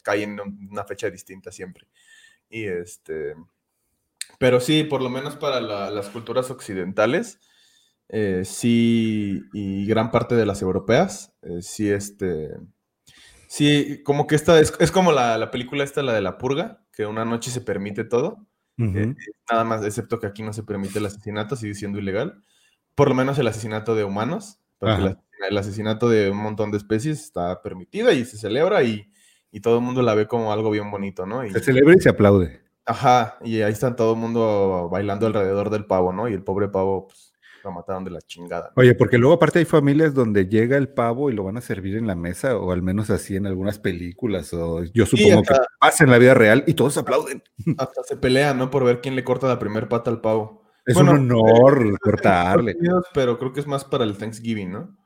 Cae 0.04 0.24
en 0.24 0.38
una 0.70 0.84
fecha 0.84 1.10
distinta 1.10 1.50
siempre. 1.50 1.88
Y 2.50 2.66
este. 2.66 3.36
Pero 4.38 4.60
sí, 4.60 4.84
por 4.84 5.02
lo 5.02 5.10
menos 5.10 5.38
para 5.38 5.62
las 5.62 6.10
culturas 6.10 6.52
occidentales, 6.52 7.40
eh, 8.10 8.44
sí, 8.44 9.44
y 9.54 9.86
gran 9.86 10.12
parte 10.12 10.36
de 10.36 10.46
las 10.46 10.62
europeas, 10.62 11.32
sí, 11.62 11.90
este 11.90 12.50
Sí, 13.50 14.04
como 14.04 14.28
que 14.28 14.36
esta 14.36 14.60
es, 14.60 14.72
como 14.92 15.12
la, 15.12 15.50
película 15.50 15.84
esta, 15.84 16.04
la 16.04 16.14
de 16.14 16.22
la 16.22 16.38
purga, 16.38 16.84
que 16.94 17.08
una 17.08 17.26
noche 17.26 17.50
se 17.50 17.62
permite 17.62 18.04
todo. 18.04 18.46
Eh, 18.78 19.16
nada 19.52 19.64
más, 19.64 19.84
excepto 19.84 20.20
que 20.20 20.28
aquí 20.28 20.44
no 20.44 20.54
se 20.54 20.62
permite 20.62 21.00
el 21.00 21.08
asesinato, 21.08 21.56
sigue 21.56 21.74
siendo 21.74 21.98
ilegal. 21.98 22.44
Por 22.94 23.10
lo 23.10 23.16
menos 23.16 23.40
el 23.40 23.48
asesinato 23.48 23.96
de 23.96 24.04
humanos, 24.04 24.60
porque 24.78 25.16
el 25.50 25.58
asesinato 25.58 26.08
de 26.10 26.30
un 26.30 26.38
montón 26.38 26.70
de 26.70 26.78
especies 26.78 27.20
está 27.22 27.64
permitido 27.64 28.12
y 28.12 28.24
se 28.24 28.38
celebra 28.38 28.84
y, 28.84 29.12
todo 29.64 29.80
el 29.80 29.84
mundo 29.84 30.04
la 30.04 30.14
ve 30.14 30.28
como 30.28 30.54
algo 30.54 30.70
bien 30.70 30.92
bonito, 30.92 31.26
¿no? 31.26 31.42
se 31.50 31.60
celebra 31.60 31.96
y 31.98 32.02
se 32.02 32.10
aplaude. 32.10 32.62
Ajá, 32.86 33.40
y 33.44 33.62
ahí 33.62 33.72
está 33.72 33.96
todo 33.96 34.14
el 34.14 34.20
mundo 34.20 34.90
bailando 34.92 35.26
alrededor 35.26 35.72
del 35.72 35.86
pavo, 35.86 36.14
¿no? 36.14 36.30
Y 36.30 36.34
el 36.34 36.44
pobre 36.44 36.70
pavo, 36.70 37.08
pues, 37.08 37.29
lo 37.64 37.72
mataron 37.72 38.04
de 38.04 38.12
la 38.12 38.22
chingada. 38.22 38.72
Oye, 38.76 38.96
porque 38.96 39.18
luego 39.18 39.36
aparte 39.36 39.60
hay 39.60 39.66
familias 39.66 40.14
donde 40.14 40.48
llega 40.48 40.78
el 40.78 40.90
pavo 40.90 41.30
y 41.30 41.34
lo 41.34 41.44
van 41.44 41.58
a 41.58 41.62
servir 41.62 41.96
en 41.98 42.08
la 42.08 42.16
mesa, 42.16 42.58
o 42.58 42.72
al 42.72 42.82
menos 42.82 43.10
así 43.10 43.36
en 43.36 43.48
algunas 43.48 43.80
películas, 43.80 44.54
o 44.54 44.84
yo 44.84 45.06
supongo 45.06 45.44
que 45.44 45.56
pasa 45.80 46.04
en 46.04 46.12
la 46.12 46.18
vida 46.18 46.34
real 46.34 46.64
y 46.68 46.74
todos 46.74 46.98
aplauden. 46.98 47.44
Hasta 47.78 48.04
se 48.04 48.18
pelean, 48.18 48.58
¿no? 48.58 48.70
Por 48.70 48.84
ver 48.84 49.02
quién 49.02 49.16
le 49.16 49.24
corta 49.24 49.48
la 49.48 49.60
primer 49.60 49.88
pata 49.88 50.10
al 50.10 50.22
pavo. 50.22 50.64
Es 50.86 50.96
un 50.96 51.10
honor 51.10 52.00
cortarle. 52.00 52.76
Pero 53.14 53.38
creo 53.38 53.54
que 53.54 53.60
es 53.60 53.68
más 53.68 53.86
para 53.86 54.04
el 54.04 54.18
Thanksgiving, 54.18 54.72
¿no? 54.72 54.98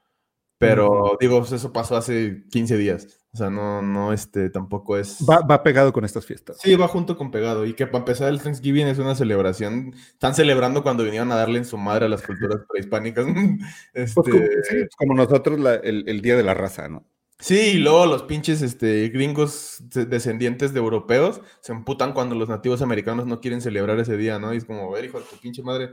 Pero 0.67 1.17
digo, 1.19 1.41
eso 1.43 1.71
pasó 1.73 1.95
hace 1.97 2.43
15 2.51 2.77
días. 2.77 3.19
O 3.33 3.37
sea, 3.37 3.49
no, 3.49 3.81
no, 3.81 4.13
este, 4.13 4.49
tampoco 4.51 4.95
es. 4.97 5.17
Va, 5.27 5.39
va 5.39 5.63
pegado 5.63 5.91
con 5.91 6.05
estas 6.05 6.25
fiestas. 6.25 6.57
Sí, 6.61 6.75
va 6.75 6.87
junto 6.87 7.17
con 7.17 7.31
pegado. 7.31 7.65
Y 7.65 7.73
que 7.73 7.87
para 7.87 7.99
empezar 7.99 8.29
el 8.29 8.39
Thanksgiving 8.39 8.85
es 8.87 8.99
una 8.99 9.15
celebración. 9.15 9.93
Están 9.95 10.35
celebrando 10.35 10.83
cuando 10.83 11.03
vinieron 11.03 11.31
a 11.31 11.35
darle 11.35 11.57
en 11.57 11.65
su 11.65 11.77
madre 11.77 12.05
a 12.05 12.09
las 12.09 12.21
culturas 12.21 12.61
prehispánicas. 12.69 13.25
Pues 13.93 14.13
como, 14.13 14.27
Este, 14.37 14.63
sí, 14.63 14.75
pues 14.81 14.95
como 14.97 15.15
nosotros 15.15 15.59
la- 15.59 15.75
el, 15.75 16.03
el 16.07 16.21
Día 16.21 16.35
de 16.37 16.43
la 16.43 16.53
Raza, 16.53 16.87
¿no? 16.89 17.05
Sí, 17.39 17.57
y 17.57 17.79
luego 17.79 18.05
los 18.05 18.23
pinches 18.23 18.61
este, 18.61 19.09
gringos 19.09 19.77
de- 19.93 20.05
descendientes 20.05 20.71
de 20.73 20.79
europeos 20.79 21.41
se 21.61 21.73
emputan 21.73 22.13
cuando 22.13 22.35
los 22.35 22.47
nativos 22.47 22.81
americanos 22.83 23.25
no 23.25 23.41
quieren 23.41 23.59
celebrar 23.61 23.99
ese 23.99 24.15
día, 24.15 24.37
¿no? 24.39 24.53
Y 24.53 24.57
es 24.57 24.65
como, 24.65 24.89
ver, 24.91 25.03
hijo 25.05 25.19
de 25.19 25.25
tu 25.25 25.35
pinche 25.37 25.61
madre, 25.63 25.89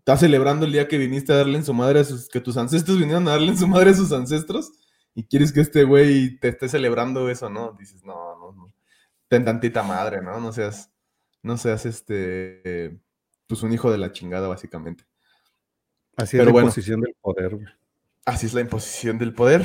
estás 0.00 0.20
celebrando 0.20 0.66
el 0.66 0.72
día 0.72 0.88
que 0.88 0.98
viniste 0.98 1.32
a 1.32 1.36
darle 1.36 1.56
en 1.58 1.64
su 1.64 1.72
madre 1.74 2.00
a 2.00 2.04
sus, 2.04 2.28
que 2.28 2.40
tus 2.40 2.56
ancestros 2.56 2.98
vinieron 2.98 3.28
a 3.28 3.32
darle 3.32 3.48
en 3.48 3.58
su 3.58 3.68
madre 3.68 3.90
a 3.90 3.94
sus 3.94 4.10
ancestros 4.12 4.72
y 5.14 5.24
quieres 5.24 5.52
que 5.52 5.60
este 5.60 5.84
güey 5.84 6.38
te 6.40 6.48
esté 6.48 6.68
celebrando 6.68 7.28
eso, 7.30 7.48
¿no? 7.50 7.72
Dices, 7.78 8.04
no, 8.04 8.38
no, 8.38 8.52
no. 8.52 8.72
Ten 9.28 9.44
tantita 9.44 9.82
madre, 9.82 10.22
¿no? 10.22 10.40
No 10.40 10.52
seas, 10.52 10.90
no 11.42 11.56
seas 11.56 11.86
este, 11.86 12.98
pues 13.46 13.62
un 13.62 13.72
hijo 13.72 13.90
de 13.92 13.98
la 13.98 14.10
chingada, 14.12 14.48
básicamente. 14.48 15.04
Así 16.16 16.32
Pero 16.36 16.42
es 16.42 16.46
la 16.46 16.52
bueno. 16.52 16.66
imposición 16.68 17.00
del 17.00 17.14
poder. 17.20 17.54
güey. 17.56 17.66
Así 18.24 18.46
es 18.46 18.54
la 18.54 18.60
imposición 18.60 19.18
del 19.18 19.32
poder 19.34 19.64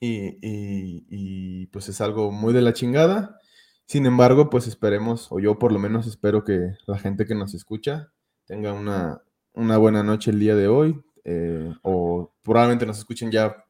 y, 0.00 0.38
y- 0.46 1.06
y, 1.10 1.66
pues 1.68 1.88
es 1.88 2.00
algo 2.00 2.30
muy 2.32 2.52
de 2.54 2.62
la 2.62 2.72
chingada. 2.72 3.38
Sin 3.86 4.04
embargo, 4.06 4.50
pues 4.50 4.66
esperemos, 4.66 5.28
o 5.30 5.38
yo 5.38 5.58
por 5.58 5.72
lo 5.72 5.78
menos 5.78 6.06
espero 6.06 6.42
que 6.44 6.70
la 6.86 6.98
gente 6.98 7.24
que 7.26 7.34
nos 7.34 7.54
escucha 7.54 8.12
tenga 8.46 8.72
una, 8.72 9.22
una 9.56 9.76
buena 9.78 10.02
noche 10.02 10.30
el 10.30 10.38
día 10.38 10.54
de 10.54 10.68
hoy, 10.68 11.02
eh, 11.24 11.74
o 11.82 12.32
probablemente 12.42 12.86
nos 12.86 12.98
escuchen 12.98 13.30
ya 13.32 13.64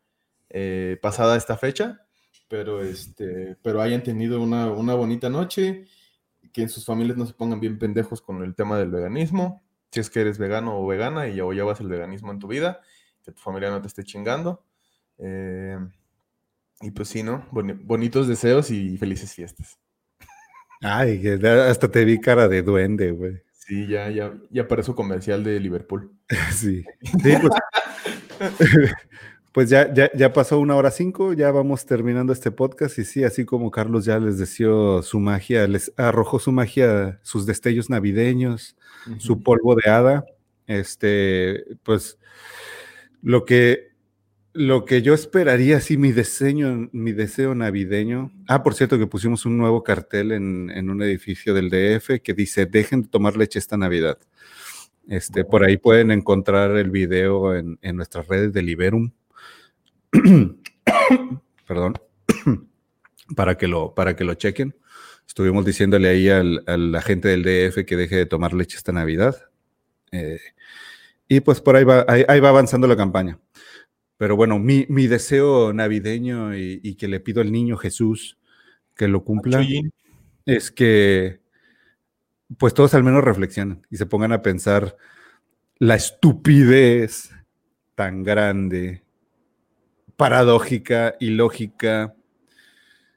eh, 0.51 0.99
pasada 1.01 1.37
esta 1.37 1.57
fecha, 1.57 2.03
pero, 2.49 2.83
este, 2.83 3.57
pero 3.63 3.81
hayan 3.81 4.03
tenido 4.03 4.41
una, 4.43 4.71
una 4.71 4.95
bonita 4.95 5.31
noche, 5.31 5.87
que 6.53 6.69
sus 6.69 6.85
familias 6.85 7.17
no 7.17 7.27
se 7.27 7.35
pongan 7.35 7.61
bien 7.61 7.79
pendejos 7.79 8.21
con 8.21 8.43
el 8.43 8.55
tema 8.55 8.79
del 8.79 8.91
veganismo, 8.91 9.63
si 9.91 10.01
es 10.01 10.11
que 10.11 10.21
eres 10.21 10.39
vegano 10.39 10.79
o 10.79 10.87
vegana 10.87 11.29
y 11.29 11.37
ya, 11.37 11.45
o 11.45 11.53
llevas 11.53 11.81
el 11.81 11.89
veganismo 11.89 12.31
en 12.33 12.39
tu 12.39 12.49
vida 12.49 12.81
que 13.25 13.33
tu 13.33 13.41
familia 13.41 13.71
no 13.71 13.81
te 13.81 13.89
esté 13.89 14.05
chingando. 14.05 14.63
Eh, 15.19 15.79
y 16.81 16.91
pues 16.93 17.09
sí, 17.09 17.23
¿no? 17.23 17.47
Boni- 17.51 17.73
bonitos 17.83 18.29
deseos 18.29 18.71
y 18.71 18.97
felices 18.99 19.35
fiestas. 19.35 19.79
Ay, 20.81 21.27
hasta 21.69 21.91
te 21.91 22.05
vi 22.05 22.21
cara 22.21 22.49
de 22.49 22.63
duende, 22.63 23.11
güey. 23.11 23.43
Sí, 23.67 23.89
ya, 23.89 24.09
ya, 24.11 24.33
ya 24.51 24.69
parece 24.69 24.95
comercial 24.95 25.43
de 25.43 25.59
Liverpool. 25.59 26.13
Sí. 26.53 26.85
Sí, 27.03 27.35
pues, 27.41 27.53
pues 29.53 29.71
ya, 29.71 29.93
ya, 29.93 30.09
ya 30.15 30.33
pasó 30.33 30.61
una 30.61 30.77
hora 30.77 30.93
cinco, 30.93 31.33
ya 31.33 31.51
vamos 31.51 31.85
terminando 31.85 32.33
este 32.33 32.53
podcast 32.53 32.97
y 32.99 33.05
sí, 33.05 33.25
así 33.25 33.45
como 33.45 33.73
Carlos 33.73 34.05
ya 34.05 34.21
les 34.21 34.39
deseó 34.39 35.03
su 35.03 35.19
magia, 35.19 35.67
les 35.67 35.93
arrojó 35.97 36.39
su 36.39 36.53
magia, 36.53 37.19
sus 37.23 37.45
destellos 37.45 37.91
navideños, 37.91 38.77
su 39.19 39.43
polvo 39.43 39.75
de 39.75 39.91
hada, 39.91 40.25
este, 40.69 41.65
pues 41.83 42.19
lo 43.21 43.45
que, 43.45 43.89
lo 44.57 44.85
que 44.85 45.03
yo 45.03 45.15
esperaría, 45.15 45.81
sí, 45.81 45.97
mi 45.97 46.13
deseo, 46.13 46.89
mi 46.93 47.13
deseo 47.13 47.55
navideño. 47.55 48.33
Ah, 48.49 48.63
por 48.63 48.75
cierto, 48.75 48.99
que 48.99 49.07
pusimos 49.07 49.45
un 49.45 49.59
nuevo 49.59 49.83
cartel 49.83 50.33
en, 50.33 50.71
en 50.71 50.91
un 50.91 51.03
edificio 51.03 51.53
del 51.55 51.69
DF 51.69 52.23
que 52.23 52.35
dice, 52.35 52.67
dejen 52.67 53.03
de 53.03 53.09
tomar 53.09 53.37
leche 53.37 53.59
esta 53.59 53.77
Navidad. 53.77 54.19
Este, 55.09 55.45
por 55.45 55.63
ahí 55.65 55.77
pueden 55.77 56.11
encontrar 56.11 56.77
el 56.77 56.91
video 56.91 57.55
en, 57.55 57.79
en 57.83 57.97
nuestras 57.97 58.27
redes 58.27 58.53
de 58.53 58.63
Liberum. 58.63 59.13
Perdón. 61.67 61.95
para, 63.37 63.57
que 63.57 63.69
lo, 63.69 63.95
para 63.95 64.17
que 64.17 64.25
lo 64.25 64.35
chequen. 64.35 64.75
Estuvimos 65.27 65.65
diciéndole 65.65 66.09
ahí 66.09 66.29
al, 66.29 66.65
a 66.67 66.77
la 66.77 67.03
gente 67.03 67.29
del 67.29 67.43
DF 67.43 67.85
que 67.85 67.97
deje 67.97 68.17
de 68.17 68.27
tomar 68.27 68.55
leche 68.55 68.77
esta 68.79 68.93
Navidad. 68.93 69.37
Eh, 70.13 70.41
y 71.29 71.41
pues 71.41 71.61
por 71.61 71.77
ahí 71.77 71.85
va, 71.85 72.05
ahí, 72.09 72.25
ahí 72.27 72.41
va 72.41 72.49
avanzando 72.49 72.87
la 72.87 72.97
campaña. 72.97 73.39
Pero 74.19 74.37
bueno, 74.37 74.59
mi, 74.59 74.87
mi 74.89 75.07
deseo 75.07 75.73
navideño 75.73 76.57
y, 76.57 76.81
y, 76.83 76.95
que 76.95 77.09
le 77.09 77.21
pido 77.21 77.41
al 77.43 77.53
niño 77.53 77.77
Jesús 77.77 78.39
que 78.95 79.09
lo 79.09 79.25
cumpla 79.25 79.59
Chuyín. 79.59 79.93
es 80.47 80.71
que 80.71 81.41
pues 82.59 82.75
todos 82.75 82.95
al 82.95 83.05
menos 83.05 83.23
reflexionen 83.23 83.87
y 83.91 83.97
se 83.97 84.07
pongan 84.07 84.33
a 84.33 84.43
pensar 84.43 84.97
la 85.79 85.97
estupidez 85.97 87.31
tan 87.95 88.23
grande, 88.23 89.03
paradójica, 90.17 91.17
ilógica, 91.21 92.15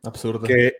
Absurda. 0.04 0.47
que, 0.47 0.74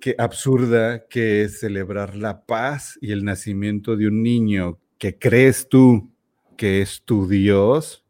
que 0.00 0.14
absurda 0.18 1.06
que 1.06 1.42
es 1.42 1.60
celebrar 1.60 2.16
la 2.16 2.44
paz 2.44 2.98
y 3.00 3.12
el 3.12 3.24
nacimiento 3.24 3.96
de 3.96 4.08
un 4.08 4.22
niño 4.22 4.78
que 4.98 5.18
crees 5.18 5.68
tú 5.68 6.10
que 6.56 6.80
es 6.80 7.02
tu 7.04 7.28
Dios 7.28 8.05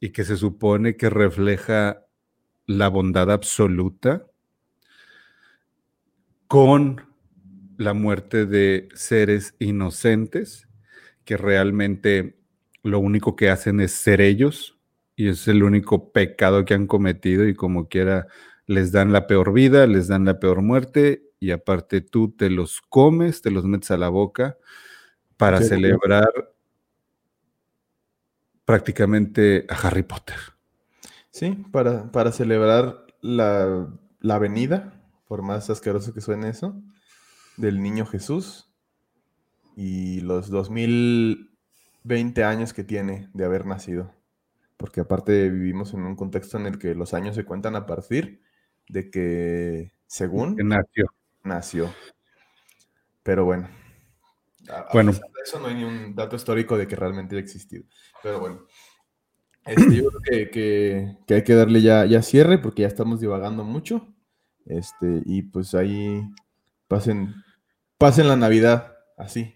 y 0.00 0.10
que 0.10 0.24
se 0.24 0.36
supone 0.36 0.96
que 0.96 1.10
refleja 1.10 2.06
la 2.66 2.88
bondad 2.88 3.30
absoluta 3.30 4.26
con 6.46 7.02
la 7.76 7.94
muerte 7.94 8.46
de 8.46 8.88
seres 8.94 9.54
inocentes 9.58 10.68
que 11.24 11.36
realmente 11.36 12.38
lo 12.82 12.98
único 12.98 13.36
que 13.36 13.50
hacen 13.50 13.80
es 13.80 13.92
ser 13.92 14.20
ellos 14.20 14.78
y 15.16 15.28
es 15.28 15.48
el 15.48 15.62
único 15.62 16.12
pecado 16.12 16.64
que 16.64 16.74
han 16.74 16.86
cometido 16.86 17.46
y 17.46 17.54
como 17.54 17.88
quiera 17.88 18.26
les 18.66 18.92
dan 18.92 19.12
la 19.12 19.26
peor 19.26 19.52
vida, 19.52 19.86
les 19.86 20.08
dan 20.08 20.24
la 20.24 20.40
peor 20.40 20.62
muerte 20.62 21.24
y 21.40 21.50
aparte 21.52 22.00
tú 22.00 22.32
te 22.32 22.50
los 22.50 22.80
comes, 22.82 23.42
te 23.42 23.50
los 23.50 23.64
metes 23.64 23.90
a 23.90 23.96
la 23.98 24.08
boca 24.08 24.58
para 25.36 25.60
Sí, 25.60 25.68
celebrar 25.68 26.28
prácticamente 28.70 29.66
a 29.68 29.74
Harry 29.74 30.04
Potter. 30.04 30.36
Sí, 31.32 31.64
para, 31.72 32.12
para 32.12 32.30
celebrar 32.30 33.04
la, 33.20 33.88
la 34.20 34.38
venida, 34.38 35.02
por 35.26 35.42
más 35.42 35.68
asqueroso 35.70 36.14
que 36.14 36.20
suene 36.20 36.50
eso, 36.50 36.80
del 37.56 37.82
niño 37.82 38.06
Jesús 38.06 38.72
y 39.74 40.20
los 40.20 40.50
2020 40.50 42.44
años 42.44 42.72
que 42.72 42.84
tiene 42.84 43.28
de 43.34 43.44
haber 43.44 43.66
nacido. 43.66 44.14
Porque 44.76 45.00
aparte 45.00 45.50
vivimos 45.50 45.92
en 45.92 46.02
un 46.04 46.14
contexto 46.14 46.56
en 46.56 46.66
el 46.66 46.78
que 46.78 46.94
los 46.94 47.12
años 47.12 47.34
se 47.34 47.44
cuentan 47.44 47.74
a 47.74 47.86
partir 47.86 48.40
de 48.88 49.10
que, 49.10 49.90
según, 50.06 50.54
Que 50.54 50.62
nació. 50.62 51.06
nació. 51.42 51.92
Pero 53.24 53.44
bueno. 53.44 53.68
A, 54.68 54.80
a 54.80 54.88
Bueno. 54.92 55.12
pesar 55.12 55.26
de 55.28 55.40
eso 55.44 55.58
no 55.60 55.66
hay 55.68 55.74
ni 55.74 55.84
un 55.84 56.14
dato 56.14 56.36
histórico 56.36 56.76
de 56.76 56.86
que 56.86 56.96
realmente 56.96 57.34
haya 57.36 57.42
existido. 57.44 57.84
Pero 58.22 58.40
bueno. 58.40 58.66
Este, 59.64 59.94
yo 59.96 60.08
creo 60.08 60.20
que, 60.22 60.50
que- 60.50 61.16
que 61.26 61.34
hay 61.34 61.44
que 61.44 61.54
darle 61.54 61.82
ya, 61.82 62.04
ya 62.06 62.22
cierre 62.22 62.58
porque 62.58 62.82
ya 62.82 62.88
estamos 62.88 63.20
divagando 63.20 63.62
mucho. 63.64 64.08
Este, 64.66 65.22
y 65.26 65.42
pues 65.42 65.74
ahí 65.74 66.22
pasen, 66.88 67.34
pasen 67.98 68.28
la 68.28 68.36
Navidad 68.36 68.96
así. 69.16 69.54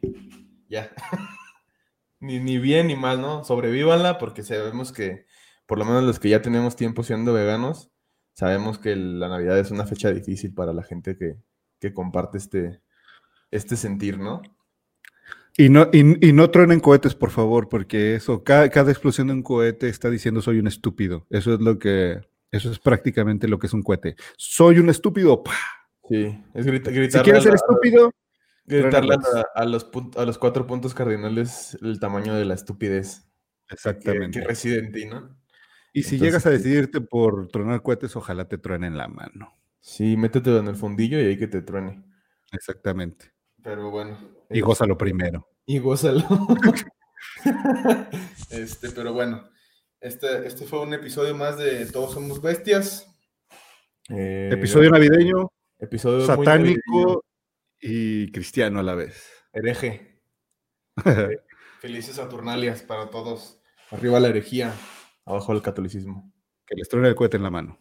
Ya. 0.68 0.90
ni, 2.20 2.38
ni 2.40 2.58
bien 2.58 2.86
ni 2.88 2.96
mal, 2.96 3.20
¿no? 3.20 3.44
Sobrevívanla 3.44 4.18
porque 4.18 4.42
sabemos 4.42 4.92
que, 4.92 5.26
por 5.66 5.78
lo 5.78 5.84
menos 5.84 6.04
los 6.04 6.18
que 6.18 6.28
ya 6.30 6.42
tenemos 6.42 6.76
tiempo 6.76 7.02
siendo 7.02 7.32
veganos, 7.32 7.90
sabemos 8.34 8.78
que 8.78 8.96
la 8.96 9.28
Navidad 9.28 9.58
es 9.58 9.70
una 9.70 9.86
fecha 9.86 10.10
difícil 10.10 10.52
para 10.54 10.72
la 10.72 10.82
gente 10.82 11.16
que, 11.16 11.36
que 11.80 11.92
comparte 11.94 12.38
este, 12.38 12.80
este 13.50 13.76
sentir, 13.76 14.18
¿no? 14.18 14.42
Y 15.56 15.68
no, 15.68 15.88
y, 15.92 16.28
y 16.28 16.32
no 16.32 16.50
truenen 16.50 16.80
cohetes, 16.80 17.14
por 17.14 17.30
favor, 17.30 17.68
porque 17.68 18.16
eso, 18.16 18.42
cada, 18.42 18.68
cada 18.70 18.90
explosión 18.90 19.28
de 19.28 19.34
un 19.34 19.42
cohete 19.42 19.88
está 19.88 20.10
diciendo 20.10 20.42
soy 20.42 20.58
un 20.58 20.66
estúpido. 20.66 21.26
Eso 21.30 21.54
es 21.54 21.60
lo 21.60 21.78
que, 21.78 22.20
eso 22.50 22.72
es 22.72 22.78
prácticamente 22.80 23.46
lo 23.46 23.58
que 23.58 23.68
es 23.68 23.72
un 23.72 23.82
cohete. 23.82 24.16
Soy 24.36 24.78
un 24.80 24.88
estúpido. 24.90 25.42
¡pah! 25.44 25.52
Sí, 26.08 26.36
es 26.54 26.66
grita- 26.66 26.90
Si 26.90 27.20
quieres 27.20 27.44
ser 27.44 27.54
estúpido, 27.54 28.12
gritarle 28.66 29.14
a, 29.54 29.64
los 29.64 29.88
a 30.16 30.24
los 30.24 30.38
cuatro 30.38 30.66
puntos 30.66 30.92
cardinales 30.92 31.78
el 31.82 32.00
tamaño 32.00 32.34
de 32.34 32.44
la 32.44 32.54
estupidez 32.54 33.28
que, 33.68 33.74
exactamente. 33.74 34.40
que 34.40 34.46
reside 34.46 34.78
en 34.80 34.92
ti, 34.92 35.06
¿no? 35.06 35.36
Y 35.92 36.02
si 36.02 36.16
Entonces, 36.16 36.20
llegas 36.20 36.46
a 36.46 36.50
decidirte 36.50 37.00
por 37.00 37.46
tronar 37.48 37.80
cohetes, 37.82 38.16
ojalá 38.16 38.48
te 38.48 38.58
truenen 38.58 38.98
la 38.98 39.06
mano. 39.06 39.56
Sí, 39.80 40.16
métetelo 40.16 40.58
en 40.58 40.66
el 40.66 40.74
fundillo 40.76 41.20
y 41.20 41.26
ahí 41.26 41.38
que 41.38 41.46
te 41.46 41.62
truene. 41.62 42.02
Exactamente. 42.50 43.32
Pero 43.62 43.90
bueno. 43.92 44.33
Y 44.50 44.58
este, 44.58 44.60
gózalo 44.60 44.96
primero. 44.96 45.48
Y 45.66 45.78
gózalo. 45.78 46.24
este, 48.50 48.90
pero 48.90 49.12
bueno. 49.12 49.48
Este, 50.00 50.46
este 50.46 50.66
fue 50.66 50.82
un 50.82 50.92
episodio 50.92 51.34
más 51.34 51.56
de 51.56 51.86
Todos 51.86 52.12
Somos 52.12 52.42
Bestias. 52.42 53.10
Eh, 54.10 54.50
Episodio 54.52 54.90
navideño, 54.90 55.50
episodio 55.78 56.26
navideño, 56.26 56.44
satánico 56.44 57.24
y 57.80 58.30
cristiano 58.30 58.80
a 58.80 58.82
la 58.82 58.94
vez. 58.94 59.26
hereje. 59.54 60.20
Felices 61.80 62.16
Saturnalias 62.16 62.82
para 62.82 63.08
todos. 63.08 63.62
Arriba 63.90 64.20
la 64.20 64.28
herejía, 64.28 64.74
abajo 65.24 65.52
el 65.54 65.62
catolicismo. 65.62 66.30
que 66.66 66.74
les 66.76 66.86
truene 66.86 67.08
el 67.08 67.14
cohete 67.14 67.38
en 67.38 67.42
la 67.42 67.50
mano. 67.50 67.78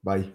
Bye. 0.00 0.34